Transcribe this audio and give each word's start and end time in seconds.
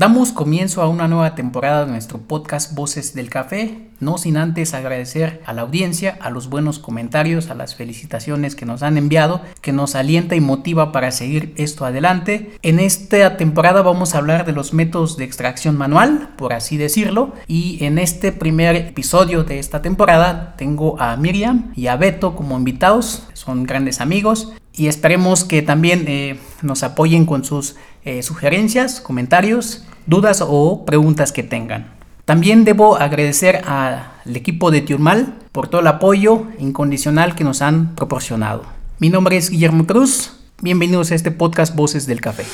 Damos 0.00 0.32
comienzo 0.32 0.80
a 0.80 0.88
una 0.88 1.08
nueva 1.08 1.34
temporada 1.34 1.84
de 1.84 1.90
nuestro 1.92 2.20
podcast 2.20 2.74
Voces 2.74 3.14
del 3.14 3.28
Café, 3.28 3.90
no 4.00 4.16
sin 4.16 4.38
antes 4.38 4.72
agradecer 4.72 5.42
a 5.44 5.52
la 5.52 5.60
audiencia, 5.60 6.16
a 6.22 6.30
los 6.30 6.48
buenos 6.48 6.78
comentarios, 6.78 7.50
a 7.50 7.54
las 7.54 7.74
felicitaciones 7.74 8.56
que 8.56 8.64
nos 8.64 8.82
han 8.82 8.96
enviado, 8.96 9.42
que 9.60 9.72
nos 9.74 9.94
alienta 9.96 10.36
y 10.36 10.40
motiva 10.40 10.90
para 10.90 11.10
seguir 11.10 11.52
esto 11.58 11.84
adelante. 11.84 12.56
En 12.62 12.80
esta 12.80 13.36
temporada 13.36 13.82
vamos 13.82 14.14
a 14.14 14.18
hablar 14.18 14.46
de 14.46 14.52
los 14.52 14.72
métodos 14.72 15.18
de 15.18 15.24
extracción 15.24 15.76
manual, 15.76 16.30
por 16.38 16.54
así 16.54 16.78
decirlo, 16.78 17.34
y 17.46 17.84
en 17.84 17.98
este 17.98 18.32
primer 18.32 18.76
episodio 18.76 19.44
de 19.44 19.58
esta 19.58 19.82
temporada 19.82 20.54
tengo 20.56 20.98
a 20.98 21.14
Miriam 21.18 21.72
y 21.76 21.88
a 21.88 21.96
Beto 21.96 22.34
como 22.34 22.56
invitados, 22.56 23.24
son 23.34 23.64
grandes 23.64 24.00
amigos 24.00 24.54
y 24.72 24.86
esperemos 24.86 25.44
que 25.44 25.60
también 25.60 26.06
eh, 26.08 26.38
nos 26.62 26.84
apoyen 26.84 27.26
con 27.26 27.44
sus 27.44 27.76
eh, 28.04 28.22
sugerencias, 28.22 29.02
comentarios, 29.02 29.84
dudas 30.06 30.44
o 30.46 30.84
preguntas 30.84 31.32
que 31.32 31.42
tengan. 31.42 31.86
También 32.24 32.64
debo 32.64 32.96
agradecer 32.96 33.62
al 33.66 34.36
equipo 34.36 34.70
de 34.70 34.82
Tiurmal 34.82 35.34
por 35.52 35.68
todo 35.68 35.80
el 35.80 35.86
apoyo 35.86 36.44
incondicional 36.58 37.34
que 37.34 37.44
nos 37.44 37.62
han 37.62 37.94
proporcionado. 37.94 38.64
Mi 38.98 39.08
nombre 39.08 39.36
es 39.36 39.50
Guillermo 39.50 39.86
Cruz. 39.86 40.32
Bienvenidos 40.62 41.10
a 41.10 41.14
este 41.14 41.30
podcast 41.30 41.74
Voces 41.74 42.06
del 42.06 42.20
Café. 42.20 42.44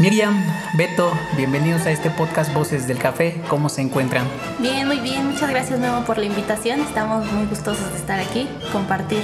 Miriam, 0.00 0.42
Beto, 0.74 1.12
bienvenidos 1.36 1.82
a 1.86 1.90
este 1.90 2.10
podcast 2.10 2.54
Voces 2.54 2.86
del 2.86 2.96
Café. 2.96 3.40
¿Cómo 3.48 3.68
se 3.68 3.82
encuentran? 3.82 4.24
Bien, 4.60 4.86
muy 4.86 5.00
bien. 5.00 5.26
Muchas 5.26 5.50
gracias 5.50 5.80
nuevo 5.80 6.04
por 6.04 6.16
la 6.16 6.26
invitación. 6.26 6.78
Estamos 6.80 7.26
muy 7.32 7.46
gustosos 7.46 7.90
de 7.90 7.98
estar 7.98 8.20
aquí, 8.20 8.48
compartir 8.72 9.22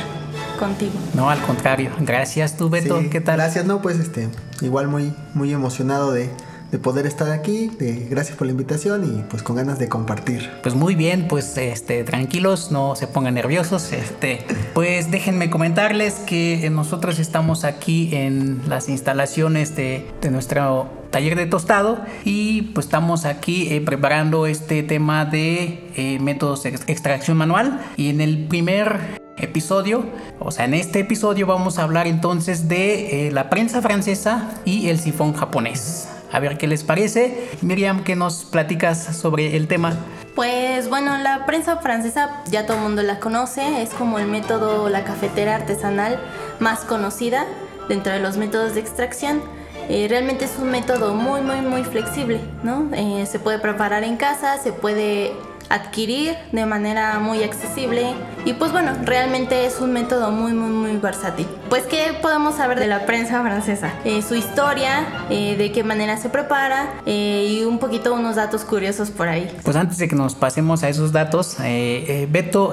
contigo. 0.58 0.94
No, 1.14 1.30
al 1.30 1.40
contrario. 1.42 1.92
Gracias 2.00 2.56
tú, 2.56 2.68
Beto. 2.68 3.00
¿Qué 3.12 3.20
tal? 3.20 3.36
Gracias, 3.36 3.64
no, 3.64 3.80
pues 3.80 4.00
este, 4.00 4.28
igual 4.60 4.88
muy, 4.88 5.14
muy 5.34 5.52
emocionado 5.52 6.10
de, 6.10 6.30
de 6.70 6.78
poder 6.78 7.06
estar 7.06 7.30
aquí. 7.30 7.68
De, 7.78 8.06
gracias 8.10 8.36
por 8.36 8.46
la 8.46 8.52
invitación 8.52 9.04
y 9.04 9.22
pues 9.30 9.42
con 9.42 9.56
ganas 9.56 9.78
de 9.78 9.88
compartir. 9.88 10.50
Pues 10.62 10.74
muy 10.74 10.94
bien, 10.94 11.28
pues 11.28 11.56
este, 11.56 12.04
tranquilos, 12.04 12.70
no 12.70 12.96
se 12.96 13.06
pongan 13.06 13.34
nerviosos. 13.34 13.92
Este, 13.92 14.44
pues 14.74 15.10
déjenme 15.10 15.50
comentarles 15.50 16.14
que 16.26 16.68
nosotros 16.70 17.18
estamos 17.18 17.64
aquí 17.64 18.14
en 18.14 18.62
las 18.68 18.88
instalaciones 18.88 19.76
de, 19.76 20.06
de 20.20 20.30
nuestro 20.30 20.88
taller 21.10 21.36
de 21.36 21.46
tostado 21.46 21.98
y 22.24 22.62
pues 22.74 22.86
estamos 22.86 23.24
aquí 23.24 23.72
eh, 23.72 23.80
preparando 23.80 24.46
este 24.46 24.82
tema 24.82 25.24
de 25.24 25.90
eh, 25.96 26.18
métodos 26.20 26.62
de 26.64 26.70
extracción 26.70 27.36
manual 27.36 27.80
y 27.96 28.10
en 28.10 28.20
el 28.20 28.46
primer 28.46 29.18
episodio, 29.38 30.04
o 30.38 30.50
sea, 30.50 30.64
en 30.64 30.74
este 30.74 31.00
episodio 31.00 31.46
vamos 31.46 31.78
a 31.78 31.84
hablar 31.84 32.06
entonces 32.06 32.68
de 32.68 33.28
eh, 33.28 33.30
la 33.30 33.50
prensa 33.50 33.82
francesa 33.82 34.60
y 34.64 34.88
el 34.88 34.98
sifón 34.98 35.34
japonés. 35.34 36.08
A 36.32 36.40
ver 36.40 36.58
qué 36.58 36.66
les 36.66 36.84
parece. 36.84 37.48
Miriam, 37.62 38.04
¿qué 38.04 38.16
nos 38.16 38.44
platicas 38.44 39.16
sobre 39.16 39.56
el 39.56 39.68
tema? 39.68 39.96
Pues 40.34 40.90
bueno, 40.90 41.16
la 41.16 41.46
prensa 41.46 41.78
francesa 41.78 42.42
ya 42.50 42.66
todo 42.66 42.76
el 42.76 42.82
mundo 42.82 43.02
la 43.02 43.20
conoce, 43.20 43.82
es 43.82 43.90
como 43.90 44.18
el 44.18 44.26
método, 44.26 44.88
la 44.90 45.02
cafetera 45.02 45.54
artesanal 45.54 46.20
más 46.60 46.80
conocida 46.80 47.46
dentro 47.88 48.12
de 48.12 48.20
los 48.20 48.36
métodos 48.36 48.74
de 48.74 48.80
extracción. 48.80 49.40
Eh, 49.88 50.06
realmente 50.10 50.44
es 50.44 50.56
un 50.58 50.70
método 50.70 51.14
muy, 51.14 51.40
muy, 51.40 51.60
muy 51.60 51.84
flexible, 51.84 52.40
¿no? 52.62 52.90
Eh, 52.92 53.24
se 53.24 53.38
puede 53.38 53.58
preparar 53.58 54.02
en 54.04 54.16
casa, 54.16 54.58
se 54.58 54.72
puede 54.72 55.32
adquirir 55.68 56.36
de 56.52 56.66
manera 56.66 57.18
muy 57.18 57.42
accesible 57.42 58.14
y 58.44 58.52
pues 58.54 58.72
bueno, 58.72 58.92
realmente 59.04 59.66
es 59.66 59.80
un 59.80 59.92
método 59.92 60.30
muy 60.30 60.52
muy 60.52 60.70
muy 60.70 60.96
versátil. 60.98 61.46
Pues 61.68 61.84
qué 61.84 62.16
podemos 62.20 62.56
saber 62.56 62.78
de 62.78 62.86
la 62.86 63.06
prensa 63.06 63.42
francesa, 63.42 63.92
eh, 64.04 64.22
su 64.22 64.34
historia, 64.34 65.26
eh, 65.30 65.56
de 65.56 65.72
qué 65.72 65.82
manera 65.82 66.16
se 66.16 66.28
prepara 66.28 66.94
eh, 67.06 67.48
y 67.50 67.64
un 67.64 67.78
poquito 67.78 68.14
unos 68.14 68.36
datos 68.36 68.62
curiosos 68.62 69.10
por 69.10 69.28
ahí. 69.28 69.50
Pues 69.64 69.76
antes 69.76 69.98
de 69.98 70.08
que 70.08 70.16
nos 70.16 70.34
pasemos 70.34 70.82
a 70.82 70.88
esos 70.88 71.12
datos, 71.12 71.56
Beto, 72.28 72.72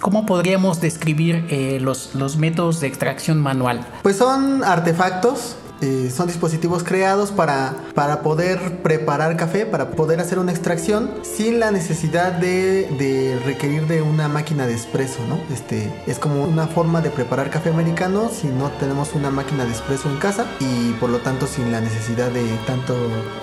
¿cómo 0.00 0.26
podríamos 0.26 0.80
describir 0.80 1.80
los, 1.80 2.14
los 2.14 2.36
métodos 2.36 2.80
de 2.80 2.86
extracción 2.86 3.40
manual? 3.40 3.84
Pues 4.02 4.16
son 4.16 4.62
artefactos 4.64 5.56
eh, 5.82 6.10
son 6.10 6.26
dispositivos 6.26 6.84
creados 6.84 7.30
para, 7.30 7.74
para 7.94 8.22
poder 8.22 8.82
preparar 8.82 9.36
café, 9.36 9.66
para 9.66 9.90
poder 9.90 10.20
hacer 10.20 10.38
una 10.38 10.52
extracción 10.52 11.10
sin 11.22 11.60
la 11.60 11.70
necesidad 11.70 12.32
de, 12.32 12.86
de 12.98 13.40
requerir 13.44 13.86
de 13.86 14.02
una 14.02 14.28
máquina 14.28 14.66
de 14.66 14.74
espresso, 14.74 15.18
¿no? 15.28 15.38
Este, 15.52 15.90
es 16.06 16.18
como 16.18 16.44
una 16.44 16.66
forma 16.66 17.00
de 17.00 17.10
preparar 17.10 17.50
café 17.50 17.70
americano 17.70 18.30
si 18.30 18.46
no 18.46 18.70
tenemos 18.70 19.14
una 19.14 19.30
máquina 19.30 19.64
de 19.64 19.72
espresso 19.72 20.08
en 20.08 20.18
casa 20.18 20.46
y 20.60 20.92
por 20.94 21.10
lo 21.10 21.18
tanto 21.18 21.46
sin 21.46 21.72
la 21.72 21.80
necesidad 21.80 22.30
de 22.30 22.44
tanto 22.66 22.94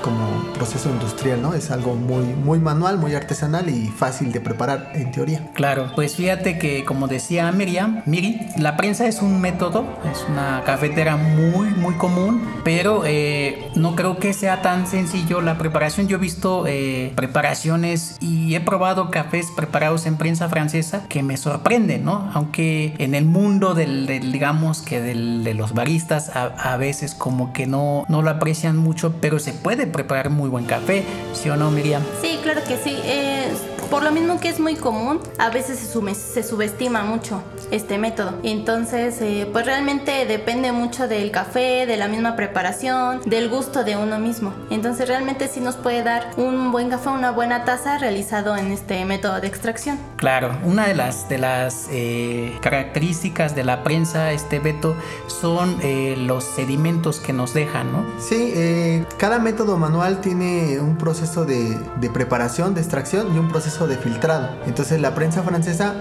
como 0.02 0.54
proceso 0.54 0.90
industrial, 0.90 1.42
¿no? 1.42 1.54
Es 1.54 1.72
algo 1.72 1.96
muy, 1.96 2.24
muy 2.24 2.60
manual, 2.60 2.98
muy 2.98 3.16
artesanal 3.16 3.70
y 3.70 3.88
fácil 3.88 4.32
de 4.32 4.40
preparar 4.40 4.92
en 4.94 5.12
teoría. 5.12 5.50
Claro, 5.54 5.92
pues 5.96 6.16
fíjate 6.16 6.58
que 6.58 6.86
como 6.86 7.08
decía 7.08 7.52
Miriam, 7.52 8.02
Miri, 8.06 8.40
la 8.58 8.78
prensa 8.78 9.08
es 9.08 9.22
un 9.22 9.42
método, 9.42 9.86
es 10.12 10.26
una 10.30 10.64
cafetera 10.66 11.18
muy, 11.18 11.68
muy 11.70 11.96
común 11.96 12.29
pero 12.64 13.04
eh, 13.06 13.70
no 13.76 13.96
creo 13.96 14.18
que 14.18 14.34
sea 14.34 14.62
tan 14.62 14.88
sencillo 14.88 15.42
la 15.42 15.58
preparación. 15.58 16.08
Yo 16.08 16.18
he 16.18 16.20
visto 16.20 16.66
eh, 16.68 17.12
preparaciones 17.16 18.18
y 18.20 18.56
he 18.56 18.62
probado 18.62 19.12
cafés 19.12 19.48
preparados 19.56 20.06
en 20.06 20.18
prensa 20.18 20.50
francesa 20.50 21.08
que 21.08 21.24
me 21.24 21.38
sorprenden, 21.38 22.06
¿no? 22.06 22.30
Aunque 22.34 22.94
en 22.98 23.16
el 23.16 23.26
mundo 23.26 23.74
del, 23.74 24.08
digamos 24.32 24.82
que 24.82 25.02
del, 25.02 25.44
de 25.44 25.54
los 25.54 25.74
baristas 25.74 26.32
a, 26.36 26.78
veces 26.78 27.14
como 27.14 27.52
que 27.52 27.66
no, 27.66 28.06
no 28.08 28.22
lo 28.22 28.30
aprecian 28.30 28.78
mucho, 28.78 29.16
pero 29.20 29.40
se 29.40 29.52
puede 29.54 29.88
preparar 29.88 30.30
muy 30.30 30.50
buen 30.50 30.66
café, 30.66 31.04
¿sí 31.34 31.50
o 31.50 31.58
no, 31.58 31.72
Miriam? 31.72 32.04
Sí, 32.22 32.40
claro 32.42 32.62
que 32.66 32.78
sí. 32.78 32.98
Eh, 33.04 33.52
por 33.90 34.04
lo 34.04 34.12
mismo 34.12 34.40
que 34.40 34.50
es 34.50 34.60
muy 34.60 34.76
común, 34.76 35.20
a 35.38 35.50
veces 35.50 35.80
se, 35.80 36.16
se 36.16 36.44
subestima 36.44 37.04
mucho 37.04 37.44
este 37.72 37.98
método. 37.98 38.34
Entonces, 38.44 39.20
pues 39.52 39.66
realmente 39.66 40.26
depende 40.26 40.72
mucho 40.72 41.08
del 41.08 41.32
café, 41.32 41.86
de 41.86 41.98
la 41.98 42.08
misma 42.08 42.36
preparación, 42.36 43.22
del 43.26 43.50
gusto 43.50 43.84
de 43.84 43.98
uno 43.98 44.20
mismo. 44.20 44.54
Entonces 44.70 45.08
realmente 45.08 45.48
sí 45.48 45.60
nos 45.60 45.76
puede 45.76 46.04
dar 46.04 46.32
un 46.38 46.72
buen 46.72 46.90
café, 46.90 47.10
una 47.10 47.32
buena 47.32 47.66
taza 47.66 47.98
realizado 47.98 48.56
en 48.58 48.72
este 48.72 49.04
método 49.06 49.42
de 49.42 49.48
extracción. 49.48 49.98
Claro, 50.18 50.58
una 50.64 50.88
de 50.88 50.96
las, 50.96 51.30
de 51.30 51.38
las 51.38 51.88
eh, 51.92 52.58
características 52.62 53.56
de 53.56 53.64
la 53.64 53.84
prensa, 53.84 54.32
este 54.32 54.60
Beto, 54.60 54.96
son 55.28 55.78
eh, 55.82 56.16
los 56.18 56.44
sedimentos 56.44 57.20
que 57.20 57.34
nos 57.34 57.54
dejan, 57.54 57.92
¿no? 57.92 58.06
Sí, 58.20 58.52
eh, 58.56 59.06
cada 59.18 59.40
método 59.40 59.78
manual 59.78 60.22
tiene 60.22 60.80
un 60.80 60.98
proceso 60.98 61.46
de, 61.46 61.78
de, 62.00 62.10
preparación, 62.10 62.74
de 62.74 62.82
extracción 62.82 63.34
y 63.36 63.40
un 63.40 63.48
proceso 63.48 63.79
de 63.88 63.98
filtrado. 63.98 64.50
Entonces 64.66 65.02
la 65.02 65.16
prensa 65.16 65.44
francesa, 65.44 65.96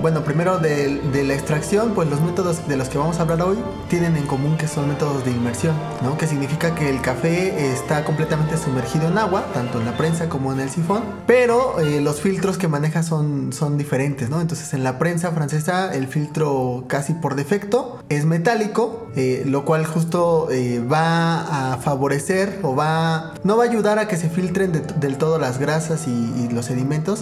bueno, 0.00 0.24
primero 0.24 0.58
de, 0.58 1.00
de 1.12 1.24
la 1.24 1.34
extracción, 1.34 1.92
pues 1.94 2.08
los 2.08 2.20
métodos 2.20 2.66
de 2.66 2.76
los 2.76 2.88
que 2.88 2.96
vamos 2.96 3.18
a 3.18 3.22
hablar 3.22 3.42
hoy 3.42 3.58
tienen 3.88 4.16
en 4.16 4.26
común 4.26 4.56
que 4.56 4.68
son 4.68 4.88
métodos 4.88 5.24
de 5.24 5.32
inmersión 5.32 5.76
¿no? 6.02 6.16
Que 6.18 6.26
significa 6.26 6.74
que 6.74 6.88
el 6.88 7.00
café 7.00 7.72
está 7.72 8.04
completamente 8.04 8.56
sumergido 8.56 9.08
en 9.08 9.18
agua, 9.18 9.46
tanto 9.54 9.80
en 9.80 9.86
la 9.86 9.96
prensa 9.96 10.28
como 10.28 10.52
en 10.52 10.60
el 10.60 10.70
sifón, 10.70 11.02
pero 11.26 11.80
eh, 11.80 12.00
los 12.00 12.20
filtros 12.20 12.58
que 12.58 12.68
maneja 12.68 13.02
son, 13.02 13.52
son 13.52 13.78
diferentes, 13.78 14.28
¿no? 14.28 14.40
Entonces 14.40 14.74
en 14.74 14.84
la 14.84 14.98
prensa 14.98 15.30
francesa 15.32 15.94
el 15.94 16.08
filtro 16.08 16.84
casi 16.88 17.14
por 17.14 17.34
defecto 17.34 18.02
es 18.08 18.24
metálico, 18.24 19.08
eh, 19.16 19.44
lo 19.46 19.64
cual 19.64 19.86
justo 19.86 20.48
eh, 20.50 20.80
va 20.80 21.72
a 21.72 21.76
favorecer 21.78 22.60
o 22.62 22.74
va, 22.74 23.34
no 23.44 23.56
va 23.56 23.64
a 23.64 23.68
ayudar 23.68 23.98
a 23.98 24.08
que 24.08 24.16
se 24.16 24.28
filtren 24.28 24.72
del 24.72 25.18
todo 25.18 25.38
las 25.38 25.58
grasas 25.58 26.06
y, 26.06 26.10
y 26.10 26.48
los 26.52 26.66
sedimentos, 26.66 27.15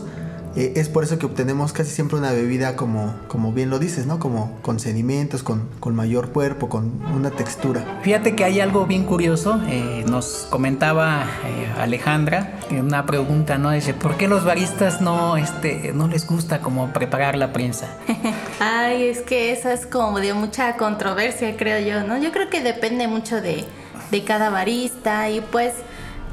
eh, 0.57 0.75
es 0.77 0.89
por 0.89 1.03
eso 1.03 1.19
que 1.19 1.27
obtenemos 1.27 1.73
casi 1.73 1.91
siempre 1.91 2.17
una 2.17 2.31
bebida 2.31 2.77
como, 2.77 3.13
como 3.27 3.53
bien 3.53 3.71
lo 3.71 3.81
dices, 3.81 4.07
¿no? 4.07 4.21
Como 4.21 4.57
con 4.63 4.79
sedimentos, 4.79 5.43
con, 5.43 5.69
con 5.81 5.97
mayor 5.97 6.31
cuerpo, 6.31 6.69
con 6.69 7.03
una 7.13 7.31
textura. 7.31 8.01
Fíjate 8.03 8.37
que 8.37 8.45
hay 8.45 8.61
algo 8.61 8.87
bien 8.87 9.05
curioso. 9.05 9.61
Eh, 9.67 10.05
nos 10.09 10.47
comentaba 10.51 11.25
eh, 11.45 11.81
Alejandra 11.81 12.61
una 12.71 13.05
pregunta, 13.05 13.59
¿no? 13.59 13.73
Dice, 13.73 13.95
¿por 13.95 14.17
qué 14.17 14.29
los 14.29 14.45
baristas 14.45 15.01
no, 15.01 15.37
este, 15.37 15.93
no 15.93 16.07
les 16.07 16.25
gusta 16.27 16.61
como 16.61 16.93
preparar 16.93 17.37
la 17.37 17.53
prensa? 17.53 17.89
Ay, 18.61 19.09
es 19.09 19.23
que 19.23 19.51
eso 19.51 19.71
es 19.71 19.87
como 19.87 20.21
de 20.21 20.35
mucha 20.35 20.77
controversia, 20.77 21.57
creo 21.57 21.81
yo, 21.85 22.07
¿no? 22.07 22.17
Yo 22.19 22.31
creo 22.31 22.49
que 22.49 22.63
depende 22.63 23.09
mucho 23.09 23.41
de, 23.41 23.65
de 24.13 24.25
cada 24.25 24.51
barista 24.51 25.31
y 25.31 25.41
pues 25.41 25.73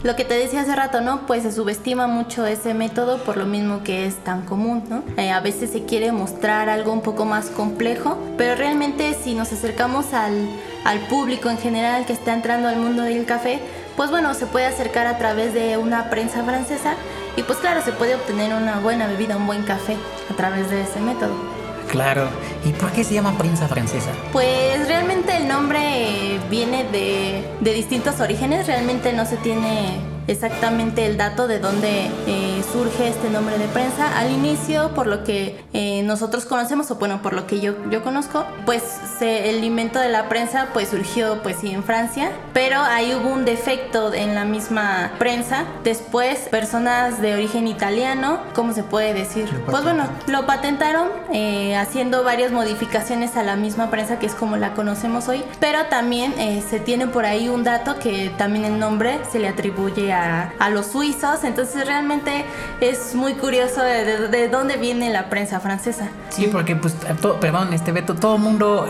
lo 0.03 0.15
que 0.15 0.25
te 0.25 0.33
decía 0.33 0.61
hace 0.61 0.75
rato, 0.75 1.01
¿no? 1.01 1.27
Pues 1.27 1.43
se 1.43 1.51
subestima 1.51 2.07
mucho 2.07 2.45
ese 2.45 2.73
método 2.73 3.19
por 3.19 3.37
lo 3.37 3.45
mismo 3.45 3.83
que 3.83 4.05
es 4.05 4.15
tan 4.23 4.43
común, 4.43 4.83
¿no? 4.89 5.03
Eh, 5.17 5.29
a 5.29 5.39
veces 5.39 5.71
se 5.71 5.83
quiere 5.85 6.11
mostrar 6.11 6.69
algo 6.69 6.91
un 6.91 7.01
poco 7.01 7.25
más 7.25 7.47
complejo, 7.47 8.17
pero 8.37 8.55
realmente 8.55 9.13
si 9.13 9.35
nos 9.35 9.51
acercamos 9.51 10.13
al, 10.13 10.49
al 10.85 10.99
público 11.01 11.49
en 11.49 11.57
general 11.57 12.05
que 12.05 12.13
está 12.13 12.33
entrando 12.33 12.67
al 12.67 12.77
mundo 12.77 13.03
del 13.03 13.25
café, 13.25 13.59
pues 13.95 14.09
bueno, 14.09 14.33
se 14.33 14.47
puede 14.47 14.65
acercar 14.65 15.05
a 15.05 15.17
través 15.17 15.53
de 15.53 15.77
una 15.77 16.09
prensa 16.09 16.43
francesa 16.43 16.95
y 17.37 17.43
pues 17.43 17.59
claro, 17.59 17.81
se 17.83 17.91
puede 17.91 18.15
obtener 18.15 18.53
una 18.53 18.79
buena 18.79 19.07
bebida, 19.07 19.37
un 19.37 19.45
buen 19.45 19.63
café 19.63 19.95
a 20.29 20.35
través 20.35 20.69
de 20.69 20.81
ese 20.81 20.99
método. 20.99 21.60
Claro. 21.91 22.29
¿Y 22.65 22.71
por 22.71 22.91
qué 22.91 23.03
se 23.03 23.13
llama 23.13 23.37
prensa 23.37 23.67
francesa? 23.67 24.11
Pues 24.31 24.87
realmente 24.87 25.35
el 25.35 25.47
nombre 25.47 26.39
viene 26.49 26.85
de, 26.85 27.43
de 27.59 27.73
distintos 27.73 28.19
orígenes, 28.21 28.65
realmente 28.65 29.11
no 29.11 29.25
se 29.25 29.35
tiene 29.37 29.99
exactamente 30.31 31.05
el 31.05 31.17
dato 31.17 31.47
de 31.47 31.59
dónde 31.59 32.09
eh, 32.27 32.63
surge 32.71 33.09
este 33.09 33.29
nombre 33.29 33.57
de 33.57 33.67
prensa. 33.67 34.17
Al 34.17 34.31
inicio, 34.31 34.93
por 34.93 35.07
lo 35.07 35.23
que 35.23 35.63
eh, 35.73 36.01
nosotros 36.03 36.45
conocemos, 36.45 36.89
o 36.91 36.95
bueno, 36.95 37.21
por 37.21 37.33
lo 37.33 37.47
que 37.47 37.59
yo, 37.59 37.73
yo 37.89 38.03
conozco, 38.03 38.45
pues 38.65 38.81
se, 39.19 39.49
el 39.49 39.63
invento 39.63 39.99
de 39.99 40.09
la 40.09 40.29
prensa 40.29 40.69
pues 40.73 40.89
surgió 40.89 41.41
pues 41.43 41.57
sí 41.61 41.71
en 41.71 41.83
Francia, 41.83 42.31
pero 42.53 42.79
ahí 42.79 43.13
hubo 43.13 43.29
un 43.29 43.45
defecto 43.45 44.13
en 44.13 44.33
la 44.35 44.45
misma 44.45 45.11
prensa. 45.19 45.65
Después, 45.83 46.39
personas 46.49 47.21
de 47.21 47.33
origen 47.33 47.67
italiano, 47.67 48.39
¿cómo 48.55 48.73
se 48.73 48.83
puede 48.83 49.13
decir? 49.13 49.49
Pues 49.69 49.83
bueno, 49.83 50.05
lo 50.27 50.45
patentaron 50.45 51.09
eh, 51.33 51.75
haciendo 51.75 52.23
varias 52.23 52.51
modificaciones 52.51 53.35
a 53.35 53.43
la 53.43 53.55
misma 53.55 53.89
prensa 53.89 54.19
que 54.19 54.25
es 54.25 54.35
como 54.35 54.57
la 54.57 54.73
conocemos 54.73 55.27
hoy, 55.27 55.43
pero 55.59 55.85
también 55.85 56.33
se 56.69 56.79
tiene 56.79 57.07
por 57.07 57.25
ahí 57.25 57.49
un 57.49 57.63
dato 57.63 57.99
que 57.99 58.31
también 58.37 58.65
el 58.65 58.79
nombre 58.79 59.19
se 59.31 59.39
le 59.39 59.47
atribuye 59.47 60.13
a 60.13 60.20
a, 60.21 60.69
los 60.69 60.87
suizos, 60.87 61.43
entonces 61.43 61.85
realmente 61.85 62.45
es 62.79 63.15
muy 63.15 63.33
curioso 63.33 63.81
de, 63.81 64.49
dónde 64.49 64.77
viene 64.77 65.11
la 65.11 65.29
prensa 65.29 65.59
francesa. 65.59 66.09
Sí, 66.29 66.47
porque 66.51 66.75
pues, 66.75 66.95
perdón, 67.39 67.73
este 67.73 67.91
Beto, 67.91 68.15
todo 68.15 68.35
el 68.35 68.41
mundo 68.41 68.87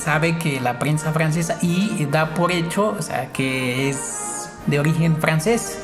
sabe 0.00 0.38
que 0.38 0.60
la 0.60 0.78
prensa 0.78 1.12
francesa 1.12 1.58
y 1.60 2.06
da 2.06 2.34
por 2.34 2.52
hecho, 2.52 2.94
o 2.98 3.02
sea, 3.02 3.26
que 3.26 3.90
es 3.90 4.48
de 4.66 4.78
origen 4.78 5.16
francés. 5.16 5.78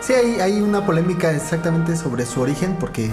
Sí, 0.00 0.12
hay, 0.12 0.40
hay 0.40 0.60
una 0.60 0.84
polémica 0.86 1.32
exactamente 1.32 1.96
sobre 1.96 2.26
su 2.26 2.40
origen 2.40 2.76
porque 2.78 3.10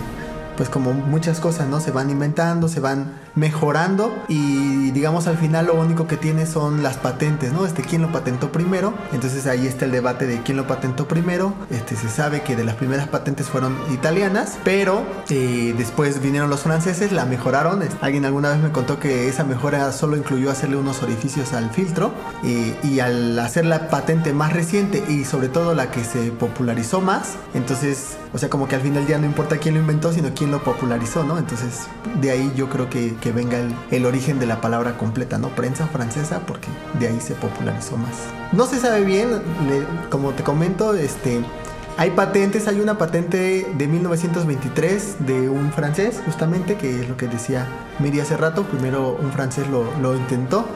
pues 0.58 0.70
como 0.70 0.94
muchas 0.94 1.40
cosas, 1.40 1.68
¿no? 1.68 1.80
Se 1.80 1.92
van 1.92 2.10
inventando, 2.10 2.68
se 2.68 2.80
van 2.80 3.14
mejorando 3.36 4.12
y 4.28 4.92
digamos 4.92 5.28
al 5.28 5.38
final 5.38 5.68
lo 5.68 5.76
único 5.76 6.08
que 6.08 6.18
tiene 6.18 6.46
son 6.46 6.84
las 6.84 6.98
patentes, 6.98 7.54
¿no? 7.54 7.66
Este, 7.66 7.84
¿quién 7.84 8.02
lo 8.02 8.12
patentó 8.12 8.52
primero? 8.52 8.94
Entonces 9.14 9.46
ahí 9.48 9.68
está 9.68 9.86
el 9.86 9.92
debate 9.92 10.26
de 10.26 10.42
quién 10.42 10.58
lo 10.58 10.68
patentó 10.68 11.08
primero. 11.08 11.54
Este, 11.70 11.96
se 11.96 12.10
sabe 12.10 12.42
que 12.42 12.56
de 12.56 12.66
las 12.66 12.76
primeras 12.76 13.08
patentes 13.08 13.48
fueron 13.48 13.78
italianas, 13.94 14.58
pero 14.64 15.06
eh, 15.30 15.74
después 15.78 16.22
vinieron 16.22 16.50
los 16.50 16.62
franceses, 16.62 17.12
la 17.12 17.26
mejoraron. 17.26 17.84
Alguien 18.02 18.26
alguna 18.26 18.50
vez 18.50 18.60
me 18.60 18.72
contó 18.72 19.00
que 19.00 19.30
esa 19.30 19.44
mejora 19.44 19.92
solo 19.92 20.18
incluyó 20.18 20.50
hacerle 20.50 20.78
unos 20.78 21.04
orificios 21.04 21.54
al 21.54 21.70
filtro 21.70 22.12
y 22.44 23.00
al 23.00 23.38
hacer 23.38 23.66
la 23.66 23.90
patente 23.90 24.34
más 24.34 24.54
reciente 24.54 25.04
y 25.08 25.26
sobre 25.26 25.50
todo 25.50 25.76
la 25.76 25.92
que 25.92 26.04
se 26.04 26.32
popularizó 26.32 27.02
más, 27.02 27.36
entonces, 27.54 28.18
o 28.34 28.38
sea, 28.38 28.50
como 28.50 28.68
que 28.68 28.76
al 28.76 28.82
final 28.82 29.06
ya 29.08 29.18
no 29.18 29.26
importa 29.26 29.58
quién 29.58 29.76
lo 29.76 29.82
inventó, 29.82 30.12
sino 30.12 30.30
quién 30.34 30.47
lo 30.48 30.64
popularizó, 30.64 31.24
¿no? 31.24 31.38
Entonces, 31.38 31.88
de 32.22 32.32
ahí 32.32 32.52
yo 32.56 32.70
creo 32.70 32.90
que, 32.90 33.16
venga 33.34 33.58
el, 33.92 34.06
origen 34.06 34.40
de 34.40 34.46
la 34.46 34.62
palabra 34.62 34.98
completa, 34.98 35.38
¿no? 35.38 35.50
Prensa 35.50 35.88
francesa, 35.88 36.40
porque 36.46 36.68
de 37.00 37.08
ahí 37.08 37.20
se 37.20 37.36
popularizó 37.36 37.98
más. 37.98 38.14
No 38.52 38.66
se 38.66 38.80
sabe 38.80 39.04
bien, 39.04 39.30
como 40.10 40.32
te 40.32 40.44
comento, 40.44 40.94
este... 40.94 41.42
Hay 42.00 42.12
patentes, 42.12 42.68
hay 42.68 42.80
una 42.80 43.00
patente 43.00 43.66
de 43.76 43.88
1923 43.88 45.16
de 45.26 45.50
un 45.50 45.72
francés, 45.72 46.22
justamente, 46.26 46.76
que 46.76 47.02
es 47.02 47.10
lo 47.10 47.18
que 47.18 47.28
decía 47.28 47.68
Miri 47.98 48.20
hace 48.20 48.38
rato. 48.38 48.66
Primero 48.66 49.18
un 49.20 49.32
francés 49.32 49.68
lo, 49.68 49.84
lo 50.00 50.16
intentó. 50.16 50.68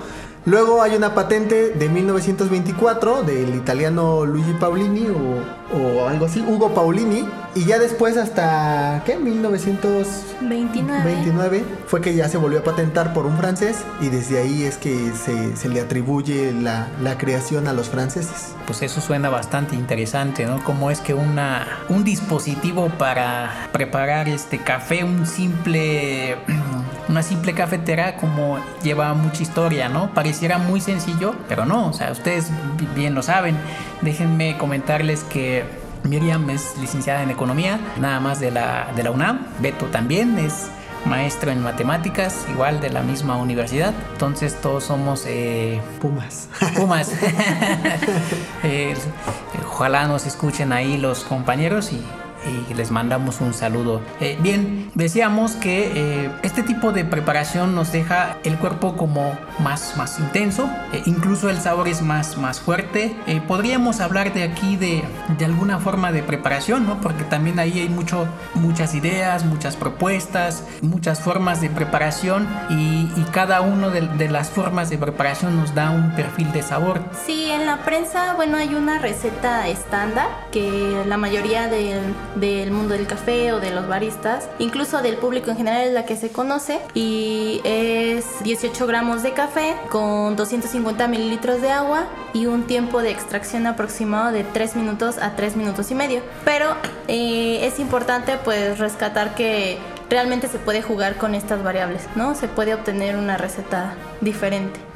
Luego 0.45 0.81
hay 0.81 0.95
una 0.95 1.13
patente 1.13 1.69
de 1.69 1.87
1924 1.87 3.21
del 3.21 3.53
italiano 3.53 4.25
Luigi 4.25 4.53
Paolini 4.53 5.05
o, 5.07 5.39
algo 6.07 6.25
así, 6.25 6.41
Hugo 6.41 6.73
Paolini. 6.73 7.29
Y 7.53 7.65
ya 7.65 7.77
después 7.77 8.17
hasta, 8.17 9.03
¿qué? 9.05 9.17
1929 9.17 11.63
fue 11.85 12.01
que 12.01 12.15
ya 12.15 12.27
se 12.27 12.37
volvió 12.37 12.61
a 12.61 12.63
patentar 12.63 13.13
por 13.13 13.27
un 13.27 13.37
francés 13.37 13.85
y 13.99 14.09
desde 14.09 14.39
ahí 14.39 14.63
es 14.63 14.77
que 14.77 15.11
se, 15.13 15.69
le 15.69 15.81
atribuye 15.81 16.53
la, 16.53 16.87
la, 17.03 17.19
creación 17.19 17.67
a 17.67 17.73
los 17.73 17.89
franceses. 17.89 18.55
Pues 18.65 18.81
eso 18.81 18.99
suena 18.99 19.29
bastante 19.29 19.75
interesante, 19.75 20.47
¿no? 20.47 20.63
Como 20.63 20.89
es 20.89 21.01
que 21.01 21.13
una, 21.13 21.67
un 21.89 22.03
dispositivo 22.03 22.89
para 22.97 23.69
preparar 23.73 24.27
este 24.27 24.57
café, 24.57 25.03
un 25.03 25.27
simple 25.27 26.35
una 27.11 27.23
simple 27.23 27.53
cafetera 27.53 28.15
como 28.15 28.57
lleva 28.81 29.13
mucha 29.13 29.43
historia, 29.43 29.89
¿no? 29.89 30.13
Pareciera 30.13 30.57
muy 30.57 30.79
sencillo, 30.79 31.35
pero 31.47 31.65
no, 31.65 31.89
o 31.89 31.93
sea, 31.93 32.11
ustedes 32.11 32.49
bien 32.95 33.13
lo 33.13 33.21
saben. 33.21 33.57
Déjenme 34.01 34.57
comentarles 34.57 35.23
que 35.25 35.65
Miriam 36.03 36.49
es 36.49 36.77
licenciada 36.79 37.21
en 37.21 37.29
economía, 37.29 37.79
nada 37.99 38.19
más 38.19 38.39
de 38.39 38.51
la, 38.51 38.87
de 38.95 39.03
la 39.03 39.11
UNAM. 39.11 39.45
Beto 39.59 39.87
también 39.87 40.39
es 40.39 40.71
maestro 41.05 41.51
en 41.51 41.61
matemáticas, 41.61 42.45
igual 42.49 42.79
de 42.79 42.89
la 42.89 43.01
misma 43.01 43.35
universidad. 43.37 43.93
Entonces 44.13 44.59
todos 44.61 44.85
somos 44.85 45.25
eh, 45.27 45.81
Pumas. 45.99 46.47
Pumas. 46.75 47.11
Eh, 48.63 48.93
ojalá 49.65 50.07
nos 50.07 50.27
escuchen 50.27 50.71
ahí 50.71 50.97
los 50.97 51.23
compañeros 51.23 51.91
y 51.91 52.05
y 52.69 52.73
les 52.73 52.91
mandamos 52.91 53.41
un 53.41 53.53
saludo. 53.53 54.01
Eh, 54.19 54.37
bien, 54.41 54.91
decíamos 54.95 55.53
que 55.53 55.91
eh, 55.95 56.31
este 56.43 56.63
tipo 56.63 56.91
de 56.91 57.05
preparación 57.05 57.75
nos 57.75 57.91
deja 57.91 58.37
el 58.43 58.57
cuerpo 58.57 58.95
como 58.97 59.37
más, 59.59 59.95
más 59.97 60.19
intenso, 60.19 60.69
eh, 60.93 61.01
incluso 61.05 61.49
el 61.49 61.59
sabor 61.59 61.87
es 61.87 62.01
más, 62.01 62.37
más 62.37 62.59
fuerte. 62.59 63.15
podríamos 63.47 63.99
hablar 63.99 64.33
de 64.33 64.43
aquí 64.43 64.75
de, 64.75 65.03
de, 65.37 65.45
alguna 65.45 65.79
forma 65.79 66.11
de 66.11 66.23
preparación, 66.23 66.85
¿no? 66.85 66.99
Porque 67.01 67.23
también 67.23 67.59
ahí 67.59 67.79
hay 67.79 67.89
mucho, 67.89 68.27
muchas 68.53 68.95
ideas, 68.95 69.45
muchas 69.45 69.75
propuestas, 69.75 70.63
muchas 70.81 71.19
formas 71.19 71.61
de 71.61 71.69
preparación 71.69 72.47
y, 72.69 73.09
y 73.15 73.25
cada 73.31 73.61
una 73.61 73.89
de, 73.89 74.01
de, 74.01 74.29
las 74.29 74.49
formas 74.49 74.89
de 74.89 74.97
preparación 74.97 75.57
nos 75.57 75.73
da 75.75 75.91
un 75.91 76.11
perfil 76.15 76.51
de 76.51 76.61
sabor. 76.61 77.01
Sí, 77.25 77.49
en 77.51 77.65
la 77.65 77.77
prensa, 77.77 78.33
bueno, 78.35 78.57
hay 78.57 78.73
una 78.75 78.99
receta 78.99 79.67
estándar 79.67 80.27
que 80.51 81.03
la 81.05 81.17
mayoría 81.17 81.67
de 81.67 81.99
del 82.35 82.71
mundo 82.71 82.93
del 82.93 83.07
café 83.07 83.53
o 83.53 83.59
de 83.59 83.71
los 83.71 83.87
baristas, 83.87 84.47
incluso 84.59 85.01
del 85.01 85.17
público 85.17 85.51
en 85.51 85.57
general 85.57 85.81
es 85.87 85.93
la 85.93 86.05
que 86.05 86.15
se 86.15 86.29
conoce 86.29 86.79
y 86.93 87.61
es 87.63 88.25
18 88.43 88.87
gramos 88.87 89.23
de 89.23 89.33
café 89.33 89.75
con 89.89 90.35
250 90.35 91.07
mililitros 91.07 91.61
de 91.61 91.71
agua 91.71 92.05
y 92.33 92.45
un 92.45 92.63
tiempo 92.63 93.01
de 93.01 93.11
extracción 93.11 93.67
aproximado 93.67 94.31
de 94.31 94.43
3 94.43 94.75
minutos 94.75 95.17
a 95.17 95.35
3 95.35 95.55
minutos 95.55 95.91
y 95.91 95.95
medio. 95.95 96.21
Pero 96.45 96.75
eh, 97.07 97.65
es 97.65 97.79
importante 97.79 98.37
pues 98.43 98.79
rescatar 98.79 99.35
que 99.35 99.77
realmente 100.09 100.47
se 100.47 100.59
puede 100.59 100.81
jugar 100.81 101.15
con 101.15 101.35
estas 101.35 101.63
variables, 101.63 102.03
¿no? 102.15 102.35
Se 102.35 102.47
puede 102.47 102.73
obtener 102.73 103.15
una 103.15 103.37
receta 103.37 103.93
diferente. 104.19 104.90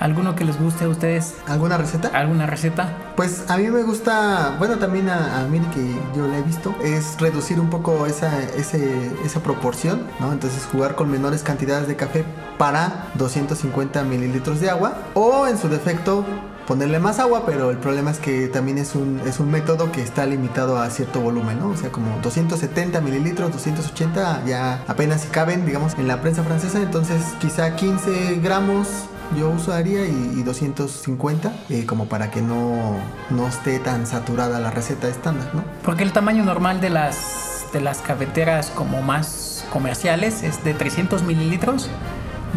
¿Alguno 0.00 0.34
que 0.34 0.44
les 0.44 0.58
guste 0.60 0.84
a 0.84 0.88
ustedes? 0.88 1.34
¿Alguna 1.46 1.76
receta? 1.76 2.08
¿Alguna 2.08 2.46
receta? 2.46 3.12
Pues 3.16 3.44
a 3.48 3.56
mí 3.56 3.68
me 3.68 3.82
gusta, 3.82 4.56
bueno, 4.58 4.76
también 4.78 5.08
a, 5.08 5.40
a 5.40 5.44
Miri 5.44 5.64
que 5.66 5.94
yo 6.16 6.26
la 6.26 6.38
he 6.38 6.42
visto, 6.42 6.74
es 6.82 7.16
reducir 7.20 7.60
un 7.60 7.70
poco 7.70 8.06
esa, 8.06 8.42
esa 8.42 9.40
proporción, 9.42 10.02
¿no? 10.20 10.32
Entonces 10.32 10.66
jugar 10.70 10.94
con 10.94 11.10
menores 11.10 11.42
cantidades 11.42 11.88
de 11.88 11.96
café 11.96 12.24
para 12.58 13.08
250 13.14 14.02
mililitros 14.04 14.60
de 14.60 14.70
agua 14.70 14.94
o 15.14 15.46
en 15.46 15.58
su 15.58 15.68
defecto 15.68 16.24
ponerle 16.66 16.98
más 16.98 17.18
agua, 17.18 17.44
pero 17.46 17.70
el 17.70 17.76
problema 17.78 18.10
es 18.10 18.18
que 18.18 18.48
también 18.48 18.78
es 18.78 18.94
un, 18.94 19.20
es 19.26 19.38
un 19.38 19.50
método 19.50 19.92
que 19.92 20.02
está 20.02 20.26
limitado 20.26 20.78
a 20.78 20.88
cierto 20.90 21.20
volumen, 21.20 21.58
¿no? 21.58 21.68
O 21.68 21.76
sea, 21.76 21.90
como 21.90 22.18
270 22.22 23.00
mililitros, 23.00 23.52
280 23.52 24.44
ya 24.46 24.82
apenas 24.88 25.22
si 25.22 25.28
caben, 25.28 25.66
digamos, 25.66 25.94
en 25.98 26.08
la 26.08 26.20
prensa 26.20 26.42
francesa, 26.42 26.80
entonces 26.80 27.22
quizá 27.40 27.76
15 27.76 28.36
gramos 28.42 28.88
yo 29.36 29.50
usaría 29.50 30.06
y, 30.06 30.42
250 30.42 31.52
eh, 31.70 31.86
como 31.86 32.06
para 32.06 32.30
que 32.30 32.42
no, 32.42 32.96
no 33.30 33.48
esté 33.48 33.78
tan 33.78 34.06
saturada 34.06 34.60
la 34.60 34.70
receta 34.70 35.08
estándar, 35.08 35.48
¿no? 35.54 35.64
Porque 35.82 36.02
el 36.02 36.12
tamaño 36.12 36.44
normal 36.44 36.80
de 36.80 36.90
las, 36.90 37.66
de 37.72 37.80
las 37.80 37.98
cafeteras 37.98 38.70
como 38.70 39.02
más 39.02 39.66
comerciales 39.72 40.42
es 40.42 40.62
de 40.64 40.74
300 40.74 41.22
mililitros 41.22 41.88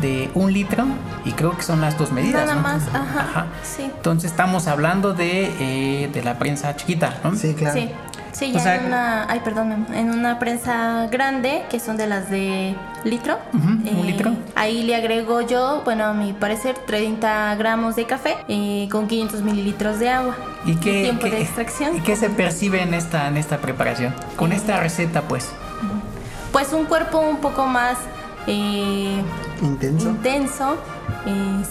de 0.01 0.29
un 0.35 0.53
litro 0.53 0.85
y 1.25 1.31
creo 1.31 1.55
que 1.55 1.63
son 1.63 1.81
las 1.81 1.97
dos 1.97 2.11
medidas. 2.11 2.45
Nada 2.45 2.61
más, 2.61 2.83
ajá, 2.93 3.47
Sí. 3.63 3.83
Entonces 3.83 4.31
estamos 4.31 4.67
hablando 4.67 5.13
de, 5.13 5.51
eh, 5.59 6.09
de 6.13 6.23
la 6.23 6.37
prensa 6.37 6.75
chiquita, 6.75 7.19
¿no? 7.23 7.35
Sí, 7.35 7.53
claro. 7.53 7.79
Sí. 7.79 7.89
Sí, 8.37 8.51
ya 8.51 8.75
en 8.75 8.85
una, 8.85 9.25
ay, 9.27 9.39
perdón, 9.39 9.87
en 9.91 10.11
una 10.11 10.37
prensa 10.37 11.07
grande, 11.11 11.63
que 11.71 11.79
son 11.79 11.97
de 11.97 12.05
las 12.05 12.29
de 12.29 12.75
litro. 13.03 13.39
un 13.51 13.81
eh, 13.83 14.03
litro. 14.05 14.31
Ahí 14.53 14.83
le 14.83 14.95
agrego 14.95 15.41
yo, 15.41 15.81
bueno, 15.83 16.05
a 16.05 16.13
mi 16.13 16.33
parecer, 16.33 16.75
30 16.85 17.55
gramos 17.55 17.95
de 17.95 18.05
café 18.05 18.37
eh, 18.47 18.87
con 18.91 19.07
500 19.07 19.41
mililitros 19.41 19.97
de 19.97 20.09
agua. 20.09 20.35
¿Y 20.65 20.75
qué, 20.75 21.01
tiempo 21.01 21.25
de 21.25 21.41
extracción? 21.41 21.97
¿Y 21.97 22.01
qué 22.01 22.15
se 22.15 22.29
percibe 22.29 22.83
en 22.83 22.93
esta, 22.93 23.27
en 23.27 23.37
esta 23.37 23.57
preparación? 23.57 24.13
Con 24.35 24.51
esta 24.51 24.79
receta, 24.79 25.23
pues. 25.23 25.49
Pues 26.51 26.73
un 26.73 26.85
cuerpo 26.85 27.17
un 27.19 27.37
poco 27.37 27.65
más 27.65 27.97
eh, 28.45 29.19
intenso. 29.63 30.09
intenso. 30.09 30.77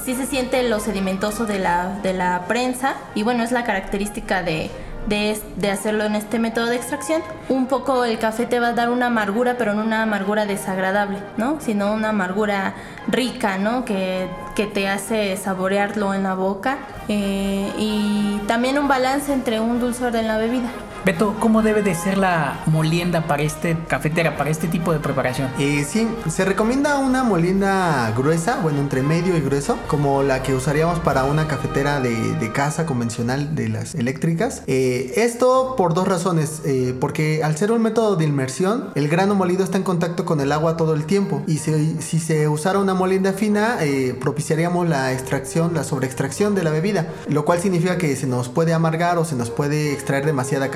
sí 0.04 0.16
se 0.16 0.26
siente 0.26 0.68
lo 0.68 0.80
sedimentoso 0.80 1.46
de 1.46 1.60
la, 1.60 2.00
de 2.02 2.12
la 2.12 2.46
prensa 2.48 2.96
y 3.14 3.22
bueno, 3.22 3.44
es 3.44 3.52
la 3.52 3.62
característica 3.62 4.42
de, 4.42 4.68
de, 5.06 5.40
de, 5.56 5.70
hacerlo 5.70 6.04
en 6.04 6.14
este 6.14 6.38
método 6.38 6.66
de 6.66 6.76
extracción, 6.76 7.22
un 7.48 7.66
poco 7.66 8.04
el 8.04 8.18
café 8.18 8.46
te 8.46 8.60
va 8.60 8.68
a 8.68 8.72
dar 8.72 8.90
una 8.90 9.06
amargura, 9.06 9.56
pero 9.56 9.74
no 9.74 9.82
una 9.82 10.02
amargura 10.02 10.46
desagradable, 10.46 11.18
¿no? 11.36 11.60
Sino 11.60 11.92
una 11.92 12.10
amargura 12.10 12.74
rica, 13.08 13.58
¿no? 13.58 13.84
Que, 13.84 14.28
que 14.54 14.66
te 14.66 14.88
hace 14.88 15.36
saborearlo 15.36 16.14
en 16.14 16.22
la 16.22 16.34
boca 16.34 16.78
eh, 17.08 17.70
y 17.78 18.40
también 18.46 18.78
un 18.78 18.88
balance 18.88 19.32
entre 19.32 19.60
un 19.60 19.80
dulzor 19.80 20.14
en 20.16 20.26
la 20.26 20.38
bebida. 20.38 20.70
Beto, 21.06 21.36
¿cómo 21.38 21.62
debe 21.62 21.84
de 21.84 21.94
ser 21.94 22.18
la 22.18 22.64
molienda 22.66 23.28
para 23.28 23.44
este 23.44 23.78
cafetera, 23.86 24.36
para 24.36 24.50
este 24.50 24.66
tipo 24.66 24.92
de 24.92 24.98
preparación? 24.98 25.48
Eh, 25.56 25.86
sí, 25.88 26.08
se 26.28 26.44
recomienda 26.44 26.98
una 26.98 27.22
molienda 27.22 28.12
gruesa, 28.16 28.58
bueno, 28.60 28.80
entre 28.80 29.02
medio 29.02 29.36
y 29.36 29.40
grueso, 29.40 29.78
como 29.86 30.24
la 30.24 30.42
que 30.42 30.52
usaríamos 30.52 30.98
para 30.98 31.22
una 31.22 31.46
cafetera 31.46 32.00
de, 32.00 32.50
casa 32.52 32.86
convencional 32.86 33.54
de 33.54 33.68
las 33.68 33.94
eléctricas. 33.94 34.64
Eh, 34.66 35.12
esto 35.16 35.74
por 35.76 35.94
dos 35.94 36.08
razones, 36.08 36.62
eh, 36.64 36.92
porque 36.98 37.44
al 37.44 37.56
ser 37.56 37.70
un 37.70 37.82
método 37.82 38.16
de 38.16 38.24
inmersión, 38.24 38.90
el 38.96 39.08
grano 39.08 39.36
molido 39.36 39.62
está 39.62 39.76
en 39.76 39.84
contacto 39.84 40.24
con 40.24 40.40
el 40.40 40.50
agua 40.50 40.76
todo 40.76 40.94
el 40.94 41.04
tiempo 41.04 41.44
y 41.46 41.58
si, 41.58 42.18
se 42.18 42.48
usara 42.48 42.80
una 42.80 42.94
molienda 42.94 43.32
fina, 43.32 43.78
propiciaríamos 44.20 44.88
la 44.88 45.12
extracción, 45.12 45.72
la 45.72 45.84
sobreextracción 45.84 46.56
de 46.56 46.64
la 46.64 46.70
bebida, 46.70 47.12
lo 47.28 47.44
cual 47.44 47.60
significa 47.60 47.96
que 47.96 48.16
se 48.16 48.26
nos 48.26 48.48
puede 48.48 48.72
amargar 48.72 49.18
o 49.18 49.24
se 49.24 49.36
nos 49.36 49.50
puede 49.50 49.92
extraer 49.92 50.26
demasiada 50.26 50.70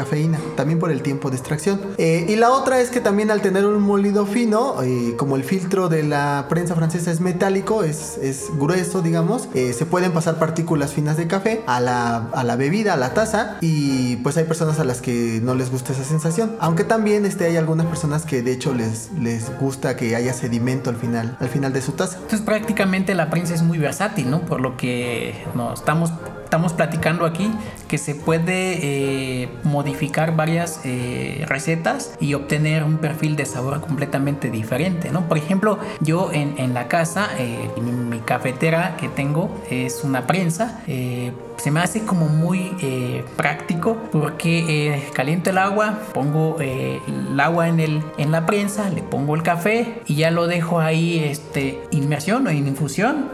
también 0.57 0.79
por 0.79 0.91
el 0.91 1.03
tiempo 1.03 1.31
de 1.31 1.37
extracción. 1.37 1.81
Eh, 1.99 2.27
y 2.29 2.37
la 2.37 2.51
otra 2.51 2.81
es 2.81 2.91
que 2.91 3.01
también 3.01 3.31
al 3.31 3.41
tener 3.41 3.67
un 3.67 3.83
molido 3.83 4.27
fino, 4.27 4.83
eh, 4.83 5.15
como 5.17 5.37
el 5.37 5.45
filtro 5.45 5.89
de 5.89 6.03
la 6.03 6.47
prensa 6.49 6.75
francesa 6.75 7.11
es 7.11 7.21
metálico, 7.21 7.83
es, 7.85 8.19
es 8.19 8.49
grueso, 8.59 9.03
digamos, 9.03 9.49
eh, 9.55 9.73
se 9.73 9.87
pueden 9.87 10.13
pasar 10.13 10.39
partículas 10.39 10.93
finas 10.93 11.17
de 11.17 11.27
café 11.27 11.63
a 11.67 11.81
la, 11.81 12.29
a 12.33 12.45
la, 12.45 12.57
bebida, 12.57 12.95
a 12.95 12.97
la 12.97 13.15
taza, 13.15 13.57
y 13.61 14.17
pues 14.17 14.37
hay 14.37 14.45
personas 14.45 14.79
a 14.81 14.85
las 14.85 15.01
que 15.01 15.41
no 15.43 15.55
les 15.55 15.71
gusta 15.71 15.93
esa 15.93 16.05
sensación. 16.05 16.57
Aunque 16.61 16.85
también 16.85 17.25
este, 17.27 17.47
hay 17.47 17.57
algunas 17.57 17.87
personas 17.87 18.25
que 18.25 18.43
de 18.43 18.53
hecho 18.53 18.75
les, 18.75 19.11
les 19.19 19.57
gusta 19.59 19.97
que 19.97 20.17
haya 20.17 20.33
sedimento 20.33 20.91
al 20.91 20.97
final, 20.97 21.37
al 21.41 21.49
final 21.49 21.73
de 21.73 21.83
su 21.83 21.93
taza. 21.93 22.17
Entonces 22.17 22.41
prácticamente 22.43 23.15
la 23.15 23.31
prensa 23.31 23.55
es 23.55 23.63
muy 23.63 23.79
versátil, 23.79 24.31
¿no? 24.31 24.41
Por 24.43 24.61
lo 24.61 24.77
que 24.77 25.45
no, 25.55 25.73
estamos 25.73 26.11
estamos 26.51 26.73
platicando 26.73 27.27
aquí 27.27 27.49
que 27.87 27.97
se 27.97 28.17
puede 28.17 29.49
modificar 29.63 30.35
varias 30.35 30.81
eh, 30.85 31.45
recetas 31.47 32.15
y 32.21 32.35
obtener 32.35 32.83
un 32.83 32.99
perfil 32.99 33.37
de 33.37 33.47
sabor 33.47 33.81
completamente 33.81 34.51
diferente, 34.51 35.11
¿no? 35.11 35.29
Por 35.29 35.39
ejemplo, 35.39 35.79
yo 36.01 36.31
en, 36.33 36.59
en 36.59 36.75
la 36.75 36.89
casa, 36.89 37.29
eh, 37.39 37.71
mi, 37.81 38.19
cafetera 38.21 38.97
que 38.97 39.09
tengo 39.09 39.51
es 39.71 40.03
una 40.05 40.27
prensa, 40.27 40.83
eh, 40.87 41.33
se 41.61 41.71
me 41.71 41.81
hace 41.81 42.05
como 42.05 42.27
muy 42.29 42.75
eh, 42.81 43.23
práctico 43.37 43.97
porque 44.11 44.95
eh, 44.95 45.09
caliento 45.13 45.51
el 45.51 45.59
agua, 45.59 45.99
pongo 46.15 46.57
eh, 46.59 47.01
el 47.07 47.39
agua 47.39 47.69
en, 47.69 47.81
el, 47.81 48.03
en 48.17 48.33
la 48.33 48.47
prensa, 48.47 48.89
le 48.89 49.03
pongo 49.03 49.35
el 49.35 49.43
café 49.43 50.01
y 50.07 50.15
ya 50.17 50.31
lo 50.31 50.47
dejo 50.47 50.81
ahí 50.81 51.19
este, 51.19 51.83
inmersión 51.91 52.47
o 52.47 52.51
en 52.51 52.67
infusión 52.67 53.29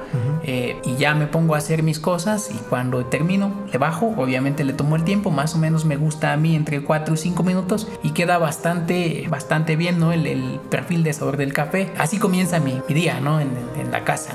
y 0.85 0.97
ya 0.97 1.15
me 1.15 1.27
pongo 1.27 1.55
a 1.55 1.59
hacer 1.59 1.83
mis 1.83 1.99
cosas 1.99 2.51
y 2.51 2.59
cuando 2.69 3.06
termino 3.11 3.53
le 3.73 3.79
bajo, 3.79 4.15
obviamente 4.17 4.65
le 4.65 4.73
tomo 4.73 4.97
el 4.97 5.05
tiempo, 5.05 5.31
más 5.31 5.55
o 5.55 5.59
menos 5.59 5.85
me 5.85 5.97
gusta 5.97 6.33
a 6.33 6.37
mí 6.37 6.55
entre 6.55 6.83
4 6.83 7.15
y 7.15 7.17
5 7.17 7.43
minutos 7.43 7.89
y 8.03 8.11
queda 8.11 8.39
bastante, 8.39 9.27
bastante 9.29 9.77
bien 9.77 9.99
¿no? 9.99 10.13
el, 10.13 10.27
el 10.27 10.61
perfil 10.71 11.03
de 11.03 11.13
sabor 11.13 11.37
del 11.37 11.53
café. 11.53 11.93
Así 11.99 12.19
comienza 12.19 12.61
mi, 12.61 12.81
día 12.89 13.21
¿no? 13.21 13.41
en, 13.41 13.51
en 13.79 13.91
la 13.91 14.05
casa. 14.05 14.33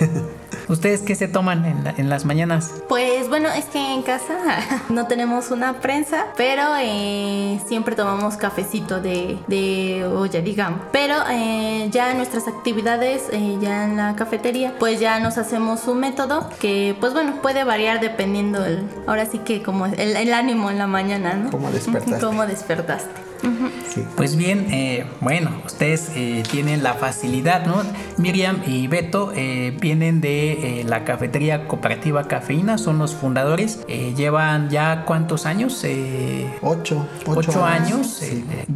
¿Ustedes 0.68 1.02
qué 1.02 1.14
se 1.14 1.28
toman 1.28 1.64
en, 1.64 2.08
las 2.08 2.24
mañanas? 2.24 2.72
Pues 2.88 3.28
bueno, 3.28 3.48
es 3.50 3.66
que 3.66 3.78
en 3.78 4.02
casa 4.02 4.34
no 4.88 5.06
tenemos 5.06 5.50
una 5.50 5.80
prensa, 5.80 6.26
pero 6.36 6.62
eh, 6.80 7.60
siempre 7.66 7.94
tomamos 7.94 8.36
cafecito 8.36 9.00
de, 9.00 9.38
de 9.46 10.04
olla, 10.04 10.40
digamos. 10.40 10.80
Pero 10.92 11.16
eh, 11.30 11.88
ya 11.90 12.10
en 12.10 12.18
nuestras 12.18 12.48
actividades, 12.48 13.24
eh, 13.32 13.58
ya 13.60 13.84
en 13.84 13.96
la 13.96 14.16
cafetería, 14.16 14.74
pues 14.78 15.00
ya 15.00 15.20
nos 15.20 15.38
hacemos 15.38 15.86
un 15.86 16.00
método 16.00 16.48
que, 16.60 16.96
pues 17.00 17.12
bueno, 17.12 17.40
puede 17.42 17.64
variar 17.64 18.00
dependiendo 18.00 18.64
el, 18.64 18.84
ahora 19.06 19.26
sí 19.26 19.38
que 19.38 19.62
como 19.62 19.86
el, 19.86 19.98
el 19.98 20.32
ánimo 20.32 20.70
en 20.70 20.78
la 20.78 20.86
mañana, 20.86 21.34
¿no? 21.34 21.50
Cómo 21.50 21.70
despertaste. 21.70 22.24
Cómo 22.24 22.46
despertaste. 22.46 23.33
Pues 24.16 24.36
bien, 24.36 24.66
eh, 24.70 25.06
bueno, 25.20 25.50
ustedes 25.64 26.10
eh, 26.14 26.42
tienen 26.50 26.82
la 26.82 26.94
facilidad, 26.94 27.66
¿no? 27.66 27.82
Miriam 28.16 28.60
y 28.66 28.86
Beto 28.86 29.32
eh, 29.34 29.76
vienen 29.80 30.20
de 30.20 30.84
la 30.86 31.04
cafetería 31.04 31.68
cooperativa 31.68 32.24
Cafeína, 32.24 32.78
son 32.78 32.98
los 32.98 33.14
fundadores. 33.14 33.80
llevan 33.86 34.70
ya 34.70 35.04
cuántos 35.04 35.46
años? 35.46 35.84
ocho, 36.62 37.06
ocho. 37.26 37.64
años. 37.64 38.22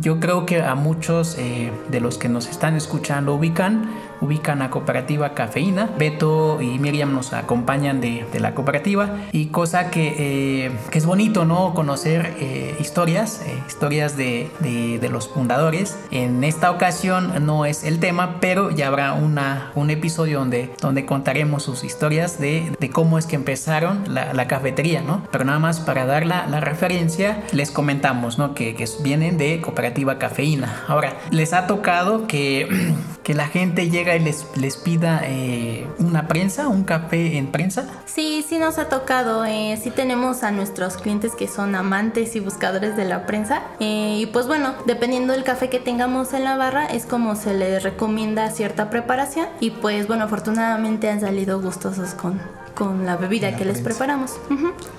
yo 0.01 0.21
creo 0.21 0.47
que 0.47 0.63
a 0.63 0.75
muchos 0.75 1.37
de 1.37 2.01
los 2.01 2.19
que 2.19 2.29
nos 2.29 2.49
están 2.49 2.77
escuchando 2.77 3.35
ubican 3.35 3.91
ubican 4.21 4.63
a 4.63 4.71
Cooperativa 4.71 5.35
Cafeína. 5.35 5.91
Beto 5.99 6.61
y 6.61 6.79
Miriam 6.79 7.15
nos 7.15 7.33
acompañan 7.33 8.01
de, 8.01 8.27
la 8.39 8.55
cooperativa 8.55 9.17
y 9.33 9.47
cosa 9.47 9.91
que, 9.91 10.15
eh, 10.19 10.73
que, 10.91 10.99
es 10.99 11.07
bonito, 11.07 11.45
¿no? 11.45 11.75
Conocer 11.75 12.35
eh, 12.39 12.77
historias, 12.79 13.43
eh, 13.45 13.63
historias 13.67 14.17
de, 14.17 14.51
de, 14.61 15.09
los 15.09 15.29
fundadores. 15.29 15.99
En 16.11 16.45
esta 16.45 16.71
ocasión 16.71 17.47
no 17.47 17.65
es 17.65 17.83
el 17.83 17.99
tema, 17.99 18.37
pero 18.41 18.71
ya 18.71 18.89
habrá 18.89 19.15
una, 19.15 19.73
un 19.75 19.91
episodio 19.91 20.41
donde, 20.41 20.71
donde 20.81 21.07
contaremos 21.07 21.63
sus 21.63 21.83
historias 21.83 22.39
de, 22.39 22.73
de 22.79 22.91
cómo 22.91 23.19
es 23.19 23.27
que 23.27 23.37
empezaron 23.37 24.05
la, 24.07 24.35
la, 24.35 24.47
cafetería, 24.47 25.01
¿no? 25.01 25.23
Pero 25.31 25.45
nada 25.45 25.59
más 25.59 25.81
para 25.81 26.05
dar 26.05 26.27
la, 26.27 26.47
la 26.47 26.61
referencia, 26.61 27.43
les 27.53 27.71
comentamos, 27.71 28.39
¿no? 28.39 28.55
Que, 28.55 28.75
que 28.75 28.87
vienen 29.03 29.39
de 29.39 29.61
Cooperativa 29.61 30.19
Cafeína. 30.19 30.85
Ahora, 30.89 31.15
les 31.31 31.53
ha 31.53 31.67
tocado 31.67 32.27
que, 32.27 32.95
que 33.29 33.35
la 33.35 33.47
gente 33.47 33.91
llega 33.91 34.17
y 34.17 34.21
les, 34.21 34.47
les 34.57 34.79
pida 34.79 35.21
eh, 35.23 35.87
una 35.99 36.29
prensa, 36.29 36.67
un 36.69 36.85
café 36.85 37.37
en 37.37 37.49
prensa? 37.49 37.87
Sí, 38.07 38.43
sí 38.49 38.57
nos 38.59 38.79
ha 38.79 38.89
tocado. 38.89 39.45
Eh, 39.45 39.79
sí 39.79 39.91
tenemos 39.91 40.43
a 40.45 40.51
nuestros 40.51 40.97
clientes 40.97 41.35
que 41.35 41.47
son 41.47 41.75
amantes 41.75 42.35
y 42.37 42.41
buscadores 42.41 42.97
de 42.97 43.05
la 43.05 43.27
prensa. 43.27 43.65
Eh, 43.81 44.21
y 44.21 44.25
pues 44.25 44.47
bueno, 44.47 44.73
dependiendo 44.87 45.35
del 45.35 45.45
café 45.45 45.69
que 45.69 45.79
tengamos 45.79 46.33
en 46.33 46.45
la 46.45 46.57
barra, 46.57 46.87
es 46.87 47.05
como 47.05 47.37
se 47.37 47.53
les 47.53 47.83
recomienda 47.83 48.51
cierta 48.51 48.89
preparación. 48.89 49.47
Y 49.61 49.73
pues 49.73 50.07
bueno, 50.07 50.25
afortunadamente 50.25 51.11
han 51.11 51.21
salido 51.21 51.61
gustosos 51.61 52.15
con, 52.15 52.41
con 52.79 53.05
la 53.07 53.17
bebida 53.17 53.57
que 53.57 53.65
les 53.65 53.81
preparamos. 53.81 54.37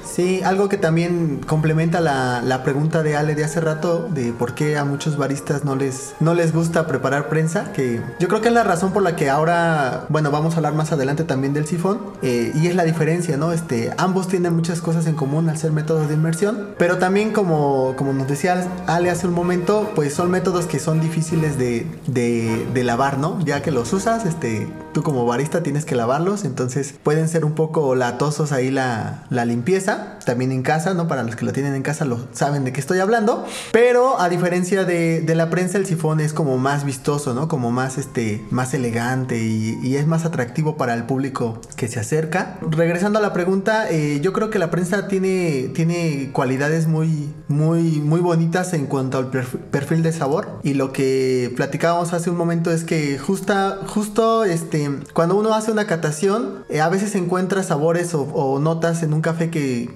Sí, 0.03 0.41
algo 0.43 0.67
que 0.67 0.75
también 0.75 1.39
complementa 1.48 2.01
la, 2.01 2.41
la, 2.41 2.62
pregunta 2.62 3.03
de 3.03 3.15
Ale 3.15 3.36
de 3.36 3.45
hace 3.45 3.62
rato 3.62 4.09
de 4.12 4.33
por 4.33 4.53
qué 4.53 4.77
a 4.77 4.83
muchos 4.83 5.15
baristas 5.15 5.63
no 5.63 5.77
les, 5.77 6.13
no 6.19 6.33
les 6.33 6.51
gusta 6.51 6.88
preparar 6.88 7.29
prensa, 7.29 7.71
que 7.71 8.01
yo 8.19 8.27
creo 8.27 8.41
que 8.41 8.50
es 8.50 8.53
la 8.53 8.65
razón 8.65 8.91
por 8.91 9.01
la 9.01 9.15
que 9.15 9.29
ahora, 9.29 10.07
bueno, 10.09 10.29
vamos 10.29 10.55
a 10.55 10.57
hablar 10.57 10.74
más 10.74 10.91
adelante 10.91 11.24
también 11.24 11.53
del 11.53 11.67
sifón, 11.67 12.01
eh, 12.21 12.51
y 12.53 12.67
es 12.67 12.75
la 12.75 12.83
diferencia, 12.83 13.38
¿no? 13.38 13.53
Este, 13.53 13.93
ambos 13.98 14.27
tienen 14.27 14.53
muchas 14.53 14.81
cosas 14.81 15.07
en 15.07 15.15
común 15.15 15.48
al 15.48 15.57
ser 15.57 15.71
métodos 15.71 16.09
de 16.09 16.15
inmersión, 16.15 16.75
pero 16.77 16.98
también 16.98 17.31
como, 17.31 17.93
como 17.95 18.12
nos 18.12 18.27
decía 18.27 18.67
Ale 18.88 19.09
hace 19.09 19.25
un 19.25 19.33
momento, 19.33 19.89
pues 19.95 20.13
son 20.13 20.29
métodos 20.31 20.65
que 20.65 20.79
son 20.79 21.00
difíciles 21.00 21.57
de, 21.57 21.88
de, 22.07 22.67
de 22.74 22.83
lavar, 22.83 23.19
¿no? 23.19 23.39
Ya 23.45 23.62
que 23.62 23.71
los 23.71 23.93
usas, 23.93 24.25
este, 24.25 24.67
tú 24.91 25.01
como 25.01 25.25
barista 25.25 25.63
tienes 25.63 25.86
que 25.86 25.95
lavarlos, 25.95 26.43
entonces 26.43 26.93
pueden 27.03 27.29
ser 27.29 27.45
un 27.45 27.53
poco 27.53 27.68
poco 27.69 27.93
latosos 27.93 28.51
ahí 28.51 28.71
la, 28.71 29.25
la, 29.29 29.45
limpieza, 29.45 30.17
también 30.25 30.51
en 30.51 30.63
casa, 30.63 30.95
¿no? 30.95 31.07
Para 31.07 31.21
los 31.21 31.35
que 31.35 31.45
lo 31.45 31.53
tienen 31.53 31.75
en 31.75 31.83
casa 31.83 32.03
lo 32.03 32.27
saben 32.33 32.65
de 32.65 32.73
qué 32.73 32.79
estoy 32.79 32.97
hablando, 32.97 33.45
pero 33.71 34.19
a 34.19 34.27
diferencia 34.27 34.85
de, 34.85 35.21
de 35.21 35.35
la 35.35 35.51
prensa, 35.51 35.77
el 35.77 35.85
sifón 35.85 36.19
es 36.19 36.33
como 36.33 36.57
más 36.57 36.83
vistoso, 36.83 37.35
¿no? 37.35 37.47
Como 37.47 37.69
más, 37.69 37.99
este, 37.99 38.43
más 38.49 38.73
elegante 38.73 39.38
y, 39.38 39.95
es 39.99 40.07
más 40.07 40.25
atractivo 40.25 40.77
para 40.77 40.93
el 40.93 41.03
público 41.03 41.59
que 41.75 41.88
se 41.88 41.99
acerca. 41.99 42.57
Regresando 42.61 43.19
a 43.19 43.21
la 43.21 43.33
pregunta, 43.33 43.89
eh, 43.89 44.19
yo 44.21 44.33
creo 44.33 44.49
que 44.49 44.57
la 44.57 44.71
prensa 44.71 45.07
tiene, 45.07 45.69
tiene 45.75 46.31
cualidades 46.31 46.88
muy, 46.88 47.33
muy, 47.49 47.99
muy 47.99 48.21
bonitas 48.21 48.73
en 48.73 48.85
cuanto 48.88 49.17
al 49.17 49.29
perfil 49.29 50.01
de 50.01 50.13
sabor 50.13 50.59
y 50.63 50.73
lo 50.73 50.93
que 50.93 51.53
platicábamos 51.55 52.13
hace 52.13 52.29
un 52.29 52.38
momento 52.38 52.71
es 52.71 52.83
que 52.83 53.19
justa, 53.19 53.79
justo 53.88 54.45
este, 54.45 54.89
cuando 55.13 55.35
uno 55.35 55.53
hace 55.53 55.71
una 55.71 55.85
catación, 55.85 56.63
eh, 56.69 56.81
a 56.81 56.89
veces 56.89 57.11
se 57.11 57.17
encuentra 57.17 57.58
sabores 57.67 58.13
o, 58.13 58.59
notas 58.59 59.03
en 59.03 59.13
un 59.13 59.21
café 59.21 59.49
que, 59.49 59.89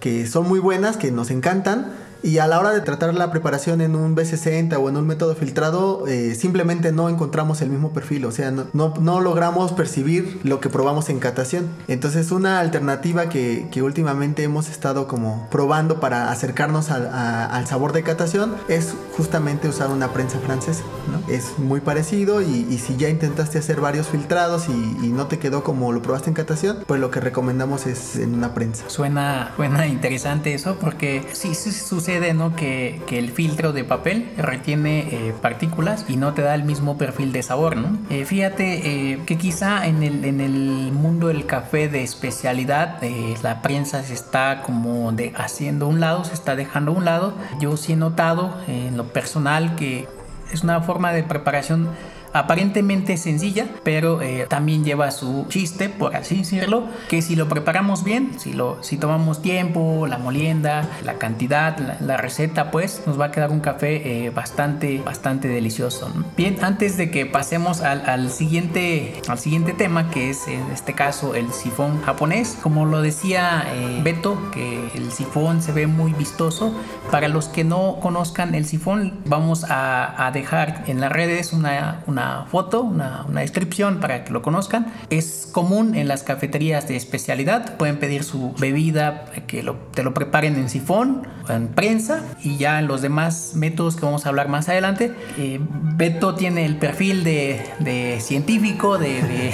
que, 0.00 0.26
son 0.26 0.48
muy 0.48 0.58
buenas, 0.60 0.96
que 0.96 1.10
nos 1.10 1.30
encantan 1.30 1.92
y 2.22 2.38
a 2.38 2.46
la 2.46 2.58
hora 2.58 2.70
de 2.70 2.80
tratar 2.80 3.14
la 3.14 3.30
preparación 3.30 3.80
en 3.80 3.94
un 3.94 4.16
B60 4.16 4.76
o 4.78 4.88
en 4.88 4.96
un 4.96 5.06
método 5.06 5.34
filtrado, 5.34 6.06
eh, 6.08 6.34
simplemente 6.34 6.92
no 6.92 7.08
encontramos 7.08 7.60
el 7.60 7.70
mismo 7.70 7.92
perfil, 7.92 8.24
o 8.24 8.32
sea, 8.32 8.50
no, 8.50 8.66
no, 8.72 9.20
logramos 9.20 9.72
percibir 9.72 10.40
lo 10.42 10.60
que 10.60 10.68
probamos 10.68 11.08
en 11.10 11.20
catación. 11.20 11.68
Entonces 11.86 12.30
una 12.30 12.60
alternativa 12.60 13.28
que, 13.28 13.68
que 13.70 13.82
últimamente 13.82 14.42
hemos 14.42 14.68
estado 14.68 15.06
como 15.06 15.48
probando 15.50 16.00
para 16.00 16.30
acercarnos 16.30 16.90
al 16.90 17.66
sabor 17.66 17.92
de 17.92 18.02
catación 18.02 18.54
es 18.68 18.94
justamente 19.16 19.68
usar 19.68 19.90
una 19.90 20.12
prensa 20.12 20.38
francesa, 20.38 20.82
¿no? 21.10 21.32
Es 21.32 21.58
muy 21.58 21.80
parecido 21.80 22.42
y, 22.42 22.78
si 22.78 22.96
ya 22.96 23.08
intentaste 23.08 23.58
hacer 23.58 23.80
varios 23.80 24.06
filtrados 24.06 24.68
y, 24.68 24.72
y, 25.04 25.08
no 25.08 25.26
te 25.26 25.38
quedó 25.38 25.64
como 25.64 25.92
lo 25.92 26.00
probaste 26.00 26.30
en 26.30 26.34
catación, 26.34 26.84
pues 26.86 27.00
lo 27.00 27.10
que 27.10 27.20
recomendamos 27.20 27.86
es 27.86 28.16
en 28.16 28.34
una 28.34 28.54
prensa. 28.54 28.84
Suena, 28.88 29.52
suena 29.56 29.86
interesante 29.86 30.54
eso 30.54 30.76
porque 30.80 31.26
sí, 31.32 31.54
sí 31.54 31.72
sucede, 32.08 32.32
¿no? 32.32 32.56
Que, 32.56 33.02
que 33.06 33.18
el 33.18 33.30
filtro 33.30 33.74
de 33.74 33.84
papel 33.84 34.30
retiene 34.38 35.00
eh, 35.00 35.34
partículas 35.42 36.06
y 36.08 36.16
no 36.16 36.32
te 36.32 36.40
da 36.40 36.54
el 36.54 36.64
mismo 36.64 36.96
perfil 36.96 37.32
de 37.32 37.42
sabor, 37.42 37.76
¿no? 37.76 37.98
Eh, 38.08 38.24
fíjate 38.24 39.12
eh, 39.12 39.20
que 39.26 39.36
quizá 39.36 39.86
en 39.86 40.02
el, 40.02 40.24
en 40.24 40.40
el 40.40 40.90
mundo 40.90 41.28
del 41.28 41.44
café 41.44 41.86
de 41.88 42.02
especialidad 42.02 43.02
la 43.42 43.60
prensa 43.60 44.02
se 44.02 44.14
está 44.14 44.62
como 44.62 45.12
de 45.12 45.34
haciendo 45.36 45.86
un 45.86 46.00
lado, 46.00 46.24
se 46.24 46.32
está 46.32 46.56
dejando 46.56 46.92
a 46.92 46.94
un 46.94 47.04
lado. 47.04 47.34
Yo 47.60 47.76
sí 47.76 47.92
he 47.92 47.96
notado 47.96 48.56
en 48.66 48.96
lo 48.96 49.12
personal 49.12 49.76
que 49.76 50.08
es 50.50 50.62
una 50.62 50.80
forma 50.80 51.12
de 51.12 51.24
preparación 51.24 51.90
aparentemente 52.32 53.16
sencilla, 53.16 53.66
pero 53.82 54.22
eh, 54.22 54.46
también 54.48 54.84
lleva 54.84 55.10
su 55.10 55.46
chiste, 55.48 55.88
por 55.88 56.16
así 56.16 56.38
decirlo, 56.38 56.86
que 57.08 57.22
si 57.22 57.36
lo 57.36 57.48
preparamos 57.48 58.04
bien, 58.04 58.38
si, 58.38 58.52
lo, 58.52 58.82
si 58.82 58.96
tomamos 58.96 59.42
tiempo, 59.42 60.06
la 60.06 60.18
molienda, 60.18 60.88
la 61.04 61.14
cantidad, 61.14 61.98
la, 62.00 62.16
receta, 62.16 62.70
pues 62.70 63.02
nos 63.06 63.18
va 63.18 63.26
a 63.26 63.30
quedar 63.30 63.50
un 63.50 63.60
café 63.60 64.26
eh, 64.26 64.30
bastante, 64.30 65.00
bastante 65.04 65.48
delicioso. 65.48 66.10
Bien, 66.36 66.56
antes 66.62 66.96
de 66.96 67.10
que 67.10 67.26
pasemos 67.26 67.80
al, 67.80 68.30
siguiente, 68.30 69.22
al 69.28 69.38
siguiente 69.38 69.72
tema, 69.72 70.10
que 70.10 70.30
es 70.30 70.48
en 70.48 70.68
este 70.72 70.94
caso 70.94 71.34
el 71.34 71.52
sifón 71.52 72.02
japonés, 72.02 72.58
como 72.60 72.86
lo 72.86 73.02
decía 73.02 73.64
eh, 73.72 74.00
Beto, 74.02 74.50
que 74.50 74.90
el 74.94 75.12
sifón 75.12 75.62
se 75.62 75.72
ve 75.72 75.86
muy 75.86 76.12
vistoso. 76.12 76.74
Para 77.10 77.28
los 77.28 77.48
que 77.48 77.64
no 77.64 77.98
conozcan 78.00 78.54
el 78.54 78.66
sifón, 78.66 79.20
vamos 79.24 79.64
a, 79.64 80.26
a 80.26 80.30
dejar 80.32 80.84
en 80.88 81.00
las 81.00 81.10
redes 81.10 81.52
una, 81.52 82.02
una 82.06 82.17
foto, 82.50 82.82
una, 82.82 83.26
descripción 83.30 84.00
para 84.00 84.24
que 84.24 84.32
lo 84.32 84.42
conozcan. 84.42 84.92
Es 85.10 85.48
común 85.50 85.94
en 85.94 86.08
las 86.08 86.22
cafeterías 86.22 86.88
de 86.88 86.96
especialidad. 86.96 87.76
Pueden 87.76 87.98
pedir 87.98 88.24
su 88.24 88.52
bebida, 88.58 89.26
que 89.46 89.64
te 89.94 90.02
lo 90.02 90.14
preparen 90.14 90.56
en 90.56 90.68
sifón, 90.68 91.26
en 91.48 91.68
prensa 91.68 92.22
y 92.42 92.56
ya 92.56 92.78
en 92.78 92.86
los 92.86 93.02
demás 93.02 93.52
métodos 93.54 93.96
que 93.96 94.04
vamos 94.04 94.26
a 94.26 94.28
hablar 94.28 94.48
más 94.48 94.68
adelante. 94.68 95.14
Eh, 95.36 95.60
Beto 95.60 96.34
tiene 96.34 96.64
el 96.64 96.76
perfil 96.76 97.24
de, 97.24 98.18
científico, 98.20 98.98
de, 98.98 99.52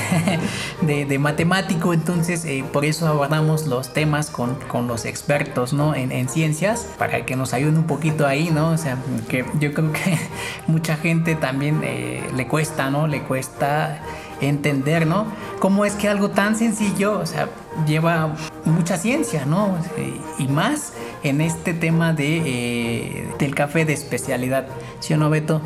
de, 0.83 1.19
matemático, 1.19 1.95
entonces 1.95 2.45
eh, 2.45 2.65
por 2.73 2.85
eso 2.85 3.07
abordamos 3.07 3.67
los 3.67 3.93
temas 3.93 4.31
con, 4.31 4.57
con 4.69 4.87
los 4.87 5.05
expertos 5.05 5.73
¿no? 5.73 5.95
en, 5.95 6.13
en, 6.13 6.29
ciencias 6.29 6.89
para 6.99 7.25
que 7.25 7.37
nos 7.37 7.55
ayuden 7.55 7.79
un 7.79 7.87
poquito 7.87 8.27
ahí, 8.27 8.51
¿no? 8.51 8.71
O 8.71 8.79
sea, 8.79 8.99
que 9.29 9.45
yo 9.61 9.73
creo 9.73 9.93
que 9.93 10.19
mucha 10.67 10.97
gente 10.97 11.35
también 11.35 11.81
eh, 11.85 12.23
le 12.35 12.47
cuesta, 12.55 12.89
¿no? 12.89 13.09
Le 13.09 13.21
cuesta 13.23 13.99
entender, 14.41 15.09
¿no? 15.09 15.27
Cómo 15.59 15.85
es 15.85 15.95
que 15.95 16.09
algo 16.09 16.31
tan 16.31 16.55
sencillo, 16.55 17.19
o 17.19 17.27
sea, 17.27 17.49
lleva 17.85 18.37
mucha 18.65 18.97
ciencia, 18.97 19.45
¿no? 19.45 19.77
Y 20.39 20.47
más 20.47 20.93
en 21.25 21.41
este 21.41 21.75
tema 21.75 22.13
de, 22.13 22.37
eh, 22.47 23.29
del 23.41 23.57
café 23.57 23.85
de 23.85 23.93
especialidad, 23.93 24.69
¿sí 25.01 25.15
o 25.15 25.17
no, 25.17 25.31
Beto? 25.31 25.63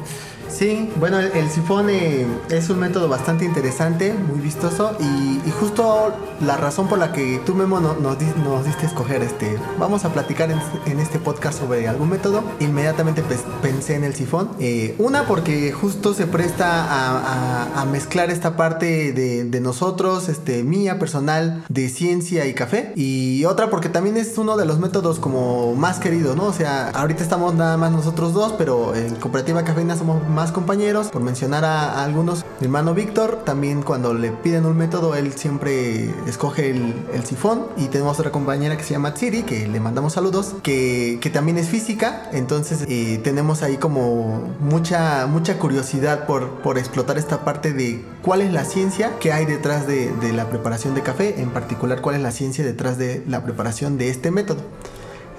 Sí, 0.58 0.90
bueno, 0.98 1.20
el, 1.20 1.48
sifón 1.50 1.88
eh, 1.88 2.26
es 2.50 2.68
un 2.68 2.80
método 2.80 3.08
bastante 3.08 3.44
interesante, 3.44 4.12
muy 4.12 4.40
vistoso 4.40 4.96
y, 4.98 5.38
justo 5.60 6.12
la 6.40 6.56
razón 6.56 6.88
por 6.88 6.98
la 6.98 7.12
que 7.12 7.40
tú 7.44 7.54
Memo 7.54 7.80
nos, 7.80 7.98
nos 8.00 8.64
diste 8.64 8.86
escoger 8.86 9.22
este, 9.22 9.56
vamos 9.78 10.04
a 10.04 10.12
platicar 10.12 10.50
en, 10.50 11.00
este 11.00 11.18
podcast 11.18 11.60
sobre 11.60 11.88
algún 11.88 12.10
método, 12.10 12.42
inmediatamente 12.60 13.24
pensé 13.62 13.94
en 13.94 14.04
el 14.04 14.14
sifón. 14.14 14.50
Eh, 14.60 14.94
una 14.98 15.26
porque 15.26 15.72
justo 15.72 16.12
se 16.12 16.26
presta 16.26 17.80
a, 17.80 17.84
mezclar 17.86 18.30
esta 18.30 18.56
parte 18.56 19.12
de, 19.12 19.60
nosotros, 19.60 20.28
este, 20.28 20.64
mía 20.64 20.98
personal, 20.98 21.64
de 21.68 21.88
ciencia 21.88 22.46
y 22.46 22.54
café 22.54 22.92
y 22.96 23.44
otra 23.44 23.70
porque 23.70 23.88
también 23.88 24.16
es 24.16 24.36
uno 24.38 24.56
de 24.56 24.66
los 24.66 24.78
métodos 24.78 25.18
como 25.20 25.74
más 25.74 25.98
queridos, 25.98 26.36
¿no? 26.36 26.44
O 26.44 26.52
sea, 26.52 26.90
ahorita 26.90 27.22
estamos 27.22 27.54
nada 27.54 27.76
más 27.76 27.92
nosotros 27.92 28.32
dos, 28.34 28.54
pero 28.58 28.94
en 28.94 29.14
Cooperativa 29.16 29.64
Cafeína 29.64 29.96
somos 29.96 30.26
más 30.28 30.47
compañeros, 30.52 31.08
por 31.08 31.22
mencionar 31.22 31.64
a, 31.64 32.04
algunos, 32.04 32.44
mi 32.60 32.66
hermano 32.66 32.94
Víctor, 32.94 33.42
también 33.44 33.82
cuando 33.82 34.14
le 34.14 34.30
piden 34.30 34.66
un 34.66 34.76
método, 34.76 35.14
él 35.14 35.32
siempre 35.34 36.10
escoge 36.26 36.70
el, 36.70 36.94
sifón. 37.24 37.66
Y 37.76 37.86
tenemos 37.86 38.18
otra 38.18 38.30
compañera 38.30 38.76
que 38.76 38.84
se 38.84 38.92
llama 38.92 39.14
Tsiri, 39.14 39.42
que 39.42 39.66
le 39.68 39.80
mandamos 39.80 40.14
saludos, 40.14 40.54
que, 40.62 41.20
también 41.32 41.58
es 41.58 41.68
física. 41.68 42.30
Entonces 42.32 42.84
eh, 42.88 43.20
tenemos 43.22 43.62
ahí 43.62 43.76
como 43.76 44.54
mucha, 44.60 45.26
mucha 45.26 45.58
curiosidad 45.58 46.26
por, 46.26 46.62
por 46.62 46.78
explotar 46.78 47.18
esta 47.18 47.44
parte 47.44 47.72
de 47.72 48.02
cuál 48.22 48.40
es 48.40 48.52
la 48.52 48.64
ciencia 48.64 49.18
que 49.18 49.32
hay 49.32 49.44
detrás 49.44 49.86
de, 49.86 50.10
de 50.16 50.32
la 50.32 50.48
preparación 50.48 50.94
de 50.94 51.02
café, 51.02 51.40
en 51.40 51.50
particular 51.50 52.00
cuál 52.00 52.16
es 52.16 52.22
la 52.22 52.30
ciencia 52.30 52.64
detrás 52.64 52.98
de 52.98 53.22
la 53.26 53.44
preparación 53.44 53.98
de 53.98 54.08
este 54.08 54.30
método. 54.30 54.62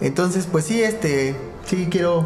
Entonces, 0.01 0.47
pues 0.49 0.65
sí, 0.65 0.81
este, 0.81 1.35
sí 1.65 1.87
quiero 1.89 2.25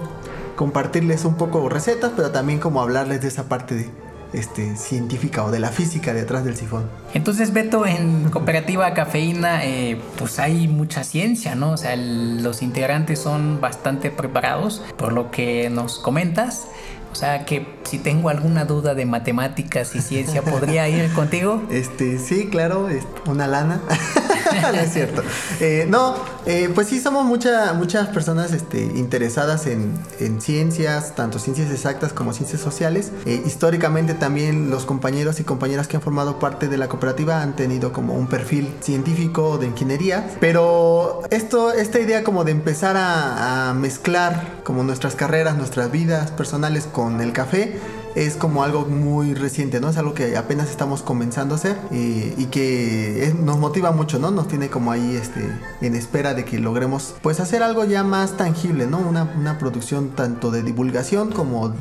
compartirles 0.56 1.26
un 1.26 1.36
poco 1.36 1.68
recetas, 1.70 2.12
pero 2.16 2.32
también 2.32 2.60
como 2.60 2.82
hablarles 2.82 3.22
de 3.22 3.28
esa 3.28 3.44
parte 3.50 3.76
de, 3.76 3.90
este, 4.34 4.76
científica 4.76 5.44
o 5.44 5.52
de 5.52 5.60
la 5.60 5.70
física 5.70 6.14
detrás 6.14 6.44
del 6.44 6.56
sifón. 6.56 6.90
Entonces, 7.14 7.54
Beto, 7.54 7.86
en 7.86 8.30
Cooperativa 8.30 8.94
Cafeína, 8.94 9.64
eh, 9.64 10.02
pues 10.18 10.40
hay 10.40 10.68
mucha 10.68 11.04
ciencia, 11.04 11.56
¿no? 11.56 11.72
O 11.72 11.78
sea, 11.78 11.96
los 11.96 12.62
integrantes 12.62 13.20
son 13.20 13.62
bastante 13.62 14.10
preparados, 14.10 14.82
por 14.98 15.14
lo 15.14 15.32
que 15.32 15.70
nos 15.70 16.00
comentas. 16.00 16.68
O 17.12 17.16
sea, 17.16 17.46
que 17.46 17.68
si 17.84 18.00
tengo 18.00 18.30
alguna 18.30 18.66
duda 18.66 18.96
de 18.96 19.06
matemáticas 19.06 19.94
y 19.94 20.02
ciencia, 20.02 20.42
¿podría 20.44 20.90
ir 20.90 21.14
contigo? 21.14 21.62
Este, 21.70 22.18
sí, 22.18 22.48
claro, 22.48 22.90
una 23.28 23.48
lana. 23.48 23.82
no 24.62 24.80
es 24.80 24.92
cierto. 24.92 25.24
Eh, 25.60 25.86
no, 25.88 26.16
eh, 26.46 26.70
pues 26.74 26.88
sí, 26.88 27.00
somos 27.00 27.26
mucha, 27.26 27.74
muchas 27.74 28.08
personas 28.08 28.52
este, 28.54 28.82
interesadas 28.82 29.68
en, 29.68 29.94
ciencias, 30.42 31.16
tanto 31.16 31.38
ciencias 31.40 31.72
exactas 31.72 32.14
como 32.14 32.34
ciencias 32.34 32.62
sociales. 32.62 33.12
Eh, 33.26 33.44
históricamente 33.46 34.14
también 34.14 34.70
los 34.70 34.86
compañeros 34.86 35.40
y 35.40 35.44
compañeras 35.44 35.88
que 35.88 35.98
han 35.98 36.02
formado 36.02 36.40
parte 36.40 36.68
de 36.68 36.78
la 36.78 36.88
cooperativa 36.88 37.42
han 37.42 37.56
tenido 37.56 37.94
como 37.94 38.16
un 38.16 38.28
perfil 38.28 38.74
científico 38.82 39.58
de 39.58 39.68
ingeniería. 39.68 40.30
Pero 40.40 41.22
esto, 41.30 41.72
esta 41.72 42.00
idea 42.00 42.24
como 42.24 42.44
de 42.44 42.52
empezar 42.52 42.98
a, 42.98 43.70
a 43.70 43.74
mezclar 43.74 44.62
como 44.64 44.84
nuestras 44.84 45.16
carreras, 45.16 45.56
nuestras 45.58 45.92
vidas 45.92 46.32
personales 46.32 46.88
con 46.92 47.04
con 47.04 47.20
el 47.20 47.34
café 47.34 47.78
es 48.16 48.36
como 48.36 48.64
algo 48.64 48.86
muy 48.86 49.34
reciente, 49.34 49.80
¿no? 49.80 49.90
Es 49.90 49.98
algo 49.98 50.14
que 50.14 50.38
apenas 50.38 50.70
estamos 50.70 51.02
comenzando 51.02 51.56
a 51.56 51.58
hacer 51.58 51.78
y, 51.92 52.46
que 52.54 53.34
nos 53.42 53.58
motiva 53.58 53.92
mucho, 53.92 54.20
¿no? 54.20 54.30
Nos 54.30 54.48
tiene 54.48 54.70
como 54.70 54.92
ahí 54.92 55.16
este, 55.16 55.42
en 55.82 55.96
espera 55.96 56.34
de 56.34 56.46
que 56.46 56.60
logremos 56.60 57.16
pues 57.22 57.40
hacer 57.40 57.64
algo 57.64 57.84
ya 57.86 58.04
más 58.04 58.38
tangible, 58.38 58.86
¿no? 58.86 59.00
Una, 59.00 59.24
una 59.24 59.58
producción 59.58 60.10
tanto 60.10 60.52
de 60.52 60.62
divulgación 60.62 61.32
como 61.32 61.74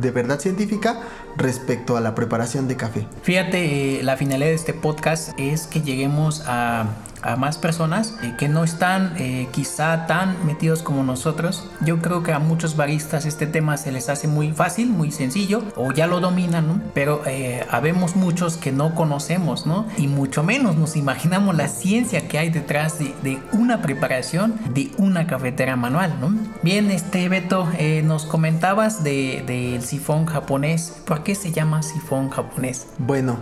de 0.00 0.10
verdad 0.10 0.40
científica 0.40 1.00
respecto 1.36 1.96
a 1.96 2.00
la 2.00 2.14
preparación 2.14 2.68
de 2.68 2.76
café. 2.76 3.06
Fíjate, 3.22 3.98
eh, 3.98 4.02
la 4.02 4.16
finalidad 4.16 4.48
de 4.48 4.54
este 4.54 4.72
podcast 4.72 5.30
es 5.38 5.66
que 5.66 5.82
lleguemos 5.82 6.42
a 6.46 6.86
a 7.24 7.36
más 7.36 7.58
personas 7.58 8.14
eh, 8.22 8.34
que 8.38 8.48
no 8.48 8.64
están 8.64 9.14
eh, 9.18 9.48
quizá 9.50 10.06
tan 10.06 10.46
metidos 10.46 10.82
como 10.82 11.02
nosotros. 11.02 11.64
Yo 11.80 11.98
creo 12.00 12.22
que 12.22 12.32
a 12.32 12.38
muchos 12.38 12.76
baristas 12.76 13.24
este 13.24 13.46
tema 13.46 13.76
se 13.76 13.90
les 13.92 14.08
hace 14.08 14.28
muy 14.28 14.52
fácil, 14.52 14.90
muy 14.90 15.10
sencillo, 15.10 15.62
o 15.74 15.92
ya 15.92 16.06
lo 16.06 16.20
dominan, 16.20 16.68
¿no? 16.68 16.80
Pero 16.92 17.22
eh, 17.26 17.66
habemos 17.70 18.14
muchos 18.14 18.56
que 18.56 18.72
no 18.72 18.94
conocemos, 18.94 19.66
¿no? 19.66 19.86
Y 19.96 20.06
mucho 20.06 20.42
menos 20.42 20.76
nos 20.76 20.96
imaginamos 20.96 21.56
la 21.56 21.68
ciencia 21.68 22.28
que 22.28 22.38
hay 22.38 22.50
detrás 22.50 22.98
de, 22.98 23.14
de 23.22 23.40
una 23.52 23.80
preparación 23.80 24.54
de 24.74 24.92
una 24.98 25.26
cafetera 25.26 25.76
manual, 25.76 26.14
¿no? 26.20 26.34
Bien, 26.62 26.90
este 26.90 27.28
Beto, 27.28 27.68
eh, 27.78 28.02
nos 28.04 28.26
comentabas 28.26 29.02
del 29.02 29.46
de, 29.46 29.80
sifón 29.82 30.26
japonés. 30.26 30.94
¿Por 31.06 31.22
qué 31.22 31.34
se 31.34 31.52
llama 31.52 31.82
sifón 31.82 32.28
japonés? 32.28 32.86
Bueno, 32.98 33.38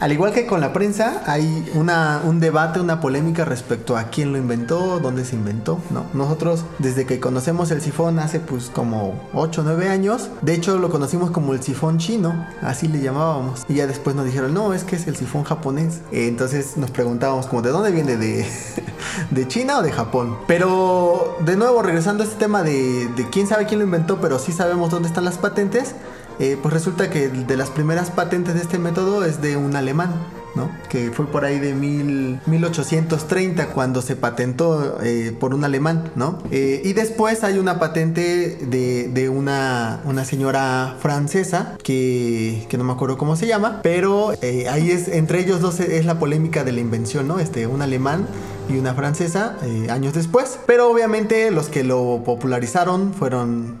al 0.00 0.12
igual 0.12 0.32
que 0.32 0.46
con 0.46 0.60
la 0.60 0.72
prensa, 0.72 1.22
hay 1.26 1.68
una, 1.74 2.20
un 2.24 2.38
debate, 2.38 2.80
una 2.80 2.99
polémica 3.00 3.44
respecto 3.44 3.96
a 3.96 4.04
quién 4.04 4.32
lo 4.32 4.38
inventó, 4.38 5.00
dónde 5.00 5.24
se 5.24 5.36
inventó, 5.36 5.78
¿no? 5.90 6.04
Nosotros, 6.14 6.64
desde 6.78 7.06
que 7.06 7.20
conocemos 7.20 7.70
el 7.70 7.80
sifón 7.80 8.18
hace 8.18 8.40
pues 8.40 8.70
como 8.70 9.28
8 9.34 9.60
o 9.60 9.64
9 9.64 9.88
años, 9.88 10.30
de 10.42 10.54
hecho 10.54 10.78
lo 10.78 10.90
conocimos 10.90 11.30
como 11.30 11.52
el 11.54 11.62
sifón 11.62 11.98
chino, 11.98 12.46
así 12.62 12.88
le 12.88 13.00
llamábamos. 13.00 13.64
Y 13.68 13.74
ya 13.74 13.86
después 13.86 14.16
nos 14.16 14.24
dijeron, 14.24 14.54
no, 14.54 14.74
es 14.74 14.84
que 14.84 14.96
es 14.96 15.06
el 15.06 15.16
sifón 15.16 15.44
japonés. 15.44 16.00
Entonces 16.12 16.76
nos 16.76 16.90
preguntábamos 16.90 17.46
como, 17.46 17.62
¿de 17.62 17.70
dónde 17.70 17.90
viene? 17.90 18.16
¿De, 18.16 18.46
de 19.30 19.48
China 19.48 19.78
o 19.78 19.82
de 19.82 19.92
Japón? 19.92 20.36
Pero 20.46 21.38
de 21.44 21.56
nuevo, 21.56 21.82
regresando 21.82 22.22
a 22.22 22.26
este 22.26 22.38
tema 22.38 22.62
de, 22.62 23.08
de 23.08 23.28
quién 23.30 23.46
sabe 23.46 23.66
quién 23.66 23.80
lo 23.80 23.84
inventó, 23.84 24.20
pero 24.20 24.38
sí 24.38 24.52
sabemos 24.52 24.90
dónde 24.90 25.08
están 25.08 25.24
las 25.24 25.38
patentes, 25.38 25.94
eh, 26.38 26.56
pues 26.60 26.72
resulta 26.72 27.10
que 27.10 27.28
de 27.28 27.56
las 27.56 27.68
primeras 27.68 28.10
patentes 28.10 28.54
de 28.54 28.62
este 28.62 28.78
método 28.78 29.24
es 29.24 29.42
de 29.42 29.58
un 29.58 29.76
alemán. 29.76 30.14
¿No? 30.54 30.70
que 30.88 31.10
fue 31.10 31.26
por 31.26 31.44
ahí 31.44 31.58
de 31.58 31.74
mil, 31.74 32.40
1830 32.46 33.68
cuando 33.68 34.02
se 34.02 34.16
patentó 34.16 34.98
eh, 35.02 35.34
por 35.38 35.54
un 35.54 35.64
alemán. 35.64 36.10
¿no? 36.16 36.38
Eh, 36.50 36.82
y 36.84 36.92
después 36.92 37.44
hay 37.44 37.58
una 37.58 37.78
patente 37.78 38.58
de, 38.60 39.08
de 39.08 39.28
una, 39.28 40.00
una, 40.04 40.24
señora 40.24 40.96
francesa 41.00 41.76
que, 41.82 42.66
que, 42.68 42.78
no 42.78 42.84
me 42.84 42.92
acuerdo 42.92 43.18
cómo 43.18 43.36
se 43.36 43.46
llama, 43.46 43.80
pero 43.82 44.30
ahí 44.70 44.90
es 44.90 45.08
entre 45.08 45.40
ellos 45.40 45.60
dos 45.60 45.80
es 45.80 46.04
la 46.04 46.18
polémica 46.18 46.62
de 46.62 46.72
la 46.72 46.80
invención, 46.80 47.26
¿no? 47.26 47.38
este, 47.38 47.66
un 47.66 47.82
alemán 47.82 48.26
y 48.68 48.76
una 48.76 48.94
francesa 48.94 49.56
años 49.88 50.14
después. 50.14 50.58
Pero 50.66 50.90
obviamente 50.90 51.50
los 51.50 51.68
que 51.68 51.84
lo 51.84 52.22
popularizaron 52.24 53.14
fueron 53.14 53.78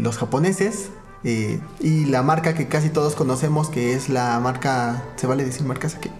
los 0.00 0.18
japoneses, 0.18 0.88
eh, 1.24 1.60
y 1.80 2.06
la 2.06 2.22
marca 2.22 2.54
que 2.54 2.66
casi 2.66 2.88
todos 2.88 3.14
conocemos, 3.14 3.68
que 3.68 3.94
es 3.94 4.08
la 4.08 4.38
marca, 4.40 5.02
¿se 5.16 5.26
vale 5.26 5.44
decir 5.44 5.64
marcas 5.64 5.94
aquí? 5.96 6.10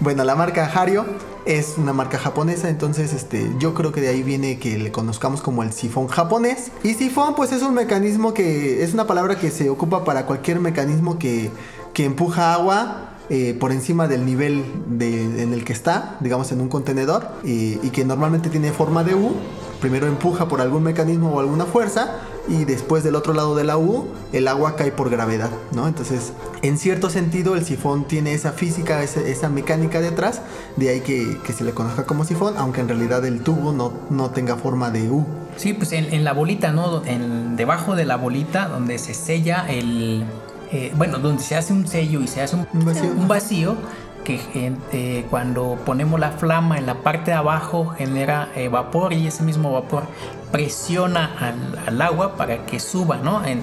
bueno, 0.00 0.24
la 0.24 0.34
marca 0.34 0.64
Hario 0.66 1.04
es 1.44 1.74
una 1.76 1.92
marca 1.92 2.18
japonesa, 2.18 2.68
entonces 2.68 3.12
este, 3.12 3.50
yo 3.58 3.74
creo 3.74 3.92
que 3.92 4.00
de 4.00 4.08
ahí 4.08 4.22
viene 4.22 4.58
que 4.58 4.78
le 4.78 4.92
conozcamos 4.92 5.40
como 5.40 5.62
el 5.62 5.72
sifón 5.72 6.08
japonés. 6.08 6.70
Y 6.82 6.94
sifón 6.94 7.34
pues 7.34 7.52
es 7.52 7.62
un 7.62 7.74
mecanismo 7.74 8.34
que 8.34 8.82
es 8.82 8.94
una 8.94 9.06
palabra 9.06 9.38
que 9.38 9.50
se 9.50 9.68
ocupa 9.68 10.04
para 10.04 10.26
cualquier 10.26 10.60
mecanismo 10.60 11.18
que, 11.18 11.50
que 11.92 12.04
empuja 12.04 12.54
agua 12.54 13.10
eh, 13.30 13.54
por 13.58 13.72
encima 13.72 14.08
del 14.08 14.24
nivel 14.24 14.64
en 15.00 15.52
el 15.52 15.64
que 15.64 15.74
está, 15.74 16.16
digamos 16.20 16.50
en 16.52 16.62
un 16.62 16.68
contenedor, 16.68 17.28
y 17.44 17.90
que 17.90 18.04
normalmente 18.04 18.48
tiene 18.48 18.72
forma 18.72 19.04
de 19.04 19.14
U. 19.14 19.34
Primero 19.80 20.06
empuja 20.06 20.48
por 20.48 20.60
algún 20.60 20.82
mecanismo 20.82 21.30
o 21.30 21.40
alguna 21.40 21.64
fuerza 21.64 22.20
y 22.48 22.64
después 22.64 23.04
del 23.04 23.14
otro 23.14 23.34
lado 23.34 23.54
de 23.54 23.64
la 23.64 23.76
U 23.76 24.08
el 24.32 24.48
agua 24.48 24.76
cae 24.76 24.90
por 24.90 25.10
gravedad, 25.10 25.50
¿no? 25.72 25.86
Entonces, 25.86 26.32
en 26.62 26.78
cierto 26.78 27.10
sentido 27.10 27.54
el 27.54 27.64
sifón 27.64 28.04
tiene 28.06 28.34
esa 28.34 28.52
física, 28.52 29.02
esa, 29.02 29.48
mecánica 29.48 30.00
detrás, 30.00 30.42
de 30.76 30.90
ahí 30.90 31.00
que, 31.00 31.52
se 31.52 31.64
le 31.64 31.72
conozca 31.72 32.04
como 32.04 32.24
sifón, 32.24 32.54
aunque 32.56 32.80
en 32.80 32.88
realidad 32.88 33.24
el 33.24 33.42
tubo 33.42 33.72
no, 33.72 33.92
no 34.10 34.30
tenga 34.30 34.56
forma 34.56 34.90
de 34.90 35.10
U. 35.10 35.26
Sí, 35.56 35.72
pues 35.72 35.92
en, 35.92 36.24
la 36.24 36.32
bolita, 36.32 36.72
¿no? 36.72 37.04
En, 37.04 37.56
debajo 37.56 37.94
de 37.94 38.04
la 38.04 38.16
bolita 38.16 38.68
donde 38.68 38.98
se 38.98 39.14
sella 39.14 39.66
el... 39.68 40.24
Eh, 40.70 40.92
bueno, 40.96 41.18
donde 41.18 41.42
se 41.42 41.56
hace 41.56 41.72
un 41.72 41.88
sello 41.88 42.20
y 42.20 42.28
se 42.28 42.42
hace 42.42 42.54
un, 42.54 42.66
un 42.72 43.26
vacío 43.26 43.76
que 44.24 44.76
eh, 44.92 45.26
cuando 45.30 45.78
ponemos 45.86 46.20
la 46.20 46.32
flama 46.32 46.76
en 46.76 46.86
la 46.86 46.96
parte 46.96 47.30
de 47.30 47.36
abajo 47.36 47.94
genera 47.96 48.50
eh, 48.54 48.68
vapor 48.68 49.12
y 49.12 49.26
ese 49.26 49.42
mismo 49.42 49.72
vapor 49.72 50.04
presiona 50.50 51.54
al, 51.86 52.00
agua 52.00 52.36
para 52.36 52.64
que 52.66 52.80
suba, 52.80 53.16
¿no? 53.16 53.44
En, 53.44 53.62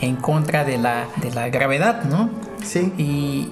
en 0.00 0.16
contra 0.16 0.64
de 0.64 0.78
la, 0.78 1.06
de 1.16 1.30
la 1.30 1.48
gravedad, 1.48 2.04
¿no? 2.04 2.30
Sí. 2.62 2.92
Y, 2.98 3.50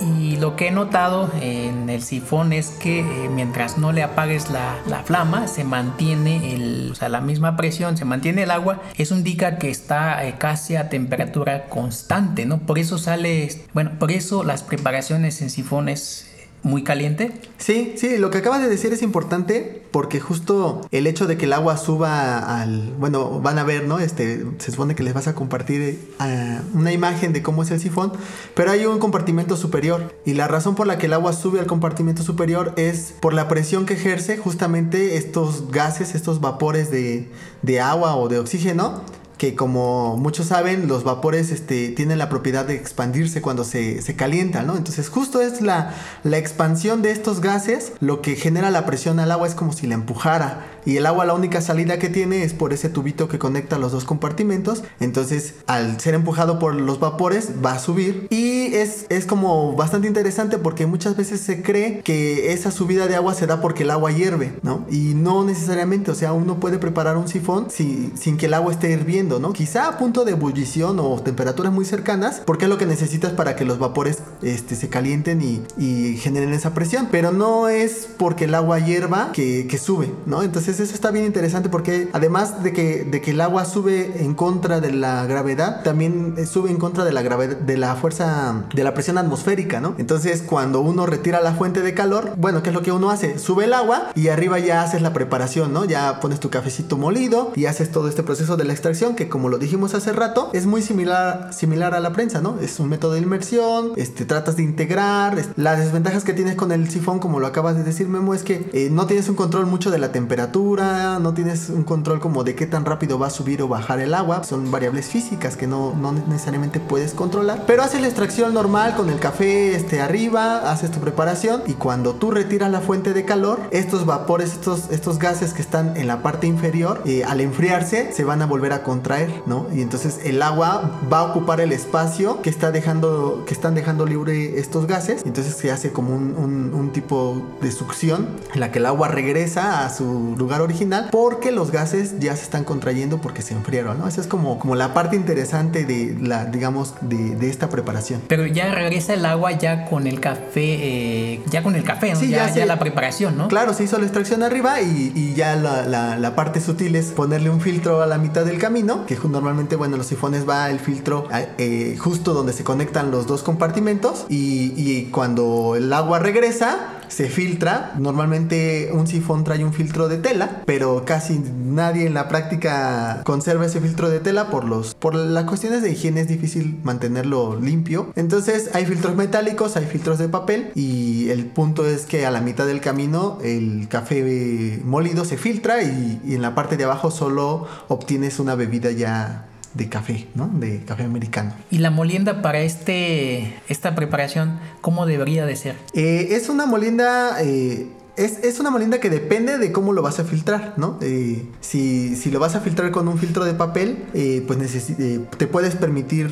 y 0.00 0.36
lo 0.36 0.54
que 0.54 0.68
he 0.68 0.70
notado 0.70 1.30
en 1.40 1.90
el 1.90 2.02
sifón 2.02 2.52
es 2.52 2.70
que 2.70 3.00
eh, 3.00 3.28
mientras 3.28 3.78
no 3.78 3.92
le 3.92 4.02
apagues 4.02 4.50
la, 4.50 4.76
la, 4.86 5.02
flama, 5.02 5.48
se 5.48 5.64
mantiene 5.64 6.54
el, 6.54 6.90
o 6.92 6.94
sea, 6.94 7.08
la 7.08 7.20
misma 7.20 7.56
presión, 7.56 7.96
se 7.96 8.04
mantiene 8.04 8.44
el 8.44 8.50
agua. 8.50 8.80
Eso 8.96 9.16
indica 9.16 9.58
que 9.58 9.70
está 9.70 10.24
eh, 10.26 10.36
casi 10.38 10.76
a 10.76 10.88
temperatura 10.88 11.64
constante, 11.64 12.46
¿no? 12.46 12.58
Por 12.58 12.78
eso 12.78 12.98
sale, 12.98 13.48
bueno, 13.74 13.92
por 13.98 14.12
eso 14.12 14.44
las 14.44 14.62
preparaciones 14.62 15.42
en 15.42 15.50
sifones 15.50 16.27
muy 16.62 16.82
caliente. 16.82 17.32
Sí, 17.58 17.94
sí, 17.96 18.18
lo 18.18 18.30
que 18.30 18.38
acabas 18.38 18.60
de 18.60 18.68
decir 18.68 18.92
es 18.92 19.02
importante 19.02 19.82
porque 19.90 20.20
justo 20.20 20.86
el 20.90 21.06
hecho 21.06 21.26
de 21.26 21.36
que 21.36 21.46
el 21.46 21.52
agua 21.52 21.76
suba 21.76 22.60
al, 22.60 22.92
bueno, 22.98 23.40
van 23.40 23.58
a 23.58 23.64
ver, 23.64 23.86
¿no? 23.86 23.98
Este, 23.98 24.44
se 24.58 24.70
supone 24.70 24.94
que 24.94 25.02
les 25.02 25.14
vas 25.14 25.28
a 25.28 25.34
compartir 25.34 25.98
eh, 26.20 26.60
una 26.74 26.92
imagen 26.92 27.32
de 27.32 27.42
cómo 27.42 27.62
es 27.62 27.70
el 27.70 27.80
sifón, 27.80 28.12
pero 28.54 28.70
hay 28.70 28.86
un 28.86 28.98
compartimento 28.98 29.56
superior 29.56 30.14
y 30.24 30.34
la 30.34 30.48
razón 30.48 30.74
por 30.74 30.86
la 30.86 30.98
que 30.98 31.06
el 31.06 31.12
agua 31.12 31.32
sube 31.32 31.60
al 31.60 31.66
compartimento 31.66 32.22
superior 32.22 32.74
es 32.76 33.14
por 33.20 33.34
la 33.34 33.48
presión 33.48 33.86
que 33.86 33.94
ejerce 33.94 34.36
justamente 34.36 35.16
estos 35.16 35.70
gases, 35.70 36.14
estos 36.14 36.40
vapores 36.40 36.90
de, 36.90 37.28
de 37.62 37.80
agua 37.80 38.16
o 38.16 38.28
de 38.28 38.38
oxígeno 38.38 39.02
que 39.38 39.54
como 39.54 40.16
muchos 40.16 40.46
saben, 40.46 40.88
los 40.88 41.04
vapores 41.04 41.50
este, 41.50 41.88
tienen 41.90 42.18
la 42.18 42.28
propiedad 42.28 42.66
de 42.66 42.74
expandirse 42.74 43.40
cuando 43.40 43.64
se, 43.64 44.02
se 44.02 44.16
calientan, 44.16 44.66
¿no? 44.66 44.76
Entonces 44.76 45.08
justo 45.08 45.40
es 45.40 45.60
la, 45.60 45.94
la 46.24 46.38
expansión 46.38 47.02
de 47.02 47.12
estos 47.12 47.40
gases 47.40 47.92
lo 48.00 48.20
que 48.20 48.34
genera 48.36 48.70
la 48.70 48.84
presión 48.84 49.20
al 49.20 49.30
agua, 49.30 49.46
es 49.46 49.54
como 49.54 49.72
si 49.72 49.86
la 49.86 49.94
empujara. 49.94 50.66
Y 50.88 50.96
el 50.96 51.06
agua 51.06 51.26
la 51.26 51.34
única 51.34 51.60
salida 51.60 51.98
que 51.98 52.08
tiene 52.08 52.44
es 52.44 52.54
por 52.54 52.72
ese 52.72 52.88
tubito 52.88 53.28
que 53.28 53.38
conecta 53.38 53.78
los 53.78 53.92
dos 53.92 54.04
compartimentos. 54.04 54.82
Entonces 55.00 55.54
al 55.66 56.00
ser 56.00 56.14
empujado 56.14 56.58
por 56.58 56.74
los 56.74 56.98
vapores 56.98 57.50
va 57.64 57.72
a 57.72 57.78
subir. 57.78 58.26
Y 58.30 58.74
es, 58.74 59.06
es 59.08 59.26
como 59.26 59.76
bastante 59.76 60.08
interesante 60.08 60.58
porque 60.58 60.86
muchas 60.86 61.16
veces 61.16 61.40
se 61.40 61.62
cree 61.62 62.00
que 62.00 62.52
esa 62.52 62.70
subida 62.70 63.06
de 63.06 63.16
agua 63.16 63.34
se 63.34 63.46
da 63.46 63.60
porque 63.60 63.82
el 63.82 63.90
agua 63.90 64.12
hierve, 64.12 64.54
¿no? 64.62 64.86
Y 64.90 65.14
no 65.14 65.44
necesariamente, 65.44 66.10
o 66.10 66.14
sea, 66.14 66.32
uno 66.32 66.58
puede 66.58 66.78
preparar 66.78 67.16
un 67.16 67.28
sifón 67.28 67.68
sin 67.70 68.36
que 68.36 68.46
el 68.46 68.54
agua 68.54 68.72
esté 68.72 68.90
hirviendo 68.90 69.38
Quizá 69.52 69.88
a 69.88 69.98
punto 69.98 70.24
de 70.24 70.32
ebullición 70.32 70.98
o 71.00 71.20
temperaturas 71.20 71.72
muy 71.72 71.84
cercanas, 71.84 72.40
porque 72.44 72.64
es 72.66 72.68
lo 72.68 72.78
que 72.78 72.86
necesitas 72.86 73.32
para 73.32 73.56
que 73.56 73.64
los 73.64 73.78
vapores 73.78 74.18
este, 74.42 74.74
se 74.74 74.88
calienten 74.88 75.42
y, 75.42 76.16
generen 76.18 76.52
esa 76.52 76.74
presión, 76.74 77.08
pero 77.10 77.32
no 77.32 77.68
es 77.68 78.08
porque 78.16 78.44
el 78.44 78.54
agua 78.54 78.78
hierva 78.78 79.32
que, 79.32 79.78
sube, 79.78 80.12
¿no? 80.26 80.42
Entonces 80.42 80.77
eso 80.80 80.94
está 80.94 81.10
bien 81.10 81.24
interesante 81.24 81.68
porque 81.68 82.08
además 82.12 82.62
de 82.62 82.72
que, 82.72 83.04
de 83.04 83.20
que 83.20 83.32
el 83.32 83.40
agua 83.40 83.64
sube 83.64 84.22
en 84.22 84.34
contra 84.34 84.80
de 84.80 84.92
la 84.92 85.26
gravedad, 85.26 85.82
también 85.82 86.34
sube 86.46 86.70
en 86.70 86.76
contra 86.76 87.04
de 87.04 87.12
la 87.12 87.22
gravedad, 87.22 87.56
de 87.56 87.76
la 87.76 87.94
fuerza, 87.96 88.64
de 88.74 88.84
la 88.84 88.94
presión 88.94 89.18
atmosférica, 89.18 89.80
¿no? 89.80 89.94
Entonces 89.98 90.42
cuando 90.42 90.80
uno 90.80 91.06
retira 91.06 91.40
la 91.40 91.52
fuente 91.54 91.82
de 91.82 91.94
calor, 91.94 92.32
bueno, 92.36 92.62
¿qué 92.62 92.70
es 92.70 92.74
lo 92.74 92.82
que 92.82 92.92
uno 92.92 93.10
hace? 93.10 93.38
Sube 93.38 93.64
el 93.64 93.74
agua 93.74 94.10
y 94.14 94.28
arriba 94.28 94.58
ya 94.58 94.82
haces 94.82 95.02
la 95.02 95.12
preparación, 95.12 95.72
¿no? 95.72 95.84
Ya 95.84 96.20
pones 96.20 96.40
tu 96.40 96.50
cafecito 96.50 96.96
molido 96.96 97.52
y 97.54 97.66
haces 97.66 97.90
todo 97.90 98.08
este 98.08 98.22
proceso 98.22 98.56
de 98.56 98.64
la 98.64 98.72
extracción 98.72 99.14
que 99.14 99.28
como 99.28 99.48
lo 99.48 99.58
dijimos 99.58 99.94
hace 99.94 100.12
rato, 100.12 100.50
es 100.52 100.66
muy 100.66 100.82
similar, 100.82 101.52
similar 101.52 101.94
a 101.94 102.00
la 102.00 102.12
prensa, 102.12 102.40
¿no? 102.40 102.58
Es 102.60 102.80
un 102.80 102.88
método 102.88 103.12
de 103.12 103.20
inmersión, 103.20 103.92
este, 103.96 104.24
tratas 104.24 104.56
de 104.56 104.62
integrar. 104.62 105.36
las 105.56 105.78
desventajas 105.78 106.24
que 106.24 106.32
tienes 106.32 106.54
con 106.56 106.72
el 106.72 106.90
sifón, 106.90 107.18
como 107.18 107.40
lo 107.40 107.46
acabas 107.46 107.76
de 107.76 107.84
decir, 107.84 108.08
Memo, 108.08 108.34
es 108.34 108.42
que 108.42 108.68
eh, 108.72 108.88
no 108.90 109.06
tienes 109.06 109.28
un 109.28 109.36
control 109.36 109.66
mucho 109.66 109.90
de 109.90 109.98
la 109.98 110.12
temperatura, 110.12 110.57
no 110.58 111.34
tienes 111.34 111.70
un 111.70 111.84
control 111.84 112.20
como 112.20 112.44
de 112.44 112.54
qué 112.54 112.66
tan 112.66 112.84
rápido 112.84 113.18
va 113.18 113.28
a 113.28 113.30
subir 113.30 113.62
o 113.62 113.68
bajar 113.68 114.00
el 114.00 114.14
agua. 114.14 114.44
Son 114.44 114.70
variables 114.70 115.06
físicas 115.06 115.56
que 115.56 115.66
no, 115.66 115.94
no 115.94 116.12
necesariamente 116.12 116.80
puedes 116.80 117.14
controlar. 117.14 117.64
Pero 117.66 117.82
haces 117.82 118.00
la 118.00 118.08
extracción 118.08 118.54
normal 118.54 118.94
con 118.96 119.08
el 119.10 119.18
café 119.20 119.74
este, 119.74 120.00
arriba, 120.00 120.70
haces 120.70 120.90
tu 120.90 121.00
preparación 121.00 121.62
y 121.66 121.74
cuando 121.74 122.14
tú 122.14 122.30
retiras 122.30 122.70
la 122.70 122.80
fuente 122.80 123.12
de 123.12 123.24
calor, 123.24 123.60
estos 123.70 124.06
vapores, 124.06 124.52
estos, 124.52 124.90
estos 124.90 125.18
gases 125.18 125.52
que 125.52 125.62
están 125.62 125.96
en 125.96 126.06
la 126.06 126.22
parte 126.22 126.46
inferior, 126.46 127.02
eh, 127.04 127.24
al 127.24 127.40
enfriarse, 127.40 128.12
se 128.12 128.24
van 128.24 128.42
a 128.42 128.46
volver 128.46 128.72
a 128.72 128.82
contraer 128.82 129.42
¿no? 129.46 129.66
Y 129.72 129.82
entonces 129.82 130.20
el 130.24 130.42
agua 130.42 130.98
va 131.12 131.20
a 131.20 131.22
ocupar 131.24 131.60
el 131.60 131.72
espacio 131.72 132.42
que, 132.42 132.50
está 132.50 132.70
dejando, 132.70 133.44
que 133.46 133.54
están 133.54 133.74
dejando 133.74 134.06
libre 134.06 134.58
estos 134.58 134.86
gases. 134.86 135.22
Entonces 135.24 135.54
se 135.54 135.70
hace 135.70 135.92
como 135.92 136.14
un, 136.14 136.34
un, 136.74 136.88
tipo 136.88 137.42
de 137.60 137.70
succión 137.70 138.28
en 138.54 138.60
la 138.60 138.72
que 138.72 138.78
el 138.78 138.86
agua 138.86 139.08
regresa 139.08 139.84
a 139.84 139.90
su 139.94 140.34
lugar 140.38 140.47
original 140.56 141.08
porque 141.10 141.52
los 141.52 141.70
gases 141.70 142.18
ya 142.18 142.34
se 142.36 142.42
están 142.42 142.64
contrayendo 142.64 143.20
porque 143.20 143.42
se 143.42 143.54
enfriaron, 143.54 143.98
¿no? 143.98 144.08
Esa 144.08 144.20
es 144.20 144.26
como, 144.26 144.58
como 144.58 144.74
la 144.74 144.94
parte 144.94 145.16
interesante 145.16 145.84
de 145.84 146.16
la, 146.20 146.46
digamos, 146.46 146.94
de, 147.00 147.36
de 147.36 147.50
esta 147.50 147.68
preparación. 147.68 148.22
Pero 148.28 148.46
ya 148.46 148.74
regresa 148.74 149.14
el 149.14 149.24
agua 149.24 149.52
ya 149.52 149.84
con 149.86 150.06
el 150.06 150.20
café, 150.20 150.40
eh, 150.56 151.42
ya 151.46 151.62
con 151.62 151.74
el 151.74 151.84
café, 151.84 152.14
¿no? 152.14 152.22
ya, 152.22 152.52
ya, 152.52 152.66
la 152.66 152.78
preparación, 152.78 153.36
¿no? 153.36 153.48
Claro, 153.48 153.74
se 153.74 153.84
hizo 153.84 153.98
la 153.98 154.04
extracción 154.04 154.42
arriba 154.42 154.80
y, 154.80 155.12
y 155.14 155.34
ya 155.34 155.56
la, 155.56 155.86
la, 155.86 156.18
la 156.18 156.34
parte 156.34 156.60
sutil 156.60 156.96
es 156.96 157.06
ponerle 157.06 157.50
un 157.50 157.60
filtro 157.60 158.02
a 158.02 158.06
la 158.06 158.18
mitad 158.18 158.44
del 158.44 158.58
camino 158.58 159.06
que 159.06 159.16
normalmente, 159.28 159.76
bueno, 159.76 159.94
en 159.94 159.98
los 159.98 160.06
sifones 160.06 160.48
va 160.48 160.70
el 160.70 160.80
filtro 160.80 161.28
eh, 161.58 161.96
justo 161.98 162.34
donde 162.34 162.52
se 162.52 162.64
conectan 162.64 163.10
los 163.10 163.26
dos 163.26 163.42
compartimentos 163.42 164.26
y, 164.28 164.72
y 164.76 165.08
cuando 165.10 165.74
el 165.76 165.92
agua 165.92 166.18
regresa, 166.18 166.97
se 167.08 167.28
filtra. 167.28 167.94
Normalmente 167.98 168.90
un 168.92 169.06
sifón 169.06 169.44
trae 169.44 169.64
un 169.64 169.72
filtro 169.72 170.08
de 170.08 170.18
tela, 170.18 170.62
pero 170.66 171.04
casi 171.04 171.38
nadie 171.38 172.06
en 172.06 172.14
la 172.14 172.28
práctica 172.28 173.22
conserva 173.24 173.66
ese 173.66 173.80
filtro 173.80 174.08
de 174.08 174.20
tela 174.20 174.50
por 174.50 174.64
los 174.64 174.94
por 174.94 175.14
las 175.14 175.44
cuestiones 175.44 175.82
de 175.82 175.90
higiene 175.90 176.20
es 176.20 176.28
difícil 176.28 176.78
mantenerlo 176.82 177.58
limpio. 177.60 178.12
Entonces 178.16 178.70
hay 178.74 178.86
filtros 178.86 179.16
metálicos, 179.16 179.76
hay 179.76 179.86
filtros 179.86 180.18
de 180.18 180.28
papel 180.28 180.70
y 180.74 181.30
el 181.30 181.46
punto 181.46 181.86
es 181.86 182.06
que 182.06 182.26
a 182.26 182.30
la 182.30 182.40
mitad 182.40 182.66
del 182.66 182.80
camino 182.80 183.38
el 183.42 183.88
café 183.88 184.80
molido 184.84 185.24
se 185.24 185.36
filtra 185.36 185.82
y, 185.82 186.20
y 186.24 186.34
en 186.34 186.42
la 186.42 186.54
parte 186.54 186.76
de 186.76 186.84
abajo 186.84 187.10
solo 187.10 187.66
obtienes 187.88 188.38
una 188.38 188.54
bebida 188.54 188.90
ya 188.90 189.48
de 189.78 189.88
café, 189.88 190.26
¿no? 190.34 190.48
De 190.48 190.84
café 190.84 191.04
americano. 191.04 191.54
¿Y 191.70 191.78
la 191.78 191.90
molienda 191.90 192.42
para 192.42 192.60
este, 192.60 193.54
esta 193.68 193.94
preparación, 193.94 194.58
cómo 194.80 195.06
debería 195.06 195.46
de 195.46 195.56
ser? 195.56 195.76
Eh, 195.94 196.28
es 196.32 196.50
una 196.50 196.66
molienda... 196.66 197.42
Eh, 197.42 197.86
es, 198.16 198.42
es, 198.42 198.58
una 198.58 198.70
molienda 198.70 198.98
que 198.98 199.10
depende 199.10 199.58
de 199.58 199.70
cómo 199.70 199.92
lo 199.92 200.02
vas 200.02 200.18
a 200.18 200.24
filtrar, 200.24 200.74
¿no? 200.76 200.98
Eh, 201.00 201.46
si, 201.60 202.16
si, 202.16 202.32
lo 202.32 202.40
vas 202.40 202.56
a 202.56 202.60
filtrar 202.60 202.90
con 202.90 203.06
un 203.06 203.16
filtro 203.16 203.44
de 203.44 203.54
papel, 203.54 204.06
pues 204.44 204.92
te 205.38 205.46
puedes 205.46 205.76
permitir 205.76 206.28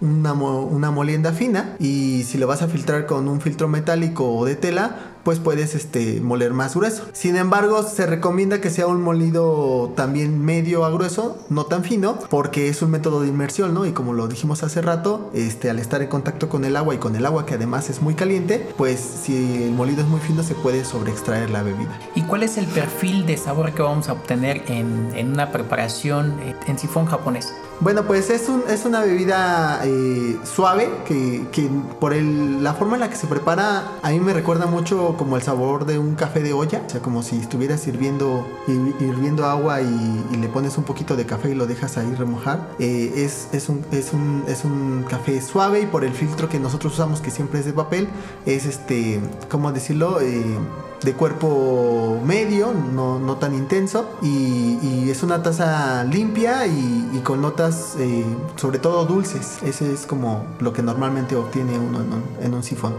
una, 0.00 0.32
una, 0.32 0.90
molienda 0.90 1.32
fina 1.32 1.76
y 1.78 2.24
si 2.26 2.38
lo 2.38 2.48
vas 2.48 2.62
a 2.62 2.66
filtrar 2.66 3.06
con 3.06 3.28
un 3.28 3.40
filtro 3.40 3.68
metálico 3.68 4.28
o 4.34 4.44
de 4.44 4.56
tela, 4.56 4.96
pues 5.28 5.40
puedes 5.40 5.74
este, 5.74 6.22
moler 6.22 6.54
más 6.54 6.74
grueso. 6.74 7.04
Sin 7.12 7.36
embargo, 7.36 7.82
se 7.82 8.06
recomienda 8.06 8.62
que 8.62 8.70
sea 8.70 8.86
un 8.86 9.02
molido 9.02 9.92
también 9.94 10.42
medio 10.42 10.86
a 10.86 10.90
grueso, 10.90 11.36
no 11.50 11.66
tan 11.66 11.84
fino, 11.84 12.18
porque 12.30 12.70
es 12.70 12.80
un 12.80 12.90
método 12.90 13.20
de 13.20 13.28
inmersión, 13.28 13.74
¿no? 13.74 13.84
Y 13.84 13.92
como 13.92 14.14
lo 14.14 14.26
dijimos 14.26 14.62
hace 14.62 14.80
rato, 14.80 15.30
este, 15.34 15.68
al 15.68 15.80
estar 15.80 16.00
en 16.00 16.08
contacto 16.08 16.48
con 16.48 16.64
el 16.64 16.76
agua 16.76 16.94
y 16.94 16.96
con 16.96 17.14
el 17.14 17.26
agua 17.26 17.44
que 17.44 17.56
además 17.56 17.90
es 17.90 18.00
muy 18.00 18.14
caliente, 18.14 18.72
pues 18.78 19.00
si 19.00 19.64
el 19.64 19.72
molido 19.72 20.00
es 20.00 20.08
muy 20.08 20.20
fino 20.20 20.42
se 20.42 20.54
puede 20.54 20.82
sobreextraer 20.82 21.50
la 21.50 21.62
bebida. 21.62 22.00
¿Y 22.14 22.22
cuál 22.22 22.42
es 22.42 22.56
el 22.56 22.64
perfil 22.64 23.26
de 23.26 23.36
sabor 23.36 23.74
que 23.74 23.82
vamos 23.82 24.08
a 24.08 24.14
obtener 24.14 24.62
en, 24.68 25.10
en 25.14 25.32
una 25.32 25.52
preparación 25.52 26.40
en 26.66 26.78
sifón 26.78 27.04
japonés? 27.04 27.52
Bueno, 27.80 28.04
pues 28.04 28.28
es, 28.30 28.48
un, 28.48 28.64
es 28.68 28.84
una 28.86 29.02
bebida 29.02 29.82
eh, 29.84 30.36
suave 30.42 30.90
que, 31.06 31.46
que 31.52 31.68
por 32.00 32.12
el, 32.12 32.64
la 32.64 32.74
forma 32.74 32.94
en 32.94 33.00
la 33.00 33.10
que 33.10 33.14
se 33.14 33.28
prepara 33.28 33.58
a 34.02 34.10
mí 34.10 34.18
me 34.20 34.32
recuerda 34.32 34.66
mucho 34.66 35.14
como 35.18 35.36
el 35.36 35.42
sabor 35.42 35.84
de 35.84 35.98
un 35.98 36.14
café 36.14 36.40
de 36.40 36.54
olla, 36.54 36.82
o 36.86 36.88
sea, 36.88 37.02
como 37.02 37.22
si 37.22 37.36
estuvieras 37.36 37.86
hirviendo, 37.86 38.46
hirviendo 38.66 39.44
agua 39.44 39.82
y, 39.82 40.36
le 40.38 40.48
pones 40.48 40.78
un 40.78 40.84
poquito 40.84 41.16
de 41.16 41.26
café 41.26 41.50
y 41.50 41.54
lo 41.54 41.66
dejas 41.66 41.98
ahí 41.98 42.14
remojar. 42.14 42.70
Eh, 42.78 43.12
es, 43.16 43.48
es, 43.52 43.68
un, 43.68 43.84
es, 43.90 44.12
un, 44.14 44.44
es 44.48 44.64
un 44.64 45.04
café 45.08 45.42
suave 45.42 45.82
y 45.82 45.86
por 45.86 46.04
el 46.04 46.12
filtro 46.12 46.48
que 46.48 46.58
nosotros 46.58 46.94
usamos, 46.94 47.20
que 47.20 47.30
siempre 47.30 47.58
es 47.58 47.66
de 47.66 47.72
papel, 47.72 48.08
es 48.46 48.64
este, 48.64 49.20
¿cómo 49.50 49.72
decirlo? 49.72 50.20
Eh, 50.20 50.58
de 51.02 51.12
cuerpo 51.14 52.20
medio, 52.24 52.72
no, 52.72 53.18
no 53.18 53.36
tan 53.36 53.54
intenso, 53.54 54.18
y, 54.22 54.78
y, 54.82 55.10
es 55.10 55.22
una 55.22 55.42
taza 55.42 56.04
limpia 56.04 56.66
y, 56.66 57.08
y 57.12 57.20
con 57.20 57.40
notas 57.40 57.94
eh, 57.98 58.24
sobre 58.56 58.78
todo 58.78 59.04
dulces. 59.04 59.58
Ese 59.62 59.92
es 59.92 60.06
como 60.06 60.46
lo 60.60 60.72
que 60.72 60.82
normalmente 60.82 61.36
obtiene 61.36 61.78
uno 61.78 62.00
en 62.00 62.12
un, 62.12 62.24
en 62.42 62.54
un 62.54 62.62
sifón. 62.62 62.94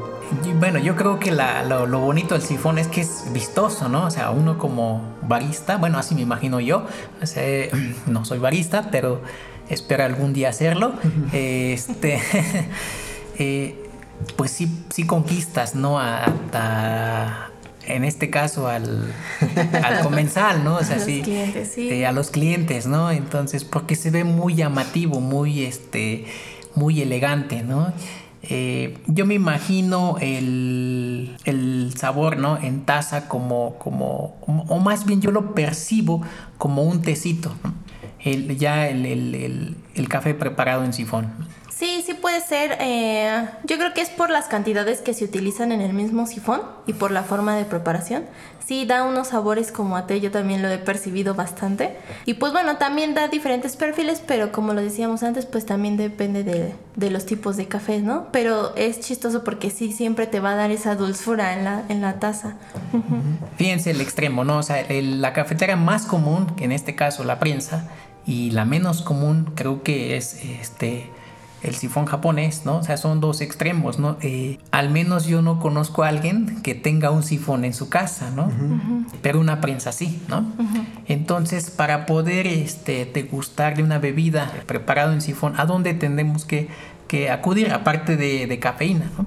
Bueno, 0.59 0.77
yo 0.79 0.95
creo 0.95 1.19
que 1.19 1.31
la, 1.31 1.63
lo, 1.63 1.88
lo, 1.88 1.99
bonito 1.99 2.35
del 2.35 2.43
sifón 2.43 2.77
es 2.77 2.88
que 2.88 3.01
es 3.01 3.25
vistoso, 3.33 3.89
¿no? 3.89 4.05
O 4.05 4.12
sea, 4.12 4.29
uno 4.29 4.57
como 4.57 5.01
barista, 5.23 5.77
bueno, 5.77 5.97
así 5.97 6.13
me 6.13 6.21
imagino 6.21 6.59
yo, 6.59 6.85
o 7.21 7.25
sea, 7.25 7.67
no 8.05 8.25
soy 8.25 8.39
barista, 8.39 8.89
pero 8.91 9.21
espero 9.69 10.03
algún 10.03 10.33
día 10.33 10.49
hacerlo. 10.49 10.93
este, 11.33 12.21
eh, 13.39 13.89
pues 14.35 14.51
sí, 14.51 14.85
sí 14.89 15.05
conquistas, 15.05 15.75
¿no? 15.75 15.99
A, 15.99 16.25
a, 16.53 17.49
en 17.89 18.06
este 18.06 18.30
caso 18.30 18.67
al, 18.67 19.13
al 19.84 20.04
comensal, 20.04 20.63
¿no? 20.63 20.75
O 20.75 20.84
sea, 20.84 20.95
a 20.95 20.99
los 20.99 21.06
sí, 21.06 21.21
clientes, 21.21 21.71
sí. 21.73 21.89
Eh, 21.89 22.06
a 22.06 22.12
los 22.12 22.30
clientes, 22.32 22.88
¿no? 22.88 23.12
Entonces, 23.12 23.65
porque 23.65 23.95
se 23.95 24.12
ve 24.12 24.23
muy 24.23 24.56
llamativo, 24.56 25.19
muy, 25.19 25.63
este, 25.63 26.25
muy 26.75 27.02
elegante, 27.02 27.63
¿no? 27.63 27.91
Eh, 28.41 28.97
yo 29.08 29.25
me 29.25 29.34
imagino 29.34 30.15
el, 30.21 31.36
el, 31.43 31.93
sabor, 31.97 32.38
¿no? 32.38 32.58
En 32.58 32.86
taza 32.86 33.28
como, 33.28 33.78
como, 33.80 34.38
o 34.45 34.80
más 34.80 35.06
bien 35.06 35.21
yo 35.21 35.32
lo 35.32 35.54
percibo 35.54 36.21
como 36.58 36.84
un 36.84 37.02
tecito, 37.02 37.54
¿no? 37.63 37.73
el, 38.23 38.58
ya 38.58 38.88
el, 38.88 39.06
el, 39.06 39.75
el, 39.95 40.10
café 40.10 40.34
preparado 40.34 40.84
en 40.84 40.93
sifón. 40.93 41.28
Sí, 41.80 42.04
sí 42.06 42.13
puede 42.13 42.42
ser. 42.42 42.76
Eh, 42.82 43.48
yo 43.63 43.78
creo 43.78 43.94
que 43.94 44.02
es 44.02 44.10
por 44.10 44.30
las 44.30 44.48
cantidades 44.48 45.00
que 45.00 45.13
se 45.13 45.24
utilizan 45.24 45.72
en 45.72 45.80
el 45.80 45.94
mismo 45.94 46.28
sifón 46.28 46.60
y 46.88 46.92
por 46.92 47.12
la 47.12 47.24
forma 47.24 47.56
de 47.56 47.63
preparación. 47.63 48.26
Sí, 48.68 48.86
da 48.86 49.04
unos 49.06 49.30
sabores 49.30 49.72
como 49.72 49.96
a 49.96 50.06
té, 50.06 50.20
yo 50.20 50.30
también 50.30 50.62
lo 50.62 50.68
he 50.68 50.78
percibido 50.78 51.36
bastante. 51.36 51.96
Y 52.26 52.34
pues 52.34 52.52
bueno, 52.52 52.76
también 52.76 53.13
da 53.13 53.30
diferentes 53.30 53.78
perfiles, 53.78 54.22
pero 54.28 54.52
como 54.52 54.74
lo 54.74 54.82
decíamos 54.82 55.24
antes, 55.24 55.46
pues 55.46 55.65
también 55.65 55.96
depende 55.96 56.44
de, 56.44 56.76
de 56.98 57.12
los 57.12 57.26
tipos 57.26 57.56
de 57.56 57.70
cafés, 57.70 58.04
¿no? 58.04 58.28
Pero 58.34 58.76
es 58.76 59.00
chistoso 59.00 59.46
porque 59.46 59.70
sí, 59.70 59.94
siempre 59.94 60.28
te 60.28 60.42
va 60.42 60.52
a 60.52 60.56
dar 60.56 60.72
esa 60.72 60.96
dulzura 60.96 61.54
en 61.54 61.63
la, 61.63 61.84
en 61.88 62.02
la 62.02 62.20
taza. 62.20 62.58
Fíjense 63.56 63.92
el 63.92 64.02
extremo, 64.02 64.44
¿no? 64.44 64.58
O 64.58 64.63
sea, 64.63 64.86
la 64.89 65.32
cafetera 65.32 65.78
más 65.78 66.06
común, 66.06 66.54
en 66.60 66.74
este 66.74 66.96
caso 66.96 67.24
la 67.24 67.39
prensa, 67.39 67.88
y 68.26 68.52
la 68.52 68.65
menos 68.65 69.02
común 69.02 69.54
creo 69.56 69.82
que 69.82 70.18
es 70.18 70.44
este 70.44 71.10
el 71.63 71.76
sifón 71.76 72.06
japonés, 72.06 72.65
¿no? 72.65 72.78
O 72.78 72.84
sea, 72.84 72.98
son 72.98 73.19
dos 73.19 73.41
extremos, 73.41 74.00
¿no? 74.00 74.17
Eh, 74.22 74.58
al 74.72 74.89
menos 74.89 75.26
yo 75.26 75.41
no 75.41 75.60
conozco 75.60 76.04
a 76.04 76.08
alguien 76.10 76.62
que 76.62 76.76
tenga 76.76 77.12
un 77.12 77.24
sifón 77.24 77.65
en 77.65 77.74
su 77.74 77.89
casa, 77.89 78.32
¿no? 78.32 78.45
Uh 78.45 78.50
-huh. 78.50 79.06
Pero 79.22 79.39
una 79.39 79.62
prensa 79.62 79.91
sí, 79.91 80.22
¿no? 80.28 80.39
Uh 80.39 80.63
-huh. 80.63 80.86
Entonces, 81.08 81.69
para 81.69 82.06
poder 82.06 82.48
este, 82.48 83.06
degustar 83.06 83.76
de 83.76 83.84
una 83.84 84.00
bebida 84.00 84.52
preparada 84.65 85.13
en 85.13 85.22
sifón, 85.22 85.54
¿a 85.58 85.65
dónde 85.65 85.93
tendremos 85.93 86.45
que, 86.45 86.67
que 87.10 87.30
acudir 87.32 87.74
aparte 87.74 88.15
de, 88.15 88.48
de 88.48 88.60
cafeína, 88.60 89.10
¿no? 89.17 89.26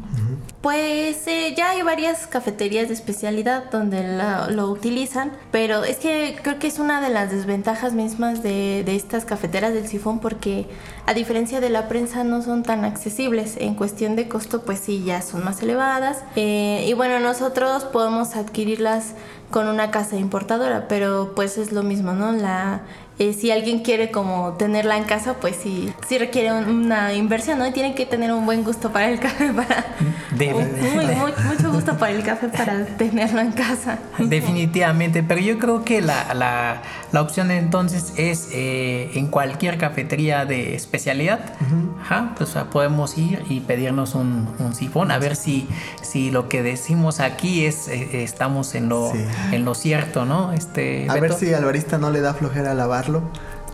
Pues 0.63 1.27
eh, 1.27 1.55
ya 1.57 1.71
hay 1.71 1.83
varias 1.83 2.29
cafeterías 2.29 2.87
de 2.87 2.95
especialidad 2.95 3.69
donde 3.73 4.07
la, 4.07 4.49
lo 4.49 4.71
utilizan, 4.71 5.33
pero 5.51 5.83
es 5.83 5.97
que 5.97 6.39
creo 6.41 6.61
que 6.61 6.69
es 6.69 6.79
una 6.79 7.01
de 7.01 7.11
las 7.11 7.33
desventajas 7.33 7.95
mismas 7.95 8.45
de, 8.45 8.85
de, 8.87 8.95
estas 8.95 9.25
cafeteras 9.25 9.75
del 9.75 9.89
sifón 9.89 10.21
porque 10.21 10.67
a 11.05 11.15
diferencia 11.15 11.61
de 11.61 11.69
la 11.69 11.89
prensa 11.89 12.23
no 12.23 12.43
son 12.43 12.63
tan 12.63 12.85
accesibles. 12.85 13.57
En 13.59 13.75
cuestión 13.75 14.15
de 14.15 14.29
costo 14.29 14.63
pues 14.63 14.79
sí 14.79 15.03
ya 15.03 15.21
son 15.21 15.45
más 15.45 15.61
elevadas 15.63 16.23
eh, 16.37 16.85
y 16.87 16.93
bueno 16.93 17.19
nosotros 17.19 17.83
podemos 17.83 18.37
adquirirlas 18.37 19.15
con 19.51 19.67
una 19.67 19.91
casa 19.91 20.17
importadora, 20.17 20.87
pero 20.89 21.33
pues 21.35 21.59
es 21.59 21.73
lo 21.73 21.83
mismo, 21.83 22.13
¿no? 22.13 22.33
La, 22.33 22.83
eh, 23.19 23.33
si 23.35 23.51
alguien 23.51 23.81
quiere 23.81 24.11
como 24.11 24.55
tenerla 24.55 24.97
en 24.97 25.05
casa, 25.05 25.35
pues 25.35 25.57
sí, 25.57 25.93
sí 26.09 26.19
requiere 26.19 26.53
una 26.53 27.13
inversión, 27.13 27.59
¿no? 27.59 27.67
Y 27.67 27.73
tiene 27.73 27.95
que 27.95 28.07
tener 28.07 28.33
un 28.33 28.47
buen 28.47 28.65
gusto 28.65 28.91
para 28.93 29.09
el 29.09 29.21
café, 29.27 29.53
para... 29.53 29.85
De, 30.33 30.53
muy, 30.55 31.07
muy, 31.07 31.33
mucho 31.45 31.71
gusto 31.71 31.99
para 31.99 32.13
el 32.13 32.23
café 32.23 32.49
para 32.49 32.87
tenerlo 32.97 33.41
en 33.41 33.53
casa. 33.53 33.99
Definitivamente, 34.19 35.23
pero 35.23 35.41
yo 35.41 35.59
creo 35.59 35.85
que 35.85 36.01
la, 36.01 36.33
la, 36.35 36.83
la 37.13 37.21
opción 37.21 37.51
entonces 37.51 38.15
es 38.17 38.49
eh, 38.53 39.11
en 39.15 39.27
cualquier 39.29 39.79
cafetería 39.79 40.45
de 40.47 40.75
especialidad, 40.75 41.41
uh 41.61 41.65
-huh. 41.65 41.93
Ajá, 42.03 42.35
pues 42.37 42.51
podemos 42.73 43.17
ir 43.17 43.45
y 43.49 43.61
pedirnos 43.61 44.17
un, 44.17 44.49
un, 44.59 44.75
sifón, 44.75 45.13
a 45.13 45.19
ver 45.19 45.37
si, 45.37 45.69
si 46.03 46.33
lo 46.33 46.49
que 46.49 46.63
decimos 46.65 47.21
aquí 47.21 47.65
es, 47.65 47.87
eh, 47.87 48.25
estamos 48.25 48.75
en 48.75 48.89
lo, 48.89 49.13
sí. 49.13 49.25
en 49.53 49.65
lo 49.65 49.75
cierto, 49.75 50.25
¿no? 50.25 50.53
Este, 50.53 51.07
a 51.09 51.15
Beto. 51.15 51.23
ver 51.23 51.33
si 51.35 51.55
al 51.55 51.65
barista 51.65 51.99
no 51.99 52.11
le 52.11 52.21
da 52.21 52.35
flojera 52.35 52.75
lavarlo, 53.09 53.23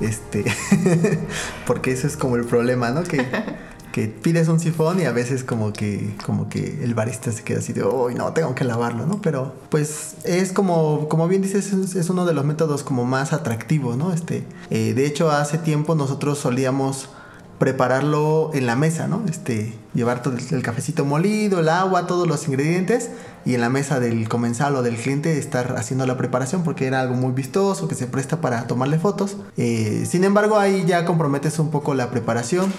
este, 0.01 0.45
porque 1.67 1.93
eso 1.93 2.07
es 2.07 2.17
como 2.17 2.37
el 2.37 2.45
problema, 2.45 2.91
¿no? 2.91 3.03
Que 3.03 3.27
que 3.93 4.07
pides 4.07 4.49
un 4.49 4.61
sifón 4.61 5.01
y 5.01 5.07
a 5.07 5.12
veces 5.12 5.45
como 5.45 5.73
que 5.73 6.14
como 6.25 6.49
que 6.49 6.85
el 6.85 6.95
barista 6.95 7.33
se 7.33 7.43
queda 7.43 7.61
así 7.61 7.73
de, 7.73 7.83
"Oh, 7.83 8.11
no, 8.11 8.33
tengo 8.33 8.55
que 8.55 8.64
lavarlo", 8.64 9.07
¿no? 9.07 9.21
Pero 9.23 9.55
pues 9.71 10.17
es 10.25 10.53
como 10.53 11.09
como 11.09 11.27
bien 11.27 11.43
dices 11.43 11.73
es, 11.73 11.95
es 11.97 12.11
uno 12.11 12.27
de 12.27 12.35
los 12.35 12.45
métodos 12.45 12.85
como 12.85 13.05
más 13.05 13.33
atractivos, 13.33 13.97
¿no? 13.97 14.12
Este, 14.12 14.45
eh, 14.71 14.95
de 14.95 15.07
hecho 15.07 15.31
hace 15.31 15.59
tiempo 15.59 15.95
nosotros 15.95 16.38
solíamos 16.38 17.09
prepararlo 17.59 18.51
en 18.55 18.67
la 18.67 18.77
mesa, 18.77 19.09
¿no? 19.09 19.23
Este, 19.29 19.75
llevar 19.95 20.23
todo 20.23 20.37
el 20.37 20.62
cafecito 20.62 21.05
molido, 21.05 21.59
el 21.59 21.69
agua, 21.69 22.07
todos 22.07 22.29
los 22.29 22.47
ingredientes 22.47 23.11
y 23.48 23.54
en 23.54 23.62
la 23.62 23.70
mesa 23.70 23.98
del 23.98 24.28
comensal 24.28 24.76
o 24.76 24.82
del 24.82 24.96
cliente 24.96 25.38
estar 25.38 25.76
haciendo 25.78 26.04
la 26.04 26.18
preparación 26.18 26.64
porque 26.64 26.87
era 26.87 27.00
algo 27.00 27.14
muy 27.14 27.32
vistoso 27.32 27.88
que 27.88 27.94
se 27.94 28.06
presta 28.06 28.42
para 28.42 28.66
tomarle 28.66 28.98
fotos. 28.98 29.38
Eh, 29.56 30.04
sin 30.06 30.24
embargo, 30.24 30.58
ahí 30.58 30.84
ya 30.87 31.06
comprometes 31.06 31.58
un 31.58 31.70
poco 31.70 31.94
la 31.94 32.11
preparación. 32.11 32.70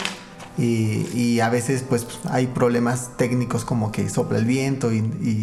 Y, 0.59 1.07
y, 1.15 1.39
a 1.39 1.49
veces 1.49 1.83
pues 1.87 2.05
hay 2.29 2.47
problemas 2.47 3.17
técnicos 3.17 3.65
como 3.65 3.91
que 3.91 4.09
sopla 4.09 4.37
el 4.37 4.45
viento 4.45 4.91
y, 4.91 4.99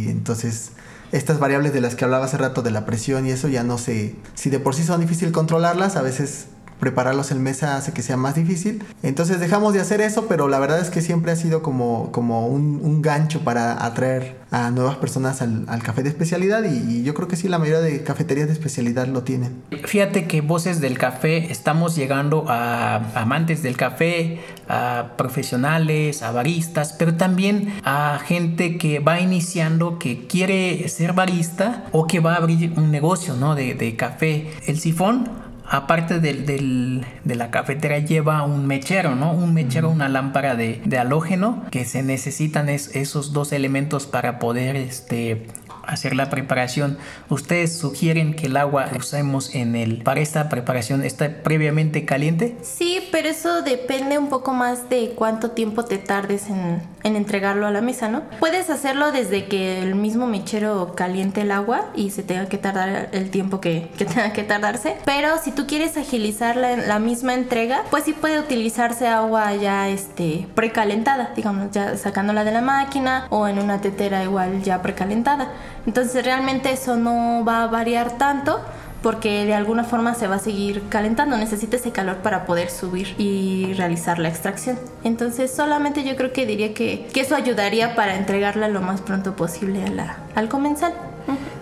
entonces 0.08 0.72
estas 1.10 1.40
variables 1.40 1.72
de 1.72 1.80
las 1.80 1.94
que 1.94 2.04
hablaba 2.04 2.26
hace 2.26 2.36
rato 2.36 2.62
de 2.62 2.70
la 2.70 2.84
presión 2.84 3.26
y 3.26 3.30
eso 3.30 3.48
ya 3.48 3.64
no 3.64 3.78
sé 3.78 4.14
si 4.34 4.50
de 4.50 4.60
por 4.60 4.74
sí 4.74 4.84
son 4.84 5.00
difícil 5.00 5.32
controlarlas 5.32 5.96
a 5.96 6.02
veces 6.02 6.48
prepararlos 6.80 7.30
en 7.30 7.42
mesa 7.42 7.76
hace 7.76 7.92
que 7.92 8.02
sea 8.02 8.16
más 8.16 8.34
difícil. 8.34 8.84
Entonces 9.02 9.40
dejamos 9.40 9.74
de 9.74 9.80
hacer 9.80 10.00
eso, 10.00 10.26
pero 10.28 10.48
la 10.48 10.58
verdad 10.58 10.80
es 10.80 10.90
que 10.90 11.02
siempre 11.02 11.32
ha 11.32 11.36
sido 11.36 11.62
como, 11.62 12.10
como 12.12 12.46
un, 12.46 12.80
un 12.82 13.02
gancho 13.02 13.40
para 13.40 13.84
atraer 13.84 14.36
a 14.50 14.70
nuevas 14.70 14.96
personas 14.96 15.42
al, 15.42 15.64
al 15.68 15.82
café 15.82 16.02
de 16.02 16.08
especialidad 16.08 16.62
y, 16.64 16.98
y, 16.98 17.02
yo 17.02 17.14
creo 17.14 17.26
que 17.26 17.36
sí, 17.36 17.48
la 17.48 17.58
mayoría 17.58 17.80
de 17.80 18.02
cafeterías 18.04 18.46
de 18.46 18.52
especialidad 18.52 19.06
lo 19.08 19.22
tienen. 19.22 19.62
Fíjate 19.84 20.26
que 20.26 20.40
Voces 20.40 20.80
del 20.80 20.98
Café 20.98 21.50
estamos 21.50 21.96
llegando 21.96 22.44
a 22.48 22.96
amantes 23.20 23.62
del 23.62 23.76
café, 23.76 24.40
a 24.68 25.14
profesionales, 25.16 26.22
a 26.22 26.30
baristas, 26.30 26.92
pero 26.92 27.16
también 27.16 27.74
a 27.84 28.20
gente 28.24 28.78
que 28.78 29.00
va 29.00 29.20
iniciando, 29.20 29.98
que 29.98 30.26
quiere 30.26 30.88
ser 30.88 31.12
barista 31.12 31.86
o 31.92 32.06
que 32.06 32.20
va 32.20 32.34
a 32.34 32.36
abrir 32.36 32.72
un 32.76 32.90
negocio 32.90 33.34
¿no? 33.34 33.54
de, 33.54 33.74
de 33.74 33.96
café. 33.96 34.50
El 34.66 34.78
sifón 34.78 35.45
aparte 35.68 36.20
del, 36.20 36.46
del, 36.46 37.04
de 37.24 37.34
la 37.34 37.50
cafetera 37.50 37.98
lleva 37.98 38.42
un 38.44 38.66
mechero, 38.66 39.14
¿no? 39.14 39.32
Un 39.32 39.54
mechero, 39.54 39.90
una 39.90 40.08
lámpara 40.08 40.54
de, 40.56 40.80
de 40.84 40.98
halógeno 40.98 41.64
que 41.70 41.84
se 41.84 42.02
necesitan 42.02 42.68
es, 42.68 42.94
esos 42.94 43.32
dos 43.32 43.52
elementos 43.52 44.06
para 44.06 44.38
poder 44.38 44.76
este, 44.76 45.46
hacer 45.86 46.14
la 46.14 46.30
preparación. 46.30 46.98
Ustedes 47.28 47.78
sugieren 47.78 48.34
que 48.34 48.46
el 48.46 48.56
agua 48.56 48.90
que 48.90 48.98
usemos 48.98 49.54
en 49.54 49.76
el 49.76 50.02
para 50.02 50.20
esta 50.20 50.48
preparación 50.48 51.04
está 51.04 51.42
previamente 51.42 52.04
caliente? 52.04 52.56
Sí, 52.62 53.08
pero 53.12 53.28
eso 53.28 53.62
depende 53.62 54.18
un 54.18 54.28
poco 54.28 54.52
más 54.52 54.88
de 54.88 55.12
cuánto 55.16 55.50
tiempo 55.50 55.84
te 55.84 55.98
tardes 55.98 56.48
en, 56.48 56.82
en 57.02 57.16
entregarlo 57.16 57.66
a 57.66 57.70
la 57.70 57.80
mesa, 57.80 58.08
¿no? 58.08 58.22
Puedes 58.40 58.70
hacerlo 58.70 59.12
desde 59.12 59.46
que 59.46 59.82
el 59.82 59.94
mismo 59.94 60.26
mechero 60.26 60.94
caliente 60.94 61.42
el 61.42 61.50
agua 61.50 61.86
y 61.94 62.10
se 62.10 62.22
tenga 62.22 62.46
que 62.46 62.58
tardar 62.58 63.08
el 63.12 63.30
tiempo 63.30 63.60
que, 63.60 63.90
que 63.96 64.04
tenga 64.04 64.32
que 64.32 64.42
tardarse. 64.42 64.96
Pero 65.04 65.38
si 65.42 65.52
tú 65.52 65.66
quieres 65.66 65.96
agilizar 65.96 66.56
la, 66.56 66.76
la, 66.76 66.98
misma 66.98 67.34
entrega, 67.34 67.82
pues 67.90 68.04
sí 68.04 68.12
puede 68.12 68.40
utilizarse 68.40 69.06
agua 69.06 69.54
ya 69.54 69.88
este, 69.88 70.48
precalentada, 70.54 71.32
digamos, 71.36 71.70
ya 71.70 71.96
sacándola 71.96 72.44
de 72.44 72.52
la 72.52 72.60
máquina 72.60 73.26
o 73.30 73.48
en 73.48 73.58
una 73.58 73.80
tetera 73.80 74.24
igual 74.24 74.62
ya 74.62 74.82
precalentada. 74.82 75.52
Entonces 75.86 76.24
realmente 76.24 76.70
eso 76.70 76.96
no 76.96 77.44
va 77.44 77.62
a 77.62 77.66
variar 77.68 78.18
tanto 78.18 78.60
porque 79.02 79.44
de 79.44 79.54
alguna 79.54 79.84
forma 79.84 80.14
se 80.14 80.26
va 80.26 80.34
a 80.34 80.38
seguir 80.40 80.82
calentando, 80.88 81.36
necesita 81.36 81.76
ese 81.76 81.92
calor 81.92 82.16
para 82.16 82.44
poder 82.44 82.70
subir 82.70 83.14
y 83.18 83.72
realizar 83.74 84.18
la 84.18 84.28
extracción. 84.28 84.78
Entonces 85.04 85.54
solamente 85.54 86.02
yo 86.02 86.16
creo 86.16 86.32
que 86.32 86.44
diría 86.44 86.74
que, 86.74 87.06
eso 87.14 87.36
ayudaría 87.36 87.94
para 87.94 88.16
entregarla 88.16 88.66
lo 88.68 88.80
más 88.80 89.00
pronto 89.00 89.36
posible 89.36 89.84
a 89.84 90.16
al 90.34 90.48
comensal. 90.48 90.92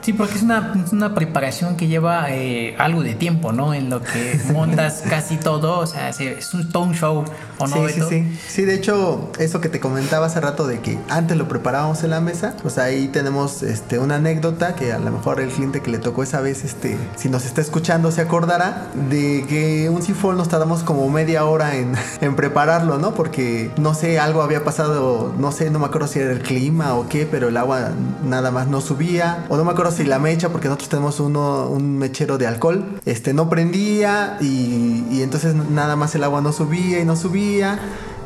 Sí, 0.04 0.12
porque 0.12 0.34
es 0.34 0.42
una, 0.42 0.74
es 0.84 0.92
una 0.92 1.14
preparación 1.14 1.76
que 1.76 1.86
lleva 1.86 2.30
eh, 2.30 2.76
algo 2.78 3.02
de 3.02 3.14
tiempo, 3.14 3.52
¿no? 3.52 3.72
En 3.72 3.88
lo 3.88 4.02
que 4.02 4.38
montas 4.52 5.02
casi 5.08 5.38
todo, 5.38 5.78
o 5.78 5.86
sea, 5.86 6.10
es 6.10 6.52
un, 6.52 6.70
todo 6.70 6.82
un 6.82 6.94
show, 6.94 7.24
¿o 7.58 7.66
no? 7.66 7.88
Sí, 7.88 7.94
sí, 7.94 8.00
sí. 8.10 8.38
Sí, 8.46 8.64
de 8.66 8.74
hecho, 8.74 9.30
eso 9.38 9.62
que 9.62 9.70
te 9.70 9.80
comentaba 9.80 10.26
hace 10.26 10.40
rato 10.40 10.66
de 10.66 10.80
que 10.80 10.98
antes 11.08 11.38
lo 11.38 11.48
preparábamos 11.48 12.04
en 12.04 12.10
la 12.10 12.20
mesa, 12.20 12.54
pues 12.60 12.76
ahí 12.76 13.08
tenemos 13.08 13.62
este, 13.62 13.98
una 13.98 14.16
anécdota 14.16 14.74
que 14.74 14.92
a 14.92 14.98
lo 14.98 15.10
mejor 15.10 15.40
el 15.40 15.48
cliente 15.48 15.80
que 15.80 15.90
le 15.90 15.98
tocó 15.98 16.22
esa 16.22 16.42
vez, 16.42 16.64
este, 16.64 16.98
si 17.16 17.30
nos 17.30 17.46
está 17.46 17.62
escuchando, 17.62 18.12
se 18.12 18.20
acordará 18.20 18.88
de 19.08 19.46
que 19.48 19.88
un 19.88 20.02
sifón 20.02 20.36
nos 20.36 20.50
tardamos 20.50 20.82
como 20.82 21.08
media 21.08 21.46
hora 21.46 21.76
en, 21.76 21.94
en 22.20 22.36
prepararlo, 22.36 22.98
¿no? 22.98 23.14
Porque, 23.14 23.70
no 23.78 23.94
sé, 23.94 24.18
algo 24.18 24.42
había 24.42 24.64
pasado, 24.64 25.32
no 25.38 25.50
sé, 25.50 25.70
no 25.70 25.78
me 25.78 25.86
acuerdo 25.86 26.08
si 26.08 26.18
era 26.18 26.30
el 26.30 26.42
clima 26.42 26.94
o 26.94 27.08
qué, 27.08 27.26
pero 27.26 27.48
el 27.48 27.56
agua 27.56 27.92
nada 28.22 28.50
más 28.50 28.66
no 28.66 28.82
subía, 28.82 29.46
o 29.54 29.56
no 29.56 29.64
me 29.64 29.70
acuerdo 29.70 29.92
si 29.92 30.04
la 30.04 30.18
mecha, 30.18 30.48
porque 30.48 30.66
nosotros 30.66 30.88
tenemos 30.88 31.20
uno, 31.20 31.68
un 31.68 31.96
mechero 31.96 32.38
de 32.38 32.46
alcohol, 32.48 33.00
este 33.04 33.32
no 33.32 33.48
prendía 33.48 34.36
y, 34.40 35.04
y 35.10 35.22
entonces 35.22 35.54
nada 35.54 35.94
más 35.94 36.14
el 36.16 36.24
agua 36.24 36.40
no 36.40 36.52
subía 36.52 37.00
y 37.00 37.04
no 37.04 37.14
subía. 37.14 37.78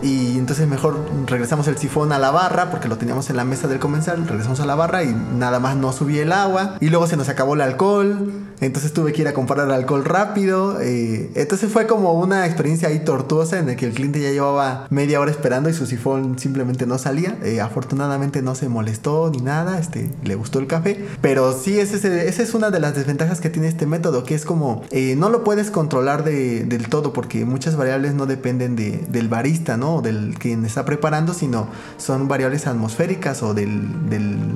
Y 0.03 0.39
entonces 0.39 0.69
mejor 0.69 0.97
regresamos 1.27 1.67
el 1.67 1.77
sifón 1.77 2.13
a 2.13 2.19
la 2.19 2.31
barra 2.31 2.71
porque 2.71 2.89
lo 2.89 2.99
teníamos 2.99 3.31
en 3.31 3.37
la 3.37 3.45
mesa 3.45 3.69
del 3.69 3.79
comensal. 3.79 4.27
Regresamos 4.27 4.61
a 4.61 4.67
la 4.67 4.75
barra 4.75 5.03
y 5.03 5.15
nada 5.37 5.59
más 5.59 5.77
no 5.77 5.93
subía 5.93 6.23
el 6.23 6.33
agua. 6.33 6.77
Y 6.81 6.89
luego 6.89 7.07
se 7.07 7.17
nos 7.17 7.29
acabó 7.29 7.55
el 7.55 7.61
alcohol. 7.61 8.33
Entonces 8.61 8.93
tuve 8.93 9.13
que 9.13 9.23
ir 9.23 9.29
a 9.29 9.35
comprar 9.35 9.71
alcohol 9.71 10.05
rápido. 10.05 10.81
Eh, 10.81 11.31
entonces 11.35 11.71
fue 11.73 11.87
como 11.87 12.13
una 12.15 12.47
experiencia 12.47 12.89
ahí 12.89 13.01
tortuosa 13.01 13.59
en 13.59 13.67
la 13.67 13.77
que 13.77 13.87
el 13.87 13.93
cliente 13.93 14.21
ya 14.21 14.31
llevaba 14.31 14.87
media 14.91 15.21
hora 15.21 15.31
esperando 15.31 15.69
y 15.69 15.75
su 15.75 15.87
sifón 15.87 16.39
simplemente 16.39 16.87
no 16.87 16.99
salía. 16.99 17.37
Eh, 17.43 17.61
afortunadamente 17.61 18.43
no 18.43 18.55
se 18.55 18.69
molestó 18.69 19.31
ni 19.31 19.39
nada. 19.39 19.79
Este, 19.79 20.11
le 20.25 20.35
gustó 20.37 20.61
el 20.61 20.67
café. 20.67 21.07
Pero 21.21 21.53
sí, 21.53 21.79
esa 21.79 21.97
es, 21.97 22.55
una 22.55 22.71
de 22.71 22.81
las 22.81 22.95
desventajas 22.95 23.41
que 23.41 23.51
tiene 23.51 23.69
este 23.69 23.87
método. 23.87 24.25
Que 24.25 24.35
es 24.35 24.45
como 24.45 24.83
eh, 24.91 25.17
no 25.17 25.29
lo 25.29 25.45
puedes 25.45 25.71
controlar 25.71 26.25
de, 26.25 26.65
del 26.65 26.89
todo 26.89 27.13
porque 27.13 27.45
muchas 27.45 27.77
variables 27.77 28.15
no 28.15 28.27
dependen 28.27 28.77
de, 28.77 29.05
del 29.09 29.29
barista, 29.29 29.77
¿no? 29.77 29.88
O 29.95 30.03
del 30.03 30.37
quien 30.39 30.65
está 30.65 30.85
preparando, 30.85 31.35
sino 31.35 31.69
son 31.97 32.29
variables 32.29 32.67
atmosféricas 32.67 33.43
o 33.43 33.55
de 33.55 33.67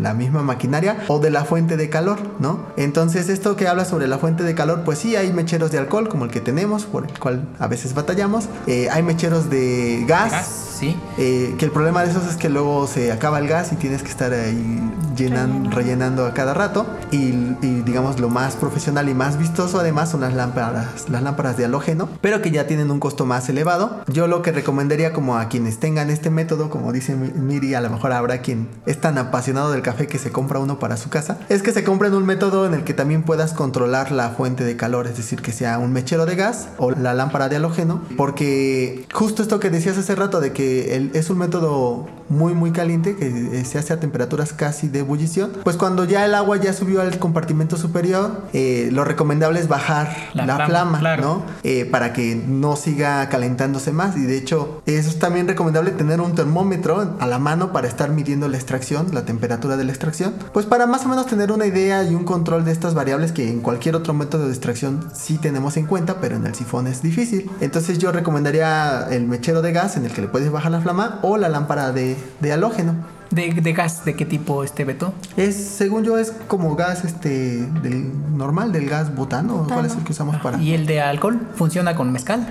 la 0.00 0.14
misma 0.14 0.42
maquinaria 0.42 1.04
o 1.08 1.18
de 1.18 1.30
la 1.30 1.44
fuente 1.44 1.76
de 1.76 1.88
calor, 1.88 2.18
¿no? 2.38 2.66
Entonces 2.76 3.28
esto 3.28 3.56
que 3.56 3.68
habla 3.68 3.84
sobre 3.84 4.06
la 4.08 4.18
fuente 4.18 4.44
de 4.44 4.54
calor, 4.54 4.82
pues 4.84 4.98
sí, 4.98 5.16
hay 5.16 5.32
mecheros 5.32 5.70
de 5.70 5.78
alcohol 5.78 6.08
como 6.08 6.24
el 6.24 6.30
que 6.30 6.40
tenemos, 6.40 6.84
por 6.84 7.06
el 7.06 7.18
cual 7.18 7.48
a 7.58 7.66
veces 7.66 7.94
batallamos. 7.94 8.48
Eh, 8.66 8.88
hay 8.90 9.02
mecheros 9.02 9.50
de 9.50 10.04
gas 10.06 10.71
sí. 10.82 10.96
Eh, 11.16 11.54
que 11.58 11.64
el 11.64 11.70
problema 11.70 12.02
de 12.02 12.10
esos 12.10 12.26
es 12.26 12.36
que 12.36 12.48
luego 12.48 12.88
se 12.88 13.12
acaba 13.12 13.38
el 13.38 13.46
gas 13.46 13.72
y 13.72 13.76
tienes 13.76 14.02
que 14.02 14.08
estar 14.08 14.32
ahí 14.32 14.80
llenan, 15.16 15.70
rellenando 15.70 16.26
a 16.26 16.34
cada 16.34 16.54
rato. 16.54 16.86
Y, 17.10 17.32
y, 17.62 17.82
digamos 17.84 18.18
lo 18.18 18.28
más 18.28 18.56
profesional 18.56 19.08
y 19.08 19.14
más 19.14 19.38
vistoso 19.38 19.78
además 19.78 20.10
son 20.10 20.22
las 20.22 20.34
lámparas, 20.34 21.08
las 21.08 21.22
lámparas 21.22 21.56
de 21.56 21.64
halógeno, 21.64 22.08
pero 22.20 22.42
que 22.42 22.50
ya 22.50 22.66
tienen 22.66 22.90
un 22.90 22.98
costo 22.98 23.24
más 23.24 23.48
elevado. 23.48 24.00
Yo 24.08 24.26
lo 24.26 24.42
que 24.42 24.50
recomendaría 24.50 25.12
como 25.12 25.36
a 25.36 25.48
quienes 25.48 25.78
tengan 25.78 26.10
este 26.10 26.30
método, 26.30 26.70
como 26.70 26.92
dice 26.92 27.14
Miri, 27.14 27.74
a 27.74 27.80
lo 27.80 27.90
mejor 27.90 28.12
habrá 28.12 28.38
quien 28.38 28.68
es 28.86 29.00
tan 29.00 29.18
apasionado 29.18 29.70
del 29.70 29.82
café 29.82 30.06
que 30.06 30.18
se 30.18 30.32
compra 30.32 30.58
uno 30.58 30.78
para 30.78 30.96
su 30.96 31.10
casa, 31.10 31.38
es 31.48 31.62
que 31.62 31.72
se 31.72 31.84
compren 31.84 32.14
un 32.14 32.26
método 32.26 32.66
en 32.66 32.74
el 32.74 32.84
que 32.84 32.94
también 32.94 33.22
puedas 33.22 33.52
controlar 33.52 34.10
la 34.10 34.30
fuente 34.30 34.64
de 34.64 34.76
calor, 34.76 35.06
es 35.06 35.16
decir, 35.16 35.42
que 35.42 35.52
sea 35.52 35.78
un 35.78 35.92
mechero 35.92 36.26
de 36.26 36.34
gas 36.34 36.68
o 36.78 36.90
la 36.90 37.14
lámpara 37.14 37.48
de 37.48 37.56
halógeno, 37.56 38.02
porque 38.16 39.06
justo 39.12 39.42
esto 39.42 39.60
que 39.60 39.70
decías 39.70 39.98
hace 39.98 40.14
rato 40.14 40.40
de 40.40 40.52
que 40.52 40.71
el, 40.96 41.10
es 41.14 41.30
un 41.30 41.38
método 41.38 42.06
muy 42.32 42.54
muy 42.54 42.72
caliente 42.72 43.14
que 43.14 43.62
se 43.64 43.78
hace 43.78 43.92
a 43.92 44.00
temperaturas 44.00 44.52
casi 44.52 44.88
de 44.88 45.00
ebullición, 45.00 45.52
pues 45.64 45.76
cuando 45.76 46.04
ya 46.04 46.24
el 46.24 46.34
agua 46.34 46.56
ya 46.56 46.72
subió 46.72 47.02
al 47.02 47.18
compartimento 47.18 47.76
superior, 47.76 48.42
eh, 48.54 48.88
lo 48.90 49.04
recomendable 49.04 49.60
es 49.60 49.68
bajar 49.68 50.16
la, 50.32 50.46
la 50.46 50.56
flama, 50.56 50.68
flama 50.70 50.98
claro. 50.98 51.22
¿no? 51.22 51.42
Eh, 51.62 51.84
para 51.84 52.12
que 52.12 52.34
no 52.34 52.76
siga 52.76 53.28
calentándose 53.28 53.92
más 53.92 54.16
y 54.16 54.22
de 54.22 54.38
hecho 54.38 54.82
eso 54.86 55.10
es 55.10 55.18
también 55.18 55.46
recomendable 55.46 55.90
tener 55.90 56.20
un 56.20 56.34
termómetro 56.34 57.16
a 57.20 57.26
la 57.26 57.38
mano 57.38 57.72
para 57.72 57.86
estar 57.86 58.10
midiendo 58.10 58.48
la 58.48 58.56
extracción, 58.56 59.08
la 59.12 59.24
temperatura 59.26 59.76
de 59.76 59.84
la 59.84 59.92
extracción, 59.92 60.34
pues 60.54 60.64
para 60.64 60.86
más 60.86 61.04
o 61.04 61.08
menos 61.08 61.26
tener 61.26 61.52
una 61.52 61.66
idea 61.66 62.02
y 62.02 62.14
un 62.14 62.24
control 62.24 62.64
de 62.64 62.72
estas 62.72 62.94
variables 62.94 63.32
que 63.32 63.48
en 63.48 63.60
cualquier 63.60 63.94
otro 63.94 64.14
método 64.14 64.46
de 64.46 64.52
extracción 64.52 65.10
sí 65.12 65.36
tenemos 65.36 65.76
en 65.76 65.86
cuenta, 65.86 66.20
pero 66.20 66.36
en 66.36 66.46
el 66.46 66.54
sifón 66.54 66.86
es 66.86 67.02
difícil. 67.02 67.50
Entonces 67.60 67.98
yo 67.98 68.10
recomendaría 68.10 69.06
el 69.10 69.26
mechero 69.26 69.60
de 69.60 69.72
gas 69.72 69.96
en 69.96 70.06
el 70.06 70.12
que 70.12 70.22
le 70.22 70.28
puedes 70.28 70.50
bajar 70.50 70.61
la 70.70 70.80
flama 70.80 71.18
o 71.22 71.36
la 71.36 71.48
lámpara 71.48 71.92
de, 71.92 72.16
de 72.40 72.52
halógeno. 72.52 72.94
¿De, 73.32 73.50
¿De, 73.50 73.72
gas 73.72 74.04
de 74.04 74.14
qué 74.14 74.26
tipo 74.26 74.62
este 74.62 74.84
Beto? 74.84 75.14
Es, 75.38 75.56
según 75.56 76.04
yo, 76.04 76.18
es 76.18 76.34
como 76.48 76.76
gas 76.76 77.02
este 77.06 77.66
del 77.82 78.36
normal, 78.36 78.72
del 78.72 78.90
gas 78.90 79.14
butano. 79.14 79.54
butano. 79.54 79.72
¿Cuál 79.72 79.86
es 79.86 79.94
el 79.94 80.04
que 80.04 80.12
usamos 80.12 80.36
para? 80.36 80.58
¿Y 80.58 80.74
el 80.74 80.84
de 80.84 81.00
alcohol? 81.00 81.40
¿Funciona 81.54 81.94
con 81.94 82.12
mezcal? 82.12 82.46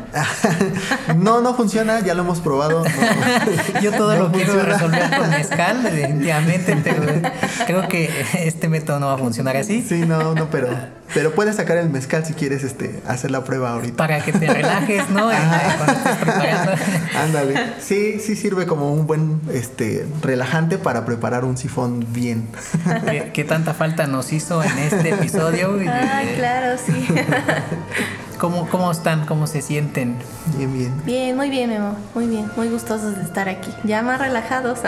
no, 1.17 1.39
no 1.41 1.53
funciona, 1.53 1.99
ya 1.99 2.15
lo 2.15 2.23
hemos 2.23 2.39
probado. 2.39 2.83
No. 2.83 3.79
yo 3.81 3.91
todo 3.91 4.13
no 4.13 4.23
lo 4.23 4.29
funciona. 4.31 4.53
quiero 4.53 4.63
resolver 4.63 5.19
con 5.19 5.29
mezcal, 5.29 5.83
definitivamente. 5.83 6.75
Pero 6.83 7.29
creo 7.67 7.87
que 7.87 8.09
este 8.39 8.67
método 8.67 8.99
no 8.99 9.05
va 9.05 9.13
a 9.13 9.19
funcionar 9.19 9.57
así. 9.57 9.83
Sí, 9.87 10.03
no, 10.07 10.33
no, 10.33 10.49
pero, 10.49 10.67
pero 11.13 11.33
puedes 11.33 11.55
sacar 11.55 11.77
el 11.77 11.89
mezcal 11.89 12.25
si 12.25 12.33
quieres 12.33 12.63
este, 12.63 13.01
hacer 13.07 13.31
la 13.31 13.43
prueba 13.43 13.71
ahorita. 13.71 13.97
Para 13.97 14.23
que 14.23 14.31
te 14.31 14.47
relajes, 14.47 15.09
¿no? 15.09 15.29
Ándale. 17.17 17.73
Sí, 17.79 18.19
sí 18.19 18.35
sirve 18.35 18.65
como 18.65 18.93
un 18.93 19.07
buen 19.07 19.41
este, 19.53 20.05
relajante 20.21 20.77
para 20.77 21.05
preparar 21.05 21.45
un 21.45 21.57
sifón 21.57 22.05
bien. 22.09 22.47
¿Qué, 23.05 23.31
¿Qué, 23.33 23.43
tanta 23.43 23.73
falta 23.73 24.07
nos 24.07 24.33
hizo 24.33 24.63
en 24.63 24.77
este 24.77 25.09
episodio? 25.09 25.79
Ah, 25.91 26.21
claro, 26.35 26.77
sí. 26.77 27.07
¿Cómo, 28.39 28.67
¿Cómo 28.69 28.91
están? 28.91 29.25
¿Cómo 29.25 29.45
se 29.45 29.61
sienten? 29.61 30.15
Bien, 30.57 30.73
bien. 30.73 31.01
Bien, 31.05 31.35
muy 31.35 31.49
bien, 31.49 31.69
Memo. 31.69 31.95
Muy 32.15 32.27
bien. 32.27 32.49
Muy 32.55 32.69
gustosos 32.69 33.15
de 33.15 33.23
estar 33.23 33.47
aquí. 33.49 33.71
Ya 33.83 34.01
más 34.01 34.19
relajados. 34.19 34.79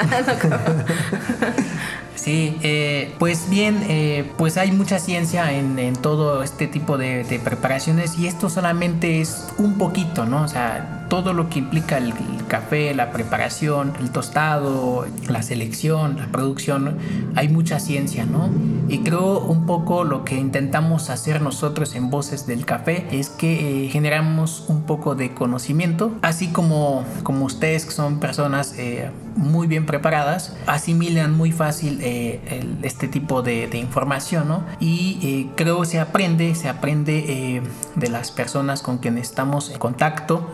Sí, 2.15 2.57
eh, 2.61 3.13
pues 3.19 3.49
bien, 3.49 3.83
eh, 3.89 4.31
pues 4.37 4.57
hay 4.57 4.71
mucha 4.71 4.99
ciencia 4.99 5.51
en, 5.51 5.79
en 5.79 5.95
todo 5.95 6.43
este 6.43 6.67
tipo 6.67 6.97
de, 6.97 7.23
de, 7.23 7.39
preparaciones 7.39 8.17
y 8.17 8.27
esto 8.27 8.49
solamente 8.49 9.19
es 9.19 9.47
un 9.57 9.77
poquito, 9.77 10.25
¿no? 10.25 10.43
O 10.43 10.47
sea, 10.47 11.02
todo 11.13 11.33
lo 11.33 11.47
que 11.47 11.59
implica 11.59 11.99
el, 11.99 12.11
café, 12.47 12.95
la 12.95 13.11
preparación, 13.11 13.93
el 13.99 14.09
tostado, 14.09 15.05
la 15.27 15.43
selección, 15.43 16.17
la 16.17 16.25
producción, 16.25 16.97
hay 17.35 17.49
mucha 17.49 17.79
ciencia, 17.79 18.25
¿no? 18.25 18.49
Y 18.87 18.99
creo 18.99 19.39
un 19.39 19.67
poco 19.67 20.05
lo 20.05 20.25
que 20.25 20.35
intentamos 20.35 21.11
hacer 21.11 21.41
nosotros 21.41 21.93
en 21.93 22.09
Voces 22.09 22.47
del 22.47 22.65
Café 22.65 23.07
es 23.11 23.29
que 23.29 23.85
eh, 23.85 23.89
generamos 23.89 24.65
un 24.67 24.83
poco 24.83 25.13
de 25.13 25.35
conocimiento, 25.35 26.11
así 26.23 26.47
como, 26.47 27.05
como 27.21 27.45
ustedes 27.45 27.85
que 27.85 27.91
son 27.91 28.19
personas 28.19 28.73
eh, 28.77 29.11
muy 29.35 29.67
bien 29.67 29.85
preparadas, 29.85 30.55
asimilan 30.67 31.35
muy 31.35 31.51
fácil 31.51 31.99
eh, 32.01 32.39
este 32.81 33.07
tipo 33.07 33.41
de, 33.41 33.69
información, 33.73 34.47
¿no? 34.47 34.63
Y 34.79 35.49
creo 35.55 35.85
se 35.85 35.99
aprende, 35.99 36.53
se 36.55 36.69
aprende 36.69 37.61
de 37.95 38.09
las 38.09 38.31
personas 38.31 38.81
con 38.81 38.99
quienes 38.99 39.29
estamos 39.29 39.71
en 39.71 39.79
contacto, 39.79 40.51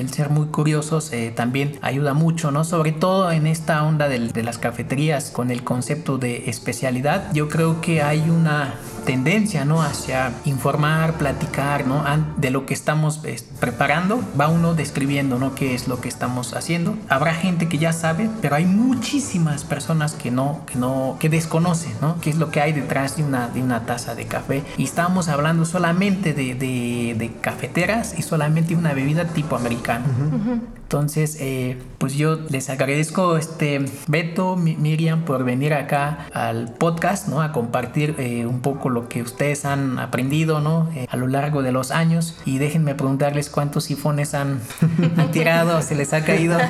el 0.00 0.10
ser 0.10 0.30
muy 0.30 0.46
curiosos 0.46 1.12
también 1.34 1.78
ayuda 1.82 2.14
mucho, 2.14 2.50
¿no? 2.50 2.64
Sobre 2.64 2.92
todo 2.92 3.30
en 3.30 3.46
esta 3.46 3.82
onda 3.84 4.08
de, 4.08 4.18
de 4.18 4.42
las 4.42 4.58
cafeterías 4.58 5.30
con 5.30 5.50
el 5.50 5.62
concepto 5.62 6.18
de 6.18 6.48
especialidad, 6.50 7.32
yo 7.32 7.48
creo 7.48 7.80
que 7.80 8.02
hay 8.02 8.20
una 8.30 8.74
tendencia, 9.00 9.64
¿no? 9.64 9.82
Hacia 9.82 10.32
informar, 10.44 11.14
platicar, 11.14 11.86
¿no? 11.86 12.04
De 12.36 12.50
lo 12.50 12.66
que 12.66 12.74
estamos 12.74 13.20
preparando, 13.58 14.22
va 14.40 14.48
uno 14.48 14.74
describiendo, 14.74 15.38
¿no? 15.38 15.54
Qué 15.54 15.74
es 15.74 15.88
lo 15.88 16.00
que 16.00 16.08
estamos 16.08 16.54
haciendo. 16.54 16.96
Habrá 17.08 17.34
gente 17.34 17.68
que 17.68 17.78
ya 17.78 17.92
sabe, 17.92 18.30
pero 18.40 18.56
hay 18.56 18.66
muchísimas 18.66 19.64
personas 19.64 20.14
que 20.14 20.30
no, 20.30 20.60
que 20.66 20.76
no, 20.76 21.16
que 21.18 21.28
desconocen, 21.28 21.92
¿no? 22.00 22.20
Qué 22.20 22.30
es 22.30 22.36
lo 22.36 22.50
que 22.50 22.60
hay 22.60 22.72
detrás 22.72 23.16
de 23.16 23.24
una, 23.24 23.48
de 23.48 23.62
una 23.62 23.86
taza 23.86 24.14
de 24.14 24.26
café. 24.26 24.62
Y 24.76 24.84
estamos 24.84 25.28
hablando 25.28 25.64
solamente 25.64 26.32
de, 26.32 26.54
de, 26.54 27.30
cafeteras 27.40 28.18
y 28.18 28.22
solamente 28.22 28.74
una 28.74 28.92
bebida 28.92 29.24
tipo 29.24 29.56
Entonces, 29.96 31.36
eh, 31.40 31.78
pues 31.98 32.14
yo 32.14 32.36
les 32.48 32.68
agradezco, 32.68 33.36
este, 33.36 33.84
Beto, 34.08 34.56
Miriam, 34.56 35.24
por 35.24 35.44
venir 35.44 35.72
acá 35.72 36.26
al 36.34 36.72
podcast, 36.72 37.28
¿no? 37.28 37.42
A 37.42 37.52
compartir 37.52 38.16
eh, 38.18 38.44
un 38.44 38.60
poco 38.60 38.88
lo 38.88 39.08
que 39.08 39.22
ustedes 39.22 39.64
han 39.64 39.98
aprendido, 39.98 40.60
¿no? 40.60 40.90
Eh, 40.94 41.06
a 41.08 41.16
lo 41.16 41.28
largo 41.28 41.62
de 41.62 41.72
los 41.72 41.92
años. 41.92 42.38
Y 42.44 42.58
déjenme 42.58 42.94
preguntarles 42.96 43.50
cuántos 43.50 43.84
sifones 43.84 44.34
han, 44.34 44.60
han 45.16 45.30
tirado, 45.30 45.80
se 45.82 45.94
les 45.94 46.12
ha 46.12 46.24
caído. 46.24 46.58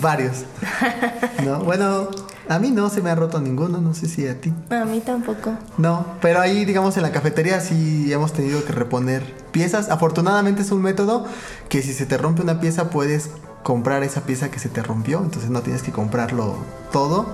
Varios. 0.00 0.44
¿No? 1.44 1.60
Bueno, 1.60 2.10
a 2.48 2.58
mí 2.58 2.70
no 2.70 2.88
se 2.88 3.02
me 3.02 3.10
ha 3.10 3.14
roto 3.14 3.40
ninguno, 3.40 3.78
no 3.80 3.94
sé 3.94 4.08
si 4.08 4.26
a 4.26 4.40
ti. 4.40 4.52
A 4.70 4.84
mí 4.84 5.00
tampoco. 5.00 5.52
No, 5.76 6.06
pero 6.20 6.40
ahí, 6.40 6.64
digamos, 6.64 6.96
en 6.96 7.02
la 7.02 7.12
cafetería 7.12 7.60
sí 7.60 8.12
hemos 8.12 8.32
tenido 8.32 8.64
que 8.64 8.72
reponer 8.72 9.22
piezas. 9.52 9.90
Afortunadamente 9.90 10.62
es 10.62 10.70
un 10.70 10.82
método 10.82 11.26
que 11.68 11.82
si 11.82 11.92
se 11.92 12.06
te 12.06 12.16
rompe 12.16 12.42
una 12.42 12.60
pieza 12.60 12.90
puedes 12.90 13.30
comprar 13.62 14.02
esa 14.02 14.22
pieza 14.22 14.50
que 14.50 14.58
se 14.58 14.68
te 14.68 14.82
rompió, 14.82 15.18
entonces 15.18 15.50
no 15.50 15.60
tienes 15.60 15.82
que 15.82 15.92
comprarlo 15.92 16.56
todo. 16.90 17.26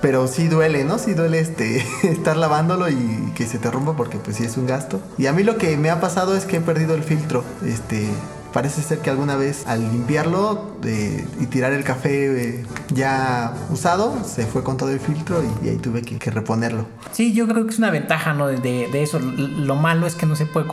Pero 0.00 0.26
sí 0.26 0.48
duele, 0.48 0.82
¿no? 0.84 0.98
Sí 0.98 1.14
duele 1.14 1.38
este 1.38 1.84
estar 2.02 2.36
lavándolo 2.36 2.88
y 2.88 3.32
que 3.36 3.46
se 3.46 3.58
te 3.58 3.70
rompa 3.70 3.94
porque 3.94 4.18
pues 4.18 4.36
sí 4.36 4.44
es 4.44 4.56
un 4.56 4.66
gasto. 4.66 5.00
Y 5.16 5.26
a 5.26 5.32
mí 5.32 5.44
lo 5.44 5.58
que 5.58 5.76
me 5.76 5.90
ha 5.90 6.00
pasado 6.00 6.34
es 6.36 6.44
que 6.44 6.56
he 6.56 6.60
perdido 6.60 6.94
el 6.94 7.04
filtro. 7.04 7.44
Este, 7.64 8.08
Parece 8.52 8.82
ser 8.82 8.98
que 8.98 9.10
alguna 9.10 9.36
vez 9.36 9.66
al 9.66 9.80
limpiarlo 9.80 10.72
y 11.40 11.46
tirar 11.46 11.72
el 11.72 11.84
café 11.84 12.58
eh, 12.58 12.64
ya 12.92 13.54
usado, 13.70 14.22
se 14.24 14.46
fue 14.46 14.62
con 14.62 14.76
todo 14.76 14.90
el 14.90 15.00
filtro 15.00 15.42
y, 15.62 15.68
ahí 15.68 15.76
tuve 15.76 16.02
que, 16.02 16.30
reponerlo. 16.30 16.86
Sí, 17.12 17.32
yo 17.32 17.46
creo 17.46 17.64
que 17.64 17.70
es 17.70 17.78
una 17.78 17.90
ventaja 17.90 18.34
¿no? 18.34 18.48
de, 18.48 19.02
eso. 19.02 19.18
Lo 19.18 19.76
malo 19.76 20.06
es 20.06 20.14
que 20.14 20.26
no 20.26 20.36
se 20.36 20.46
puede 20.46 20.66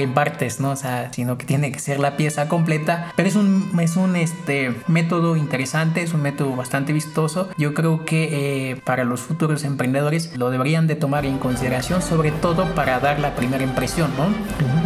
en 0.00 0.14
partes, 0.14 0.60
¿no? 0.60 0.70
O 0.70 0.76
sea, 0.76 1.12
sino 1.12 1.38
que 1.38 1.46
tiene 1.46 1.70
que 1.70 1.78
ser 1.78 2.00
la 2.00 2.16
pieza 2.16 2.48
completa. 2.48 3.12
Pero 3.16 3.28
es 3.28 3.36
un, 3.36 3.78
es 3.80 3.96
un 3.96 4.16
este, 4.16 4.74
método 4.88 5.36
interesante, 5.36 6.02
es 6.02 6.12
un 6.12 6.22
método 6.22 6.56
bastante 6.56 6.92
vistoso. 6.92 7.48
Yo 7.56 7.74
creo 7.74 8.04
que 8.04 8.70
eh, 8.70 8.76
para 8.76 9.04
los 9.04 9.20
futuros 9.20 9.64
emprendedores 9.64 10.36
lo 10.36 10.50
deberían 10.50 10.86
de 10.86 10.96
tomar 10.96 11.26
en 11.26 11.38
consideración, 11.38 12.02
sobre 12.02 12.30
todo 12.30 12.74
para 12.74 12.98
dar 13.00 13.20
la 13.20 13.34
primera 13.34 13.62
impresión, 13.62 14.10
¿no? 14.16 14.26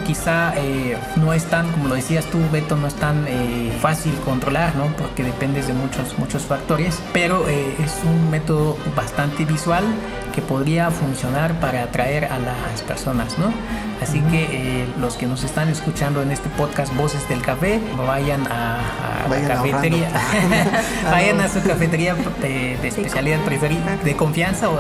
Quizá 0.07 0.55
eh, 0.57 0.97
no 1.17 1.33
es 1.33 1.45
tan, 1.45 1.71
como 1.73 1.89
lo 1.89 1.95
decía, 1.95 2.11
decías 2.11 2.25
tú, 2.33 2.41
Beto, 2.51 2.75
no 2.77 2.89
es 2.89 2.95
tan 2.95 3.25
eh, 3.29 3.73
fácil 3.81 4.13
controlar, 4.25 4.75
¿no? 4.75 4.87
Porque 4.97 5.23
dependes 5.23 5.69
de 5.69 5.75
muchos, 5.75 6.19
muchos 6.19 6.43
factores, 6.43 7.01
pero 7.13 7.49
eh, 7.49 7.77
es 7.79 8.01
un 8.05 8.31
método 8.31 8.77
bastante 8.97 9.45
visual 9.45 9.85
que 10.33 10.43
podría 10.43 10.91
funcionar 10.91 11.59
para 11.61 11.83
atraer 11.83 12.27
a 12.27 12.39
las 12.39 12.83
personas, 12.83 13.39
¿no? 13.39 13.53
Así 14.01 14.21
que 14.23 14.83
eh, 14.83 14.87
los 14.99 15.17
que 15.17 15.27
nos 15.27 15.45
están 15.45 15.69
escuchando 15.69 16.23
en 16.23 16.31
este 16.31 16.49
podcast 16.51 16.95
Voces 16.97 17.29
del 17.29 17.43
Café, 17.43 17.81
vayan 18.07 18.47
a, 18.51 19.27
la 19.29 19.49
cafetería, 19.49 20.11
vayan 21.05 21.41
a 21.41 21.49
su 21.49 21.63
cafetería 21.63 22.15
de, 22.41 22.75
especialidad 22.87 23.41
preferida, 23.41 23.97
de 24.03 24.17
confianza 24.17 24.71
o 24.71 24.79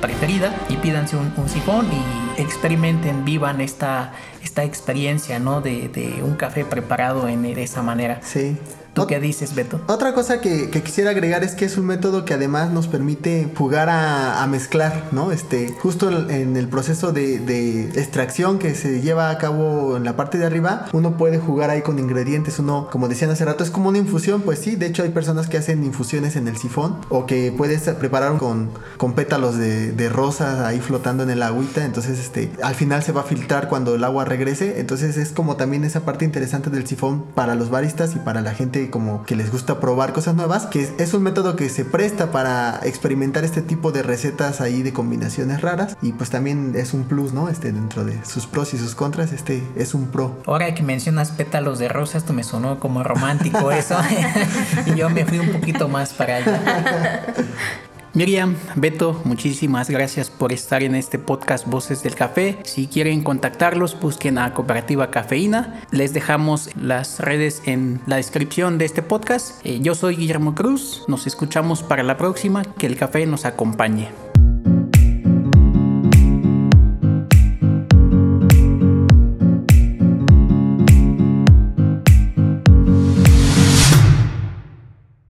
preferida 0.00 0.54
y 0.68 0.76
pídanse 0.76 1.16
un, 1.16 1.32
un 1.36 1.48
sifón 1.48 1.86
y 1.92 2.40
experimenten, 2.40 3.24
vivan 3.24 3.60
esta, 3.60 4.12
esta 4.42 4.64
experiencia, 4.64 5.38
¿no? 5.38 5.60
De, 5.60 5.88
de 5.88 6.22
un 6.22 6.36
café 6.36 6.64
preparado 6.64 7.28
en, 7.28 7.42
de 7.42 7.62
esa 7.62 7.82
manera. 7.82 8.20
Sí. 8.22 8.56
¿Tú 8.98 9.06
qué 9.06 9.20
dices, 9.20 9.54
Beto? 9.54 9.80
Otra 9.86 10.14
cosa 10.14 10.40
que, 10.40 10.70
quisiera 10.70 11.10
agregar 11.10 11.44
es 11.44 11.54
que 11.54 11.64
es 11.64 11.76
un 11.76 11.86
método 11.86 12.24
que 12.24 12.34
además 12.34 12.70
nos 12.70 12.88
permite 12.88 13.48
jugar 13.56 13.88
a, 13.90 14.46
mezclar, 14.48 15.08
¿no? 15.12 15.30
Este, 15.30 15.74
justo 15.80 16.08
en 16.30 16.56
el 16.56 16.68
proceso 16.68 17.12
de, 17.12 17.90
extracción 17.94 18.58
que 18.58 18.74
se 18.74 19.00
lleva 19.02 19.30
a 19.30 19.38
cabo 19.38 19.96
en 19.96 20.04
la 20.04 20.16
parte 20.16 20.38
de 20.38 20.46
arriba, 20.46 20.86
uno 20.92 21.16
puede 21.16 21.38
jugar 21.38 21.70
ahí 21.70 21.82
con 21.82 21.98
ingredientes. 21.98 22.58
Uno, 22.58 22.88
como 22.90 23.08
decían 23.08 23.30
hace 23.30 23.44
rato, 23.44 23.62
es 23.62 23.70
como 23.70 23.88
una 23.90 23.98
infusión, 23.98 24.42
pues 24.42 24.58
sí. 24.58 24.76
De 24.76 24.86
hecho, 24.86 25.02
hay 25.02 25.10
personas 25.10 25.48
que 25.48 25.58
hacen 25.58 25.84
infusiones 25.84 26.36
en 26.36 26.48
el 26.48 26.56
sifón 26.56 26.96
o 27.08 27.26
que 27.26 27.52
puedes 27.56 27.82
preparar 27.82 28.38
con, 28.38 28.70
con 28.96 29.12
pétalos 29.12 29.58
de, 29.58 29.92
de 29.92 30.08
rosas 30.08 30.60
ahí 30.60 30.80
flotando 30.80 31.22
en 31.22 31.30
el 31.30 31.42
agüita. 31.42 31.84
Entonces, 31.84 32.18
este, 32.18 32.50
al 32.62 32.74
final 32.74 33.02
se 33.02 33.12
va 33.12 33.20
a 33.20 33.24
filtrar 33.24 33.68
cuando 33.68 33.94
el 33.94 34.04
agua 34.04 34.24
regrese. 34.24 34.80
Entonces, 34.80 35.16
es 35.16 35.30
como 35.30 35.56
también 35.56 35.84
esa 35.84 36.00
parte 36.00 36.24
interesante 36.24 36.70
del 36.70 36.86
sifón 36.86 37.24
para 37.34 37.54
los 37.54 37.70
baristas 37.70 38.14
y 38.16 38.18
para 38.18 38.40
la 38.40 38.54
gente 38.54 38.87
como 38.90 39.24
que 39.24 39.36
les 39.36 39.50
gusta 39.50 39.80
probar 39.80 40.12
cosas 40.12 40.34
nuevas, 40.34 40.66
que 40.66 40.88
es 40.98 41.14
un 41.14 41.22
método 41.22 41.56
que 41.56 41.68
se 41.68 41.84
presta 41.84 42.30
para 42.30 42.80
experimentar 42.84 43.44
este 43.44 43.62
tipo 43.62 43.92
de 43.92 44.02
recetas 44.02 44.60
ahí 44.60 44.82
de 44.82 44.92
combinaciones 44.92 45.60
raras 45.60 45.96
y 46.02 46.12
pues 46.12 46.30
también 46.30 46.74
es 46.76 46.94
un 46.94 47.04
plus, 47.04 47.32
¿no? 47.32 47.48
Este 47.48 47.72
dentro 47.72 48.04
de 48.04 48.24
sus 48.24 48.46
pros 48.46 48.74
y 48.74 48.78
sus 48.78 48.94
contras, 48.94 49.32
este 49.32 49.62
es 49.76 49.94
un 49.94 50.08
pro. 50.08 50.38
Ahora 50.46 50.74
que 50.74 50.82
mencionas 50.82 51.30
pétalos 51.30 51.78
de 51.78 51.88
rosa, 51.88 52.18
esto 52.18 52.32
me 52.32 52.44
sonó 52.44 52.78
como 52.78 53.02
romántico 53.02 53.72
eso 53.72 53.96
y 54.86 54.94
yo 54.94 55.10
me 55.10 55.24
fui 55.24 55.38
un 55.38 55.52
poquito 55.52 55.88
más 55.88 56.12
para 56.12 56.36
allá. 56.36 57.24
Miriam, 58.14 58.56
Beto, 58.74 59.20
muchísimas 59.24 59.90
gracias 59.90 60.30
por 60.30 60.52
estar 60.52 60.82
en 60.82 60.94
este 60.94 61.18
podcast 61.18 61.66
Voces 61.66 62.02
del 62.02 62.14
Café. 62.14 62.58
Si 62.64 62.86
quieren 62.86 63.22
contactarlos, 63.22 63.98
busquen 64.00 64.38
a 64.38 64.54
Cooperativa 64.54 65.10
Cafeína. 65.10 65.82
Les 65.90 66.14
dejamos 66.14 66.70
las 66.76 67.20
redes 67.20 67.62
en 67.66 68.00
la 68.06 68.16
descripción 68.16 68.78
de 68.78 68.86
este 68.86 69.02
podcast. 69.02 69.64
Eh, 69.64 69.80
yo 69.80 69.94
soy 69.94 70.16
Guillermo 70.16 70.54
Cruz. 70.54 71.04
Nos 71.06 71.26
escuchamos 71.26 71.82
para 71.82 72.02
la 72.02 72.16
próxima. 72.16 72.62
Que 72.64 72.86
el 72.86 72.96
café 72.96 73.26
nos 73.26 73.44
acompañe. 73.44 74.27